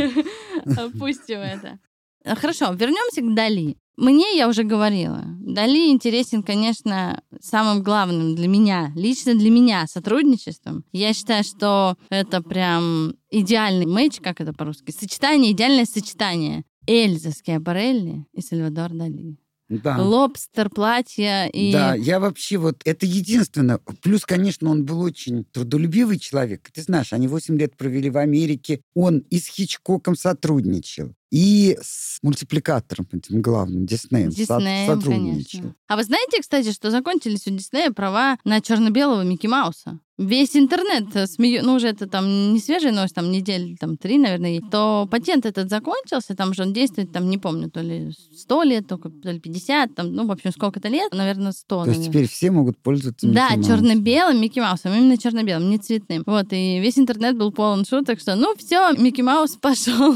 Опустим 0.83 1.39
это. 1.39 1.79
Хорошо, 2.25 2.73
вернемся 2.73 3.21
к 3.21 3.33
Дали. 3.35 3.77
Мне, 3.95 4.37
я 4.37 4.47
уже 4.47 4.63
говорила, 4.63 5.23
Дали 5.39 5.89
интересен, 5.89 6.43
конечно, 6.43 7.23
самым 7.39 7.81
главным 7.81 8.35
для 8.35 8.47
меня, 8.47 8.91
лично 8.95 9.33
для 9.33 9.49
меня, 9.49 9.87
сотрудничеством. 9.87 10.83
Я 10.91 11.13
считаю, 11.13 11.43
что 11.43 11.95
это 12.09 12.43
прям 12.43 13.15
идеальный 13.31 13.87
матч, 13.87 14.19
как 14.19 14.39
это 14.39 14.53
по-русски, 14.53 14.91
сочетание, 14.91 15.51
идеальное 15.51 15.85
сочетание. 15.85 16.63
Эльза 16.85 17.31
Скиапарелли 17.31 18.25
и 18.33 18.41
Сальвадор 18.41 18.91
Дали. 18.91 19.37
Да. 19.69 19.97
Лобстер, 19.97 20.69
платье 20.69 21.49
и... 21.51 21.73
Да, 21.73 21.93
я 21.93 22.19
вообще 22.19 22.57
вот... 22.57 22.81
Это 22.85 23.05
единственное. 23.05 23.79
Плюс, 24.01 24.25
конечно, 24.25 24.69
он 24.69 24.85
был 24.85 25.01
очень 25.01 25.43
трудолюбивый 25.43 26.19
человек. 26.19 26.69
Ты 26.73 26.81
знаешь, 26.81 27.11
они 27.11 27.27
8 27.27 27.57
лет 27.57 27.75
провели 27.75 28.09
в 28.09 28.17
Америке. 28.17 28.81
Он 28.95 29.19
и 29.29 29.39
с 29.39 29.47
Хичкоком 29.47 30.15
сотрудничал, 30.15 31.13
и 31.31 31.77
с 31.81 32.19
мультипликатором 32.21 33.07
этим 33.11 33.41
главным, 33.41 33.85
Диснеем, 33.85 34.29
Диснеем, 34.29 34.87
сотрудничал. 34.87 35.59
конечно. 35.59 35.75
А 35.87 35.95
вы 35.97 36.03
знаете, 36.03 36.41
кстати, 36.41 36.71
что 36.71 36.89
закончились 36.91 37.47
у 37.47 37.51
Диснея 37.51 37.91
права 37.91 38.37
на 38.43 38.61
черно-белого 38.61 39.23
Микки 39.23 39.47
Мауса? 39.47 39.99
Весь 40.17 40.55
интернет 40.55 41.29
смею, 41.29 41.63
ну 41.63 41.75
уже 41.75 41.89
это 41.89 42.07
там 42.07 42.51
не 42.51 42.59
свежая 42.59 42.91
новость, 42.91 43.13
там 43.13 43.29
недели 43.31 43.75
там 43.75 43.97
три, 43.97 44.17
наверное, 44.17 44.53
есть. 44.55 44.71
то 44.71 45.07
патент 45.11 45.45
этот 45.45 45.69
закончился, 45.69 46.35
там 46.35 46.55
же 46.55 46.63
он 46.63 46.73
действует, 46.73 47.11
там 47.11 47.29
не 47.29 47.37
помню, 47.37 47.69
то 47.69 47.81
ли 47.81 48.11
100 48.35 48.63
лет, 48.63 48.87
только, 48.87 49.09
то 49.09 49.29
ли 49.29 49.39
50, 49.39 49.93
там, 49.93 50.11
ну, 50.15 50.25
в 50.25 50.31
общем, 50.31 50.51
сколько-то 50.51 50.87
лет, 50.87 51.13
наверное, 51.13 51.51
100. 51.51 51.67
То 51.67 51.75
есть 51.75 51.99
наверное. 51.99 52.07
теперь 52.11 52.27
все 52.27 52.49
могут 52.49 52.79
пользоваться 52.79 53.27
Да, 53.27 53.49
Микки 53.51 53.57
Маусом. 53.57 53.63
черно-белым 53.85 54.41
Микки 54.41 54.59
Маусом, 54.59 54.93
именно 54.95 55.19
черно-белым, 55.19 55.69
не 55.69 55.77
цветным. 55.77 56.23
Вот, 56.25 56.47
и 56.49 56.79
весь 56.79 56.97
интернет 56.97 57.37
был 57.37 57.51
полон 57.51 57.85
шуток, 57.85 58.19
что 58.19 58.35
ну 58.35 58.55
все, 58.57 58.93
Микки 58.93 59.21
Маус 59.21 59.51
пошел 59.57 60.15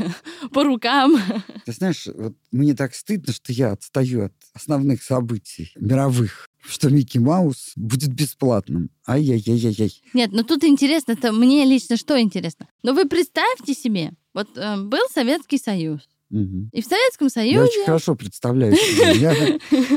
по 0.52 0.64
рукам. 0.64 1.16
Ты 1.64 1.72
знаешь, 1.72 2.06
вот 2.06 2.34
мне 2.52 2.74
так 2.74 2.94
стыдно, 2.94 3.32
что 3.32 3.52
я 3.52 3.72
отстаю 3.72 4.26
от 4.26 4.32
основных 4.54 5.02
событий 5.02 5.72
мировых, 5.76 6.48
что 6.64 6.90
Микки 6.90 7.18
Маус 7.18 7.72
будет 7.76 8.12
бесплатным. 8.12 8.90
Ай-яй-яй-яй-яй. 9.06 10.02
Нет, 10.14 10.30
ну 10.32 10.42
тут 10.42 10.64
интересно, 10.64 11.12
это 11.12 11.32
мне 11.32 11.64
лично 11.64 11.96
что 11.96 12.20
интересно. 12.20 12.68
Ну 12.82 12.94
вы 12.94 13.06
представьте 13.06 13.74
себе, 13.74 14.12
вот 14.34 14.48
э, 14.56 14.76
был 14.82 15.02
Советский 15.12 15.58
Союз, 15.58 16.00
Мгм. 16.30 16.70
и 16.72 16.82
в 16.82 16.86
Советском 16.86 17.26
Я 17.26 17.30
Союзе... 17.30 17.60
очень 17.60 17.84
хорошо 17.84 18.14
представляю 18.16 18.74
себе. 18.74 19.12
Я 19.20 19.34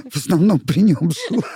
в 0.09 0.15
основном 0.15 0.59
при 0.59 0.81
нем 0.81 1.11
жил. 1.11 1.43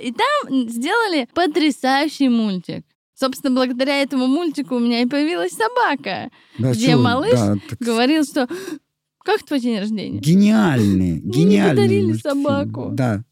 И 0.00 0.12
там 0.12 0.68
сделали 0.68 1.28
потрясающий 1.34 2.28
мультик. 2.28 2.84
Собственно, 3.22 3.54
благодаря 3.54 4.02
этому 4.02 4.26
мультику 4.26 4.74
у 4.74 4.78
меня 4.80 5.00
и 5.02 5.06
появилась 5.06 5.52
собака. 5.52 6.28
Да, 6.58 6.72
Где 6.72 6.96
вы, 6.96 7.02
малыш 7.04 7.30
да, 7.30 7.54
так 7.70 7.78
Говорил, 7.78 8.24
что 8.24 8.48
как 9.24 9.44
твой 9.44 9.60
день 9.60 9.78
рождения? 9.78 10.18
Гениальный, 10.18 11.20
гениальный 11.20 11.70
подарили 11.70 12.06
мультфильм. 12.06 12.42
собаку. 12.42 12.88
Да. 12.92 13.22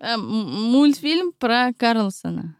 М- 0.00 0.70
мультфильм 0.70 1.32
про 1.36 1.72
Карлсона. 1.76 2.56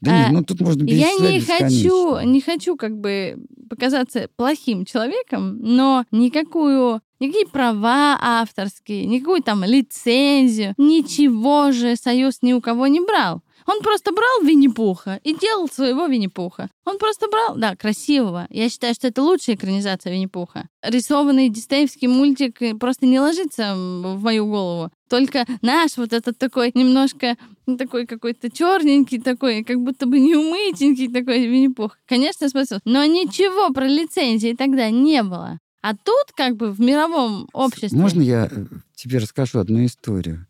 Да 0.00 0.10
А, 0.10 0.22
нет, 0.24 0.32
ну 0.32 0.44
тут 0.44 0.60
можно 0.62 0.82
Я 0.84 1.12
не 1.12 1.40
хочу, 1.40 2.18
не 2.18 2.40
хочу 2.40 2.76
как 2.76 2.98
бы 2.98 3.36
показаться 3.70 4.28
плохим 4.34 4.84
человеком, 4.84 5.58
но 5.60 6.06
никакую, 6.10 7.02
никакие 7.20 7.46
права 7.46 8.18
авторские, 8.20 9.06
никакую 9.06 9.44
там 9.44 9.62
лицензию, 9.62 10.74
ничего 10.76 11.70
же 11.70 11.94
Союз 11.94 12.38
ни 12.42 12.52
у 12.52 12.60
кого 12.60 12.88
не 12.88 12.98
брал. 13.00 13.42
Он 13.66 13.80
просто 13.82 14.12
брал 14.12 14.42
Винни-Пуха 14.42 15.20
и 15.24 15.34
делал 15.34 15.68
своего 15.68 16.06
Винни-Пуха. 16.06 16.68
Он 16.84 16.98
просто 16.98 17.28
брал, 17.28 17.56
да, 17.56 17.74
красивого. 17.74 18.46
Я 18.50 18.68
считаю, 18.68 18.94
что 18.94 19.08
это 19.08 19.22
лучшая 19.22 19.56
экранизация 19.56 20.12
Винни-Пуха. 20.12 20.68
Рисованный 20.82 21.48
диснеевский 21.48 22.06
мультик 22.06 22.62
э, 22.62 22.74
просто 22.74 23.06
не 23.06 23.18
ложится 23.18 23.74
в 23.74 24.22
мою 24.22 24.46
голову. 24.46 24.90
Только 25.08 25.44
наш 25.62 25.96
вот 25.96 26.12
этот 26.12 26.38
такой 26.38 26.70
немножко 26.74 27.36
ну, 27.66 27.76
такой 27.76 28.06
какой-то 28.06 28.50
черненький 28.50 29.20
такой, 29.20 29.64
как 29.64 29.80
будто 29.80 30.06
бы 30.06 30.20
неумытенький 30.20 31.08
такой 31.08 31.46
Винни-Пух. 31.46 31.98
Конечно, 32.06 32.48
смысл. 32.48 32.78
Но 32.84 33.04
ничего 33.04 33.72
про 33.72 33.86
лицензии 33.86 34.54
тогда 34.56 34.90
не 34.90 35.22
было. 35.22 35.58
А 35.82 35.94
тут 35.94 36.32
как 36.36 36.56
бы 36.56 36.72
в 36.72 36.80
мировом 36.80 37.48
обществе 37.52 37.98
Можно 37.98 38.20
я 38.20 38.48
э, 38.50 38.66
тебе 38.94 39.18
расскажу 39.18 39.58
одну 39.58 39.84
историю? 39.84 40.46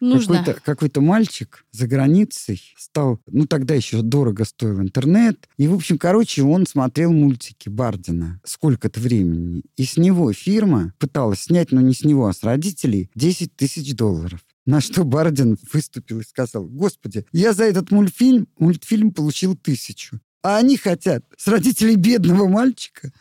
Нужно. 0.00 0.38
Какой-то, 0.38 0.60
какой-то 0.60 1.00
мальчик 1.00 1.64
за 1.72 1.86
границей 1.86 2.60
стал, 2.76 3.20
ну 3.26 3.46
тогда 3.46 3.74
еще 3.74 4.02
дорого 4.02 4.44
стоил 4.44 4.80
интернет, 4.80 5.48
и, 5.56 5.68
в 5.68 5.74
общем, 5.74 5.98
короче, 5.98 6.42
он 6.42 6.66
смотрел 6.66 7.12
мультики 7.12 7.68
Бардина 7.68 8.40
сколько-то 8.44 9.00
времени, 9.00 9.62
и 9.76 9.84
с 9.84 9.96
него 9.96 10.32
фирма 10.32 10.92
пыталась 10.98 11.42
снять, 11.42 11.72
но 11.72 11.80
не 11.80 11.94
с 11.94 12.04
него, 12.04 12.26
а 12.26 12.32
с 12.32 12.42
родителей, 12.42 13.10
10 13.14 13.54
тысяч 13.56 13.94
долларов. 13.94 14.40
На 14.66 14.80
что 14.80 15.04
Бардин 15.04 15.56
выступил 15.72 16.20
и 16.20 16.24
сказал, 16.24 16.64
господи, 16.64 17.24
я 17.32 17.52
за 17.52 17.64
этот 17.64 17.92
мультфильм, 17.92 18.48
мультфильм 18.58 19.12
получил 19.12 19.56
тысячу. 19.56 20.20
А 20.42 20.58
они 20.58 20.76
хотят 20.76 21.24
с 21.36 21.48
родителей 21.48 21.96
бедного 21.96 22.46
мальчика 22.46 23.12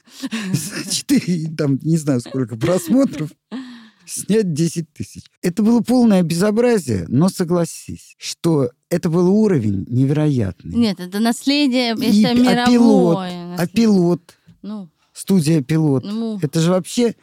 за 0.54 0.92
4, 0.92 1.56
там, 1.58 1.80
не 1.82 1.98
знаю, 1.98 2.20
сколько 2.20 2.56
просмотров, 2.56 3.32
снять 4.08 4.54
10 4.54 4.92
тысяч. 4.94 5.24
Это 5.42 5.64
было 5.64 5.82
полное 5.82 6.22
безобразие, 6.24 7.06
но 7.08 7.30
согласись, 7.30 8.16
что 8.18 8.70
это 8.90 9.10
был 9.10 9.30
уровень 9.34 9.86
невероятный. 9.90 10.76
Нет, 10.76 11.00
это 11.00 11.20
наследие, 11.20 11.96
я 11.98 12.10
И 12.10 12.12
считаю, 12.14 12.38
п- 12.38 12.50
а 12.50 12.66
пилот, 12.68 12.70
мировое. 12.70 13.30
А 13.46 13.48
наследие. 13.58 13.74
пилот, 13.76 14.38
Ну, 14.62 14.90
студия 15.14 15.62
пилот, 15.62 16.04
ну, 16.06 16.40
это 16.42 16.60
же 16.60 16.72
вообще... 16.72 17.10
э, 17.10 17.14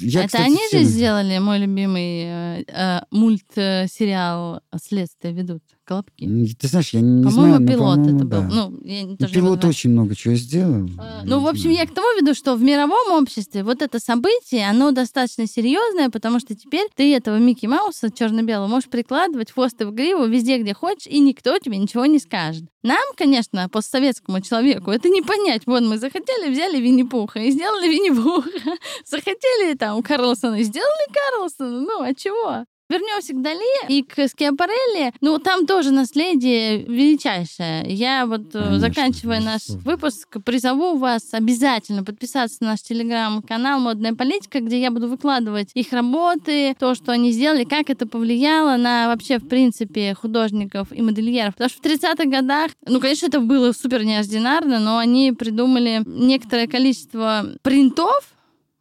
Я, 0.00 0.20
это 0.20 0.28
кстати, 0.28 0.42
они 0.46 0.58
же 0.72 0.84
сделали 0.84 1.38
мой 1.38 1.58
любимый 1.58 2.22
э, 2.24 2.64
э, 2.68 3.00
мультсериал 3.10 4.60
«Следствие 4.82 5.32
ведут». 5.34 5.62
Колобки. 5.88 6.54
Ты 6.60 6.68
знаешь, 6.68 6.90
я 6.90 7.00
не 7.00 7.24
По-моему, 7.24 7.56
знаю, 7.56 7.66
пилот 7.66 7.98
это 7.98 8.08
по-моему, 8.08 8.18
был. 8.18 8.28
да. 8.28 8.48
Ну, 8.50 8.78
я 8.84 9.06
Ну, 9.06 9.16
тоже 9.16 9.34
пилот 9.34 9.64
очень 9.64 9.90
много 9.90 10.14
чего 10.14 10.34
сделал. 10.34 10.86
Э, 10.86 11.22
Ну, 11.24 11.40
в 11.40 11.46
общем, 11.48 11.70
я 11.70 11.86
к 11.86 11.94
тому 11.94 12.06
веду, 12.20 12.34
что 12.34 12.54
в 12.56 12.62
мировом 12.62 13.22
обществе 13.22 13.64
вот 13.64 13.80
это 13.80 13.98
событие, 13.98 14.68
оно 14.68 14.90
достаточно 14.92 15.46
серьезное, 15.46 16.10
потому 16.10 16.40
что 16.40 16.54
теперь 16.54 16.88
ты 16.94 17.14
этого 17.14 17.38
Микки 17.38 17.66
Мауса 17.66 18.10
черно-белого 18.10 18.66
можешь 18.68 18.88
прикладывать 18.90 19.50
хвост 19.52 19.80
и 19.80 19.84
в 19.84 19.92
гриву 19.92 20.26
везде, 20.26 20.58
где 20.58 20.74
хочешь, 20.74 21.06
и 21.06 21.18
никто 21.20 21.58
тебе 21.58 21.78
ничего 21.78 22.04
не 22.06 22.18
скажет. 22.18 22.64
Нам, 22.82 23.02
конечно, 23.16 23.68
постсоветскому 23.68 24.40
человеку 24.40 24.90
это 24.90 25.08
не 25.08 25.22
понять. 25.22 25.62
Вон 25.66 25.88
мы 25.88 25.98
захотели, 25.98 26.50
взяли 26.52 26.78
Винни-Пуха 26.80 27.40
и 27.40 27.50
сделали 27.50 27.88
Винни-Пуха. 27.88 28.50
Захотели 29.06 29.74
там 29.74 30.02
Карлсона 30.02 30.56
и 30.60 30.62
сделали 30.64 31.12
Карлсона. 31.12 31.80
Ну, 31.80 32.02
а 32.02 32.14
чего? 32.14 32.64
Вернемся 32.88 33.34
к 33.34 33.42
Дали 33.42 33.88
и 33.88 34.02
к 34.02 34.28
Скиапарелли. 34.28 35.12
Ну, 35.20 35.38
там 35.38 35.66
тоже 35.66 35.90
наследие 35.90 36.84
величайшее. 36.84 37.84
Я 37.86 38.24
вот, 38.24 38.54
э, 38.54 38.58
Конечно, 38.58 38.78
заканчивая 38.80 39.40
наш 39.40 39.68
выпуск, 39.84 40.38
призову 40.42 40.96
вас 40.96 41.34
обязательно 41.34 42.02
подписаться 42.02 42.58
на 42.60 42.70
наш 42.70 42.80
телеграм-канал 42.80 43.80
«Модная 43.80 44.14
политика», 44.14 44.60
где 44.60 44.80
я 44.80 44.90
буду 44.90 45.08
выкладывать 45.08 45.70
их 45.74 45.92
работы, 45.92 46.74
то, 46.78 46.94
что 46.94 47.12
они 47.12 47.32
сделали, 47.32 47.64
как 47.64 47.90
это 47.90 48.06
повлияло 48.06 48.76
на 48.78 49.08
вообще, 49.08 49.38
в 49.38 49.46
принципе, 49.46 50.14
художников 50.14 50.88
и 50.90 51.02
модельеров. 51.02 51.54
Потому 51.54 51.68
что 51.68 51.82
в 51.82 51.84
30-х 51.84 52.24
годах, 52.24 52.70
ну, 52.86 53.00
конечно, 53.00 53.26
это 53.26 53.40
было 53.40 53.72
супер 53.72 54.02
неординарно, 54.04 54.78
но 54.78 54.96
они 54.96 55.32
придумали 55.32 56.02
некоторое 56.06 56.66
количество 56.66 57.44
принтов, 57.62 58.34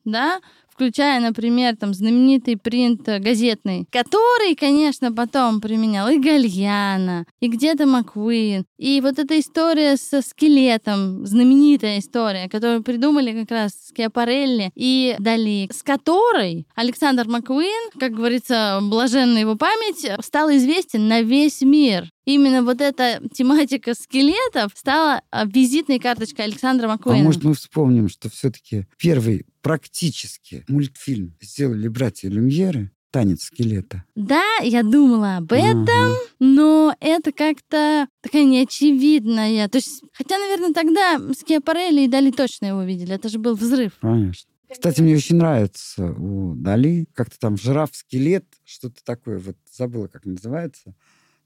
да, 0.05 0.39
включая, 0.78 1.20
например, 1.20 1.76
там 1.76 1.92
знаменитый 1.96 2.56
принт 2.56 3.02
газетный, 3.02 3.88
который, 3.92 4.54
конечно, 4.56 5.12
потом 5.12 5.60
применял 5.60 6.08
и 6.08 6.20
Гальяна, 6.20 7.26
и 7.40 7.48
где-то 7.48 7.88
Маккуин, 7.88 8.64
и 8.78 9.02
вот 9.02 9.18
эта 9.18 9.40
история 9.40 9.98
со 9.98 10.22
скелетом, 10.22 11.26
знаменитая 11.26 11.98
история, 11.98 12.48
которую 12.48 12.84
придумали 12.84 13.42
как 13.42 13.50
раз 13.50 13.72
Скиапарелли 13.88 14.72
и 14.76 15.16
Дали, 15.18 15.68
с 15.74 15.82
которой 15.82 16.68
Александр 16.76 17.28
Маккуин, 17.28 17.92
как 18.00 18.12
говорится, 18.12 18.78
блаженная 18.84 19.42
его 19.42 19.56
память, 19.56 20.08
стал 20.24 20.52
известен 20.52 21.08
на 21.08 21.22
весь 21.22 21.62
мир 21.62 22.08
именно 22.28 22.62
вот 22.62 22.82
эта 22.82 23.22
тематика 23.34 23.96
скелетов 23.96 24.72
стала 24.76 25.22
а, 25.32 25.46
визитной 25.46 25.98
карточкой 25.98 26.46
Александра 26.46 26.88
Маккуина. 26.88 27.22
А 27.22 27.24
может 27.24 27.44
мы 27.44 27.54
вспомним, 27.54 28.10
что 28.10 28.30
все-таки 28.30 28.86
первый 28.98 29.46
практически 29.62 30.64
мультфильм 30.68 31.36
сделали 31.42 31.88
братья 31.88 32.30
Люмьеры 32.30 32.92
танец 33.12 33.44
скелета. 33.44 34.04
Да, 34.16 34.44
я 34.62 34.84
думала 34.84 35.38
об 35.38 35.54
этом, 35.54 35.88
ага. 35.88 36.16
но 36.40 36.96
это 37.00 37.32
как-то 37.32 38.08
такая 38.22 38.44
неочевидная. 38.44 39.70
То 39.70 39.78
есть, 39.78 40.04
хотя, 40.12 40.38
наверное, 40.38 40.74
тогда 40.74 41.18
Скиапарелли 41.34 42.02
и 42.02 42.08
Дали 42.10 42.32
точно 42.32 42.66
его 42.68 42.84
видели. 42.84 43.16
Это 43.16 43.30
же 43.30 43.40
был 43.40 43.56
взрыв. 43.56 43.94
Конечно. 44.02 44.52
Кстати, 44.70 45.00
мне 45.00 45.16
очень 45.16 45.38
нравится 45.38 46.12
у 46.12 46.54
Дали 46.56 47.06
как-то 47.14 47.40
там 47.40 47.58
жираф-скелет, 47.58 48.46
что-то 48.66 49.02
такое, 49.06 49.40
вот 49.40 49.56
забыла, 49.72 50.08
как 50.08 50.26
называется. 50.26 50.94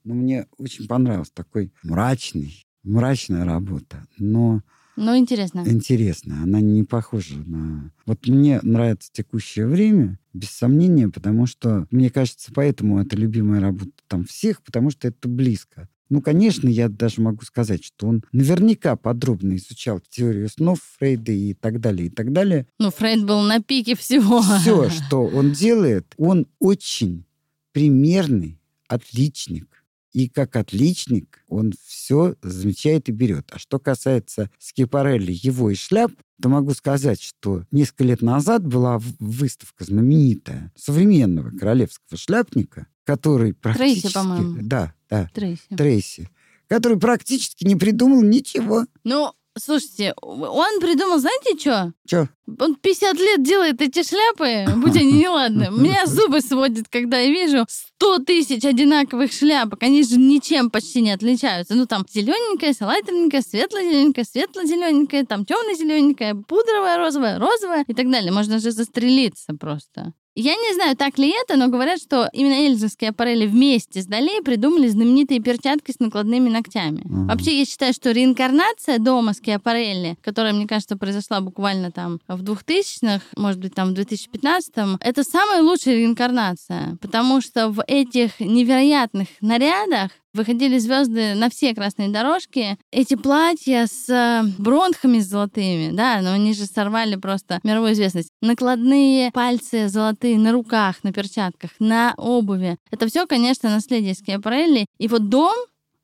Но 0.04 0.14
мне 0.14 0.48
очень 0.58 0.88
понравился 0.88 1.34
такой 1.34 1.72
мрачный, 1.84 2.66
мрачная 2.84 3.46
работа. 3.46 4.06
Но 4.18 4.62
ну, 4.96 5.18
интересно. 5.18 5.64
Интересно. 5.66 6.44
Она 6.44 6.62
не 6.62 6.84
похожа 6.84 7.36
на... 7.36 7.92
Вот 8.06 8.28
мне 8.28 8.60
нравится 8.62 9.10
текущее 9.12 9.66
время, 9.66 10.20
без 10.34 10.50
сомнения, 10.50 11.08
потому 11.08 11.46
что, 11.46 11.88
мне 11.92 12.10
кажется, 12.10 12.52
поэтому 12.54 13.02
это 13.02 13.16
любимая 13.16 13.62
работа 13.62 13.92
там 14.08 14.26
всех, 14.26 14.62
потому 14.62 14.92
что 14.92 15.08
это 15.08 15.28
близко. 15.28 15.90
Ну, 16.10 16.22
конечно, 16.22 16.68
я 16.68 16.90
даже 16.90 17.22
могу 17.22 17.44
сказать, 17.44 17.86
что 17.86 18.08
он 18.08 18.24
наверняка 18.34 18.98
подробно 18.98 19.56
изучал 19.56 20.02
теорию 20.10 20.50
снов 20.50 20.80
Фрейда 21.00 21.32
и 21.32 21.54
так 21.54 21.80
далее, 21.80 22.08
и 22.08 22.10
так 22.10 22.34
далее. 22.34 22.68
Ну, 22.80 22.92
Фрейд 22.92 23.26
был 23.26 23.42
на 23.44 23.62
пике 23.62 23.96
всего. 23.96 24.42
Все, 24.60 24.90
что 24.90 25.26
он 25.26 25.54
делает, 25.54 26.14
он 26.18 26.48
очень 26.60 27.24
примерный 27.72 28.60
отличник 28.90 29.81
и 30.14 30.28
как 30.28 30.56
отличник 30.56 31.44
он 31.48 31.74
все 31.86 32.36
замечает 32.42 33.10
и 33.10 33.12
берет. 33.12 33.48
А 33.52 33.60
что 33.60 33.80
касается 33.80 34.50
Скипарелли, 34.60 35.32
его 35.32 35.70
и 35.70 35.76
шляп, 35.76 36.12
то 36.42 36.50
могу 36.50 36.74
сказать, 36.74 37.22
что 37.22 37.64
несколько 37.72 38.04
лет 38.04 38.22
назад 38.22 38.66
была 38.66 39.00
выставка 39.20 39.84
знаменитая 39.84 40.72
современного 40.76 41.52
королевского 41.52 42.18
шляпника, 42.18 42.88
который 43.04 43.54
практически... 43.54 44.02
Трейси, 44.02 44.14
по-моему. 44.14 44.58
Да, 44.62 44.94
да. 45.10 45.30
Трейси. 45.34 45.76
Трейси. 45.76 46.30
Который 46.68 47.00
практически 47.00 47.66
не 47.66 47.76
придумал 47.76 48.22
ничего. 48.22 48.86
Ну, 49.04 49.34
Слушайте, 49.58 50.14
он 50.22 50.80
придумал, 50.80 51.20
знаете 51.20 51.60
что? 51.60 51.94
Что? 52.08 52.30
Он 52.60 52.76
50 52.76 53.16
лет 53.20 53.44
делает 53.44 53.82
эти 53.82 54.02
шляпы, 54.02 54.66
будь 54.78 54.96
они 54.96 55.12
неладны. 55.12 55.70
Меня 55.72 56.06
зубы 56.06 56.40
сводят, 56.42 56.88
когда 56.90 57.20
я 57.20 57.30
вижу 57.30 57.66
100 57.68 58.20
тысяч 58.20 58.64
одинаковых 58.64 59.32
шляпок. 59.32 59.84
Они 59.84 60.04
же 60.04 60.18
ничем 60.18 60.70
почти 60.70 61.02
не 61.02 61.12
отличаются. 61.12 61.76
Ну, 61.76 61.86
там 61.86 62.06
зелененькая, 62.10 62.74
салатовенькая, 62.74 63.42
светло-зелененькая, 63.42 64.24
светло-зелененькая, 64.24 65.26
там 65.26 65.46
темно-зелененькая, 65.46 66.36
пудровая, 66.36 66.98
розовая, 66.98 67.38
розовая 67.38 67.84
и 67.88 67.94
так 67.94 68.10
далее. 68.10 68.32
Можно 68.32 68.60
же 68.60 68.72
застрелиться 68.72 69.54
просто. 69.60 70.14
Я 70.36 70.56
не 70.56 70.74
знаю, 70.76 70.96
так 70.96 71.18
ли 71.18 71.34
это, 71.44 71.58
но 71.58 71.68
говорят, 71.68 72.00
что 72.00 72.30
именно 72.32 72.66
эльзовские 72.66 73.10
аппарели 73.10 73.46
вместе 73.46 74.02
с 74.02 74.06
Дали 74.06 74.42
придумали 74.42 74.88
знаменитые 74.88 75.42
перчатки 75.42 75.92
с 75.92 76.00
накладными 76.00 76.50
ногтями. 76.50 77.02
Mm-hmm. 77.02 77.28
Вообще, 77.28 77.60
я 77.60 77.66
считаю, 77.66 77.94
что 77.94 78.12
реинкарнация 78.12 78.98
дома 78.98 79.34
Скиапарелли, 79.34 80.18
которая, 80.22 80.54
мне 80.54 80.68
кажется, 80.68 80.96
произошла 80.96 81.42
буквально 81.42 81.92
там 81.92 82.20
в 82.30 82.44
2000-х, 82.44 83.22
может 83.36 83.60
быть, 83.60 83.76
там 83.76 83.94
в 83.94 83.98
2015-м, 83.98 84.98
это 85.02 85.24
самая 85.24 85.62
лучшая 85.62 85.96
реинкарнация, 85.96 86.98
потому 87.02 87.42
что 87.42 87.70
в 87.70 87.84
этих 87.86 88.40
невероятных 88.40 89.28
нарядах 89.42 90.12
выходили 90.34 90.78
звезды 90.78 91.36
на 91.36 91.50
все 91.50 91.74
красные 91.74 92.10
дорожки. 92.10 92.78
Эти 92.92 93.16
платья 93.16 93.88
с 93.88 94.10
э, 94.10 94.44
бронхами 94.58 95.20
золотыми, 95.20 95.92
да, 95.96 96.22
но 96.22 96.34
они 96.34 96.54
же 96.54 96.66
сорвали 96.66 97.16
просто 97.16 97.60
мировую 97.64 97.94
известность. 97.94 98.30
Накладные 98.42 99.32
пальцы 99.32 99.88
золотые 99.88 100.38
на 100.38 100.52
руках, 100.52 101.04
на 101.04 101.12
перчатках, 101.12 101.72
на 101.80 102.14
обуви. 102.18 102.78
Это 102.92 103.08
все, 103.08 103.26
конечно, 103.28 103.70
наследие 103.70 104.14
Скиапарелли. 104.14 104.86
И 104.98 105.08
вот 105.08 105.30
дом 105.30 105.54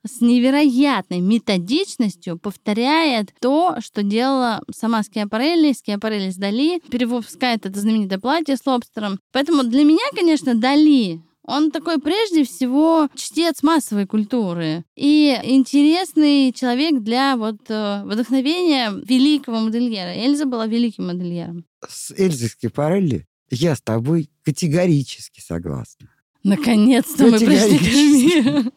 с 0.05 0.21
невероятной 0.21 1.19
методичностью 1.19 2.37
повторяет 2.37 3.33
то, 3.39 3.77
что 3.79 4.03
делала 4.03 4.61
сама 4.73 5.03
Скиапарелли, 5.03 5.73
Скиапарелли 5.73 6.29
с 6.29 6.35
Дали, 6.35 6.79
перевыпускает 6.89 7.65
это 7.65 7.79
знаменитое 7.79 8.19
платье 8.19 8.55
с 8.57 8.65
лобстером. 8.65 9.19
Поэтому 9.31 9.63
для 9.63 9.83
меня, 9.83 10.03
конечно, 10.15 10.55
Дали 10.55 11.21
он 11.47 11.71
такой 11.71 11.99
прежде 11.99 12.43
всего 12.43 13.09
чтец 13.15 13.63
массовой 13.63 14.05
культуры 14.05 14.83
и 14.95 15.39
интересный 15.43 16.51
человек 16.51 17.01
для 17.01 17.37
вот 17.37 17.61
э, 17.69 18.03
вдохновения 18.03 18.91
великого 18.91 19.59
модельера. 19.61 20.13
Эльза 20.13 20.45
была 20.45 20.67
великим 20.67 21.07
модельером. 21.07 21.65
С 21.87 22.11
Эльзой 22.11 22.49
Скипарелли 22.49 23.25
я 23.49 23.75
с 23.75 23.81
тобой 23.81 24.29
категорически 24.43 25.39
согласна. 25.39 26.09
Наконец-то 26.43 27.25
мы 27.25 27.39
пришли 27.39 27.79
к 27.79 28.71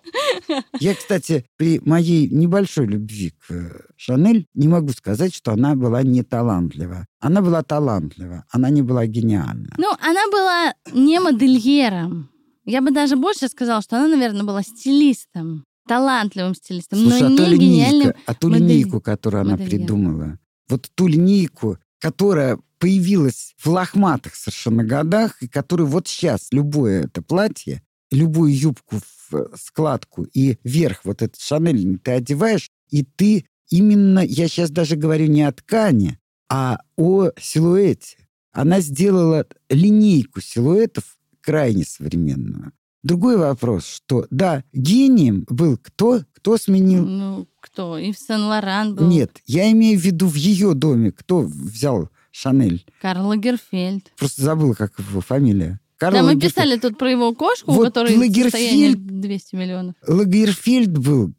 Я, 0.81 0.95
кстати, 0.95 1.45
при 1.57 1.81
моей 1.85 2.29
небольшой 2.29 2.87
любви 2.87 3.33
к 3.47 3.53
э, 3.53 3.81
Шанель 3.97 4.47
не 4.55 4.69
могу 4.69 4.91
сказать, 4.91 5.35
что 5.35 5.53
она 5.53 5.75
была 5.75 6.03
не 6.03 6.23
талантлива. 6.23 7.07
Она 7.21 7.43
была 7.43 7.63
талантлива, 7.63 8.45
она 8.51 8.71
не 8.71 8.83
была 8.83 9.07
гениальна. 9.07 9.75
Ну, 9.77 9.89
она 10.01 10.29
была 10.31 10.75
не 10.93 11.21
модельером. 11.21 12.31
Я 12.71 12.83
бы 12.83 12.93
даже 12.93 13.17
больше 13.17 13.49
сказала, 13.49 13.83
что 13.83 13.97
она, 13.97 14.09
наверное, 14.09 14.45
была 14.45 14.63
стилистом, 14.63 15.65
талантливым 15.89 16.55
стилистом, 16.55 17.01
Слушай, 17.01 17.23
но 17.23 17.27
а 17.27 17.31
не 17.31 17.37
линейка, 17.37 17.59
гениальным 17.59 18.13
А 18.27 18.35
ту 18.35 18.49
модель... 18.49 18.69
линейку, 18.69 19.01
которую 19.01 19.41
она 19.41 19.51
модельер. 19.53 19.71
придумала, 19.71 20.39
вот 20.69 20.89
ту 20.95 21.09
линейку, 21.09 21.79
которая 21.99 22.61
появилась 22.79 23.55
в 23.59 23.67
лохматых 23.67 24.37
совершенно 24.37 24.85
годах, 24.85 25.43
и 25.43 25.49
которую 25.49 25.89
вот 25.89 26.07
сейчас 26.07 26.49
любое 26.53 27.07
это 27.07 27.23
платье, 27.23 27.83
любую 28.13 28.57
юбку 28.57 29.01
в 29.31 29.57
складку 29.57 30.23
и 30.23 30.59
верх 30.63 31.05
вот 31.05 31.23
этот 31.23 31.41
шанель 31.41 31.99
ты 31.99 32.13
одеваешь, 32.13 32.71
и 32.91 33.03
ты 33.03 33.47
именно, 33.69 34.21
я 34.21 34.47
сейчас 34.47 34.71
даже 34.71 34.95
говорю 34.95 35.27
не 35.27 35.43
о 35.43 35.51
ткани, 35.51 36.21
а 36.49 36.83
о 36.97 37.31
силуэте. 37.37 38.29
Она 38.53 38.81
сделала 38.81 39.47
линейку 39.69 40.41
силуэтов 40.41 41.19
крайне 41.51 41.83
современную. 41.83 42.73
Другой 43.03 43.37
вопрос, 43.37 43.85
что, 43.85 44.25
да, 44.31 44.63
гением 44.73 45.47
был 45.49 45.79
кто? 45.79 46.21
Кто 46.33 46.57
сменил? 46.57 47.05
Ну, 47.05 47.49
кто? 47.59 47.99
Ив 47.99 48.17
Сен-Лоран 48.17 48.95
был. 48.95 49.09
Нет, 49.09 49.41
я 49.47 49.69
имею 49.73 49.99
в 49.99 50.03
виду 50.03 50.29
в 50.29 50.37
ее 50.37 50.75
доме. 50.75 51.11
Кто 51.11 51.41
взял 51.41 52.09
Шанель? 52.31 52.87
Карл 53.03 53.27
Лагерфельд. 53.27 54.13
Просто 54.17 54.43
забыл, 54.43 54.77
как 54.77 54.93
его 55.01 55.21
фамилия. 55.21 55.81
Карл 55.97 56.19
да, 56.19 56.23
мы 56.23 56.29
Лагерфельд. 56.29 56.55
писали 56.55 56.79
тут 56.79 56.99
про 56.99 57.11
его 57.11 57.35
кошку, 57.35 57.73
вот 57.73 57.81
у 57.81 57.85
которой 57.87 58.17
Лагерфельд... 58.17 59.05
200 59.21 59.57
миллионов. 59.57 59.97
Лагерфельд 60.07 60.97
был 60.97 61.33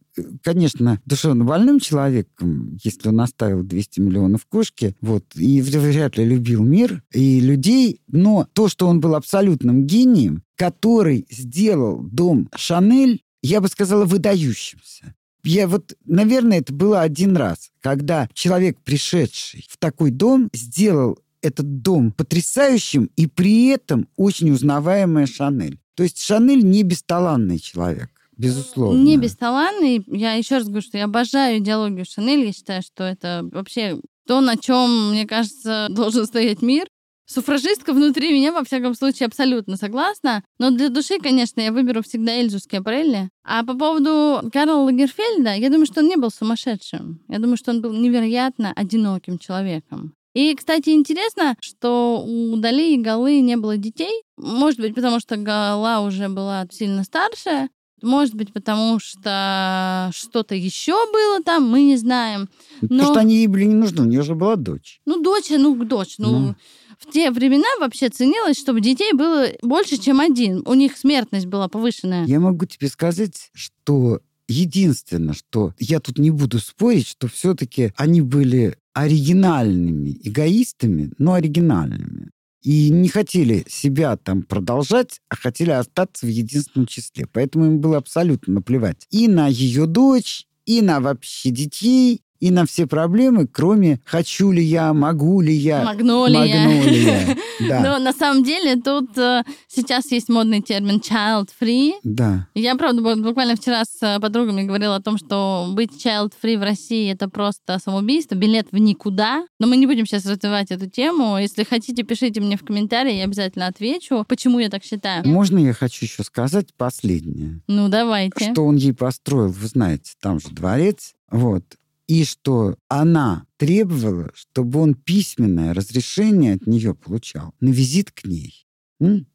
конечно, 0.43 1.01
душевно 1.05 1.45
больным 1.45 1.79
человеком, 1.79 2.77
если 2.83 3.09
он 3.09 3.21
оставил 3.21 3.63
200 3.63 3.99
миллионов 3.99 4.45
кошки, 4.45 4.95
вот, 5.01 5.25
и 5.35 5.61
вряд 5.61 6.17
ли 6.17 6.25
любил 6.25 6.63
мир 6.63 7.03
и 7.11 7.39
людей, 7.39 8.01
но 8.07 8.47
то, 8.53 8.67
что 8.67 8.87
он 8.87 8.99
был 8.99 9.15
абсолютным 9.15 9.85
гением, 9.85 10.43
который 10.55 11.25
сделал 11.29 12.03
дом 12.03 12.49
Шанель, 12.55 13.23
я 13.41 13.61
бы 13.61 13.67
сказала, 13.67 14.05
выдающимся. 14.05 15.15
Я 15.43 15.67
вот, 15.67 15.95
наверное, 16.05 16.59
это 16.59 16.73
было 16.73 17.01
один 17.01 17.35
раз, 17.35 17.71
когда 17.79 18.29
человек, 18.33 18.77
пришедший 18.83 19.65
в 19.69 19.77
такой 19.77 20.11
дом, 20.11 20.49
сделал 20.53 21.17
этот 21.41 21.81
дом 21.81 22.11
потрясающим 22.11 23.09
и 23.15 23.25
при 23.25 23.67
этом 23.67 24.07
очень 24.15 24.51
узнаваемая 24.51 25.25
Шанель. 25.25 25.79
То 25.95 26.03
есть 26.03 26.21
Шанель 26.21 26.63
не 26.63 26.83
бесталанный 26.83 27.59
человек, 27.59 28.09
безусловно. 28.41 28.99
Не 29.01 29.17
бесталанный. 29.17 30.03
Я 30.07 30.33
еще 30.33 30.55
раз 30.55 30.65
говорю, 30.65 30.81
что 30.81 30.97
я 30.97 31.05
обожаю 31.05 31.59
идеологию 31.59 32.05
Шанель. 32.05 32.45
Я 32.45 32.53
считаю, 32.53 32.81
что 32.81 33.03
это 33.03 33.47
вообще 33.51 33.99
то, 34.27 34.41
на 34.41 34.57
чем, 34.57 35.11
мне 35.11 35.25
кажется, 35.25 35.87
должен 35.91 36.25
стоять 36.25 36.61
мир. 36.61 36.87
Суфражистка 37.25 37.93
внутри 37.93 38.33
меня, 38.33 38.51
во 38.51 38.65
всяком 38.65 38.93
случае, 38.93 39.27
абсолютно 39.27 39.77
согласна. 39.77 40.43
Но 40.59 40.69
для 40.71 40.89
души, 40.89 41.17
конечно, 41.17 41.61
я 41.61 41.71
выберу 41.71 42.03
всегда 42.03 42.33
Эльзу 42.33 42.59
Скиапарелли. 42.59 43.29
А 43.45 43.63
по 43.63 43.73
поводу 43.73 44.49
Карла 44.51 44.81
Лагерфельда, 44.81 45.53
я 45.53 45.69
думаю, 45.69 45.85
что 45.85 46.01
он 46.01 46.07
не 46.07 46.17
был 46.17 46.29
сумасшедшим. 46.29 47.21
Я 47.29 47.39
думаю, 47.39 47.55
что 47.55 47.71
он 47.71 47.81
был 47.81 47.93
невероятно 47.93 48.73
одиноким 48.75 49.39
человеком. 49.39 50.13
И, 50.33 50.55
кстати, 50.55 50.89
интересно, 50.89 51.55
что 51.59 52.23
у 52.25 52.55
Дали 52.57 52.93
и 52.93 53.01
Галы 53.01 53.39
не 53.41 53.57
было 53.57 53.77
детей. 53.77 54.23
Может 54.37 54.79
быть, 54.79 54.95
потому 54.95 55.19
что 55.19 55.37
Гала 55.37 56.01
уже 56.01 56.29
была 56.29 56.65
сильно 56.69 57.03
старше. 57.03 57.69
Может 58.01 58.35
быть, 58.35 58.51
потому 58.53 58.99
что 58.99 60.09
что-то 60.13 60.55
еще 60.55 60.93
было 61.11 61.43
там, 61.43 61.69
мы 61.69 61.83
не 61.83 61.97
знаем. 61.97 62.49
Но... 62.81 62.87
Потому 62.87 63.13
что 63.13 63.19
они 63.19 63.35
ей 63.35 63.47
были 63.47 63.65
не 63.65 63.75
нужны, 63.75 64.03
у 64.03 64.05
нее 64.05 64.23
же 64.23 64.35
была 64.35 64.55
дочь. 64.55 65.01
Ну, 65.05 65.21
дочь, 65.21 65.49
ну, 65.49 65.75
дочь, 65.85 66.15
ну, 66.17 66.39
ну 66.39 66.55
в 67.01 67.11
те 67.11 67.31
времена 67.31 67.67
вообще 67.79 68.09
ценилось, 68.09 68.59
чтобы 68.59 68.79
детей 68.79 69.13
было 69.13 69.47
больше, 69.63 69.97
чем 69.97 70.19
один. 70.19 70.61
У 70.65 70.73
них 70.73 70.97
смертность 70.97 71.47
была 71.47 71.67
повышенная. 71.67 72.25
Я 72.25 72.39
могу 72.39 72.65
тебе 72.65 72.87
сказать, 72.89 73.49
что 73.53 74.21
единственное, 74.47 75.33
что 75.33 75.73
я 75.79 75.99
тут 75.99 76.19
не 76.19 76.29
буду 76.29 76.59
спорить, 76.59 77.07
что 77.07 77.27
все-таки 77.27 77.91
они 77.95 78.21
были 78.21 78.77
оригинальными 78.93 80.19
эгоистами, 80.23 81.11
но 81.17 81.33
оригинальными. 81.33 82.29
И 82.61 82.89
не 82.89 83.09
хотели 83.09 83.65
себя 83.67 84.17
там 84.17 84.43
продолжать, 84.43 85.19
а 85.29 85.35
хотели 85.35 85.71
остаться 85.71 86.25
в 86.25 86.29
единственном 86.29 86.85
числе. 86.85 87.25
Поэтому 87.25 87.65
им 87.65 87.79
было 87.79 87.97
абсолютно 87.97 88.55
наплевать 88.55 89.07
и 89.09 89.27
на 89.27 89.47
ее 89.47 89.87
дочь, 89.87 90.45
и 90.65 90.81
на 90.81 90.99
вообще 90.99 91.49
детей, 91.49 92.21
и 92.41 92.49
на 92.49 92.65
все 92.65 92.87
проблемы, 92.87 93.47
кроме 93.47 94.01
хочу 94.03 94.51
ли 94.51 94.63
я, 94.63 94.93
могу 94.93 95.41
ли 95.41 95.53
я. 95.53 95.83
Магнолия. 95.83 96.67
Магнолия. 96.67 97.37
Да. 97.61 97.79
Но 97.81 97.99
на 97.99 98.11
самом 98.11 98.43
деле 98.43 98.75
тут 98.75 99.15
э, 99.19 99.43
сейчас 99.67 100.11
есть 100.11 100.29
модный 100.29 100.61
термин 100.61 100.99
child-free. 100.99 101.91
Да. 102.03 102.47
Я, 102.55 102.75
правда, 102.75 103.03
буквально 103.17 103.55
вчера 103.55 103.83
с 103.85 104.01
э, 104.01 104.19
подругами 104.19 104.63
говорила 104.63 104.95
о 104.95 105.01
том, 105.01 105.19
что 105.19 105.69
быть 105.71 106.03
child-free 106.03 106.57
в 106.57 106.63
России 106.63 107.11
это 107.11 107.29
просто 107.29 107.77
самоубийство, 107.77 108.33
билет 108.33 108.69
в 108.71 108.77
никуда. 108.79 109.45
Но 109.59 109.67
мы 109.67 109.77
не 109.77 109.85
будем 109.85 110.07
сейчас 110.07 110.25
развивать 110.25 110.71
эту 110.71 110.89
тему. 110.89 111.37
Если 111.37 111.63
хотите, 111.63 112.01
пишите 112.01 112.41
мне 112.41 112.57
в 112.57 112.65
комментарии, 112.65 113.13
я 113.13 113.25
обязательно 113.25 113.67
отвечу, 113.67 114.25
почему 114.27 114.57
я 114.57 114.69
так 114.69 114.83
считаю. 114.83 115.27
Можно 115.27 115.59
я 115.59 115.73
хочу 115.73 116.05
еще 116.05 116.23
сказать 116.23 116.69
последнее? 116.75 117.61
Ну, 117.67 117.89
давайте. 117.89 118.53
Что 118.53 118.65
он 118.65 118.77
ей 118.77 118.93
построил, 118.93 119.51
вы 119.51 119.67
знаете, 119.67 120.13
там 120.19 120.39
же 120.39 120.49
дворец. 120.49 121.13
Вот 121.29 121.63
и 122.11 122.25
что 122.25 122.75
она 122.89 123.45
требовала, 123.55 124.31
чтобы 124.33 124.81
он 124.81 124.95
письменное 124.95 125.73
разрешение 125.73 126.55
от 126.55 126.67
нее 126.67 126.93
получал 126.93 127.55
на 127.61 127.69
визит 127.69 128.11
к 128.11 128.25
ней. 128.25 128.67
М? 128.99 129.27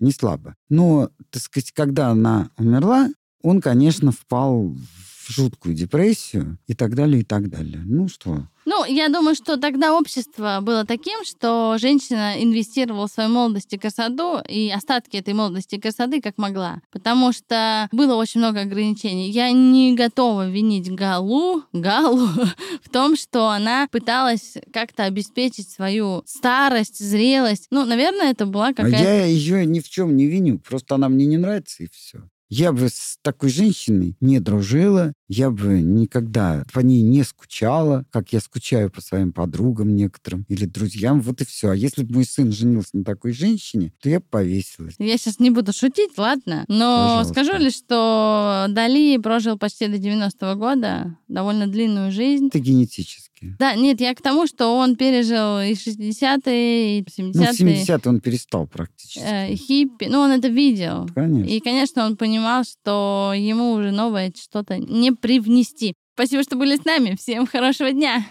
Не 0.00 0.10
слабо. 0.10 0.56
Но, 0.68 1.10
так 1.30 1.40
сказать, 1.40 1.70
когда 1.70 2.08
она 2.08 2.50
умерла, 2.56 3.10
он, 3.42 3.60
конечно, 3.60 4.10
впал 4.10 4.70
в 4.70 5.19
жуткую 5.30 5.74
депрессию 5.74 6.58
и 6.66 6.74
так 6.74 6.94
далее, 6.94 7.22
и 7.22 7.24
так 7.24 7.48
далее. 7.48 7.82
Ну 7.84 8.08
что, 8.08 8.46
ну, 8.66 8.84
я 8.84 9.08
думаю, 9.08 9.34
что 9.34 9.56
тогда 9.56 9.96
общество 9.96 10.60
было 10.62 10.84
таким, 10.84 11.24
что 11.24 11.76
женщина 11.78 12.34
инвестировала 12.42 13.08
в 13.08 13.10
свою 13.10 13.30
молодость 13.30 13.72
и 13.72 13.78
красоту 13.78 14.38
и 14.48 14.70
остатки 14.70 15.16
этой 15.16 15.34
молодости 15.34 15.76
и 15.76 15.80
красоты 15.80 16.20
как 16.20 16.36
могла. 16.36 16.80
Потому 16.92 17.32
что 17.32 17.88
было 17.90 18.16
очень 18.16 18.40
много 18.40 18.60
ограничений. 18.60 19.30
Я 19.30 19.50
не 19.50 19.94
готова 19.94 20.48
винить 20.48 20.88
Галу, 20.88 21.64
Галу 21.72 22.28
в 22.84 22.90
том, 22.90 23.16
что 23.16 23.48
она 23.48 23.88
пыталась 23.90 24.54
как-то 24.72 25.04
обеспечить 25.04 25.68
свою 25.70 26.22
старость, 26.26 26.98
зрелость. 26.98 27.66
Ну, 27.70 27.84
наверное, 27.84 28.30
это 28.30 28.46
была 28.46 28.72
какая-то... 28.72 28.98
А 28.98 29.02
я 29.02 29.24
ее 29.24 29.64
ни 29.64 29.80
в 29.80 29.88
чем 29.88 30.16
не 30.16 30.26
виню. 30.26 30.58
Просто 30.58 30.96
она 30.96 31.08
мне 31.08 31.26
не 31.26 31.38
нравится, 31.38 31.82
и 31.82 31.88
все. 31.90 32.20
Я 32.50 32.72
бы 32.72 32.88
с 32.88 33.16
такой 33.22 33.48
женщиной 33.48 34.16
не 34.20 34.40
дружила, 34.40 35.12
я 35.28 35.50
бы 35.50 35.80
никогда 35.80 36.64
по 36.72 36.80
ней 36.80 37.00
не 37.00 37.22
скучала, 37.22 38.04
как 38.10 38.32
я 38.32 38.40
скучаю 38.40 38.90
по 38.90 39.00
своим 39.00 39.32
подругам 39.32 39.94
некоторым 39.94 40.44
или 40.48 40.64
друзьям, 40.64 41.20
вот 41.20 41.40
и 41.40 41.44
все. 41.44 41.70
А 41.70 41.76
если 41.76 42.02
бы 42.02 42.16
мой 42.16 42.24
сын 42.24 42.50
женился 42.50 42.90
на 42.96 43.04
такой 43.04 43.32
женщине, 43.32 43.92
то 44.02 44.10
я 44.10 44.18
бы 44.18 44.26
повесилась. 44.28 44.96
Я 44.98 45.16
сейчас 45.16 45.38
не 45.38 45.50
буду 45.50 45.72
шутить, 45.72 46.18
ладно? 46.18 46.64
Но 46.66 47.20
Пожалуйста. 47.22 47.32
скажу 47.32 47.64
лишь, 47.64 47.76
что 47.76 48.66
Дали 48.68 49.16
прожил 49.18 49.56
почти 49.56 49.86
до 49.86 49.98
90-го 49.98 50.58
года, 50.58 51.16
довольно 51.28 51.68
длинную 51.68 52.10
жизнь. 52.10 52.48
Это 52.48 52.58
генетически. 52.58 53.29
Да, 53.40 53.74
нет, 53.74 54.00
я 54.00 54.14
к 54.14 54.20
тому, 54.20 54.46
что 54.46 54.76
он 54.76 54.96
пережил 54.96 55.60
и 55.60 55.72
60-е, 55.72 56.98
и 56.98 57.02
70-е. 57.02 57.32
Ну, 57.34 57.44
в 57.44 57.60
70-е 57.60 58.00
он 58.04 58.20
перестал 58.20 58.66
практически. 58.66 59.24
Э, 59.24 59.54
хиппи. 59.54 60.06
Ну, 60.10 60.20
он 60.20 60.30
это 60.32 60.48
видел. 60.48 61.08
Конечно. 61.14 61.48
И, 61.48 61.60
конечно, 61.60 62.04
он 62.04 62.16
понимал, 62.16 62.64
что 62.64 63.32
ему 63.34 63.72
уже 63.72 63.92
новое 63.92 64.32
что-то 64.36 64.76
не 64.78 65.12
привнести. 65.12 65.94
Спасибо, 66.14 66.42
что 66.42 66.56
были 66.56 66.76
с 66.76 66.84
нами. 66.84 67.16
Всем 67.18 67.46
хорошего 67.46 67.92
дня. 67.92 68.26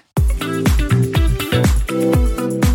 thank 1.90 2.64
you 2.64 2.69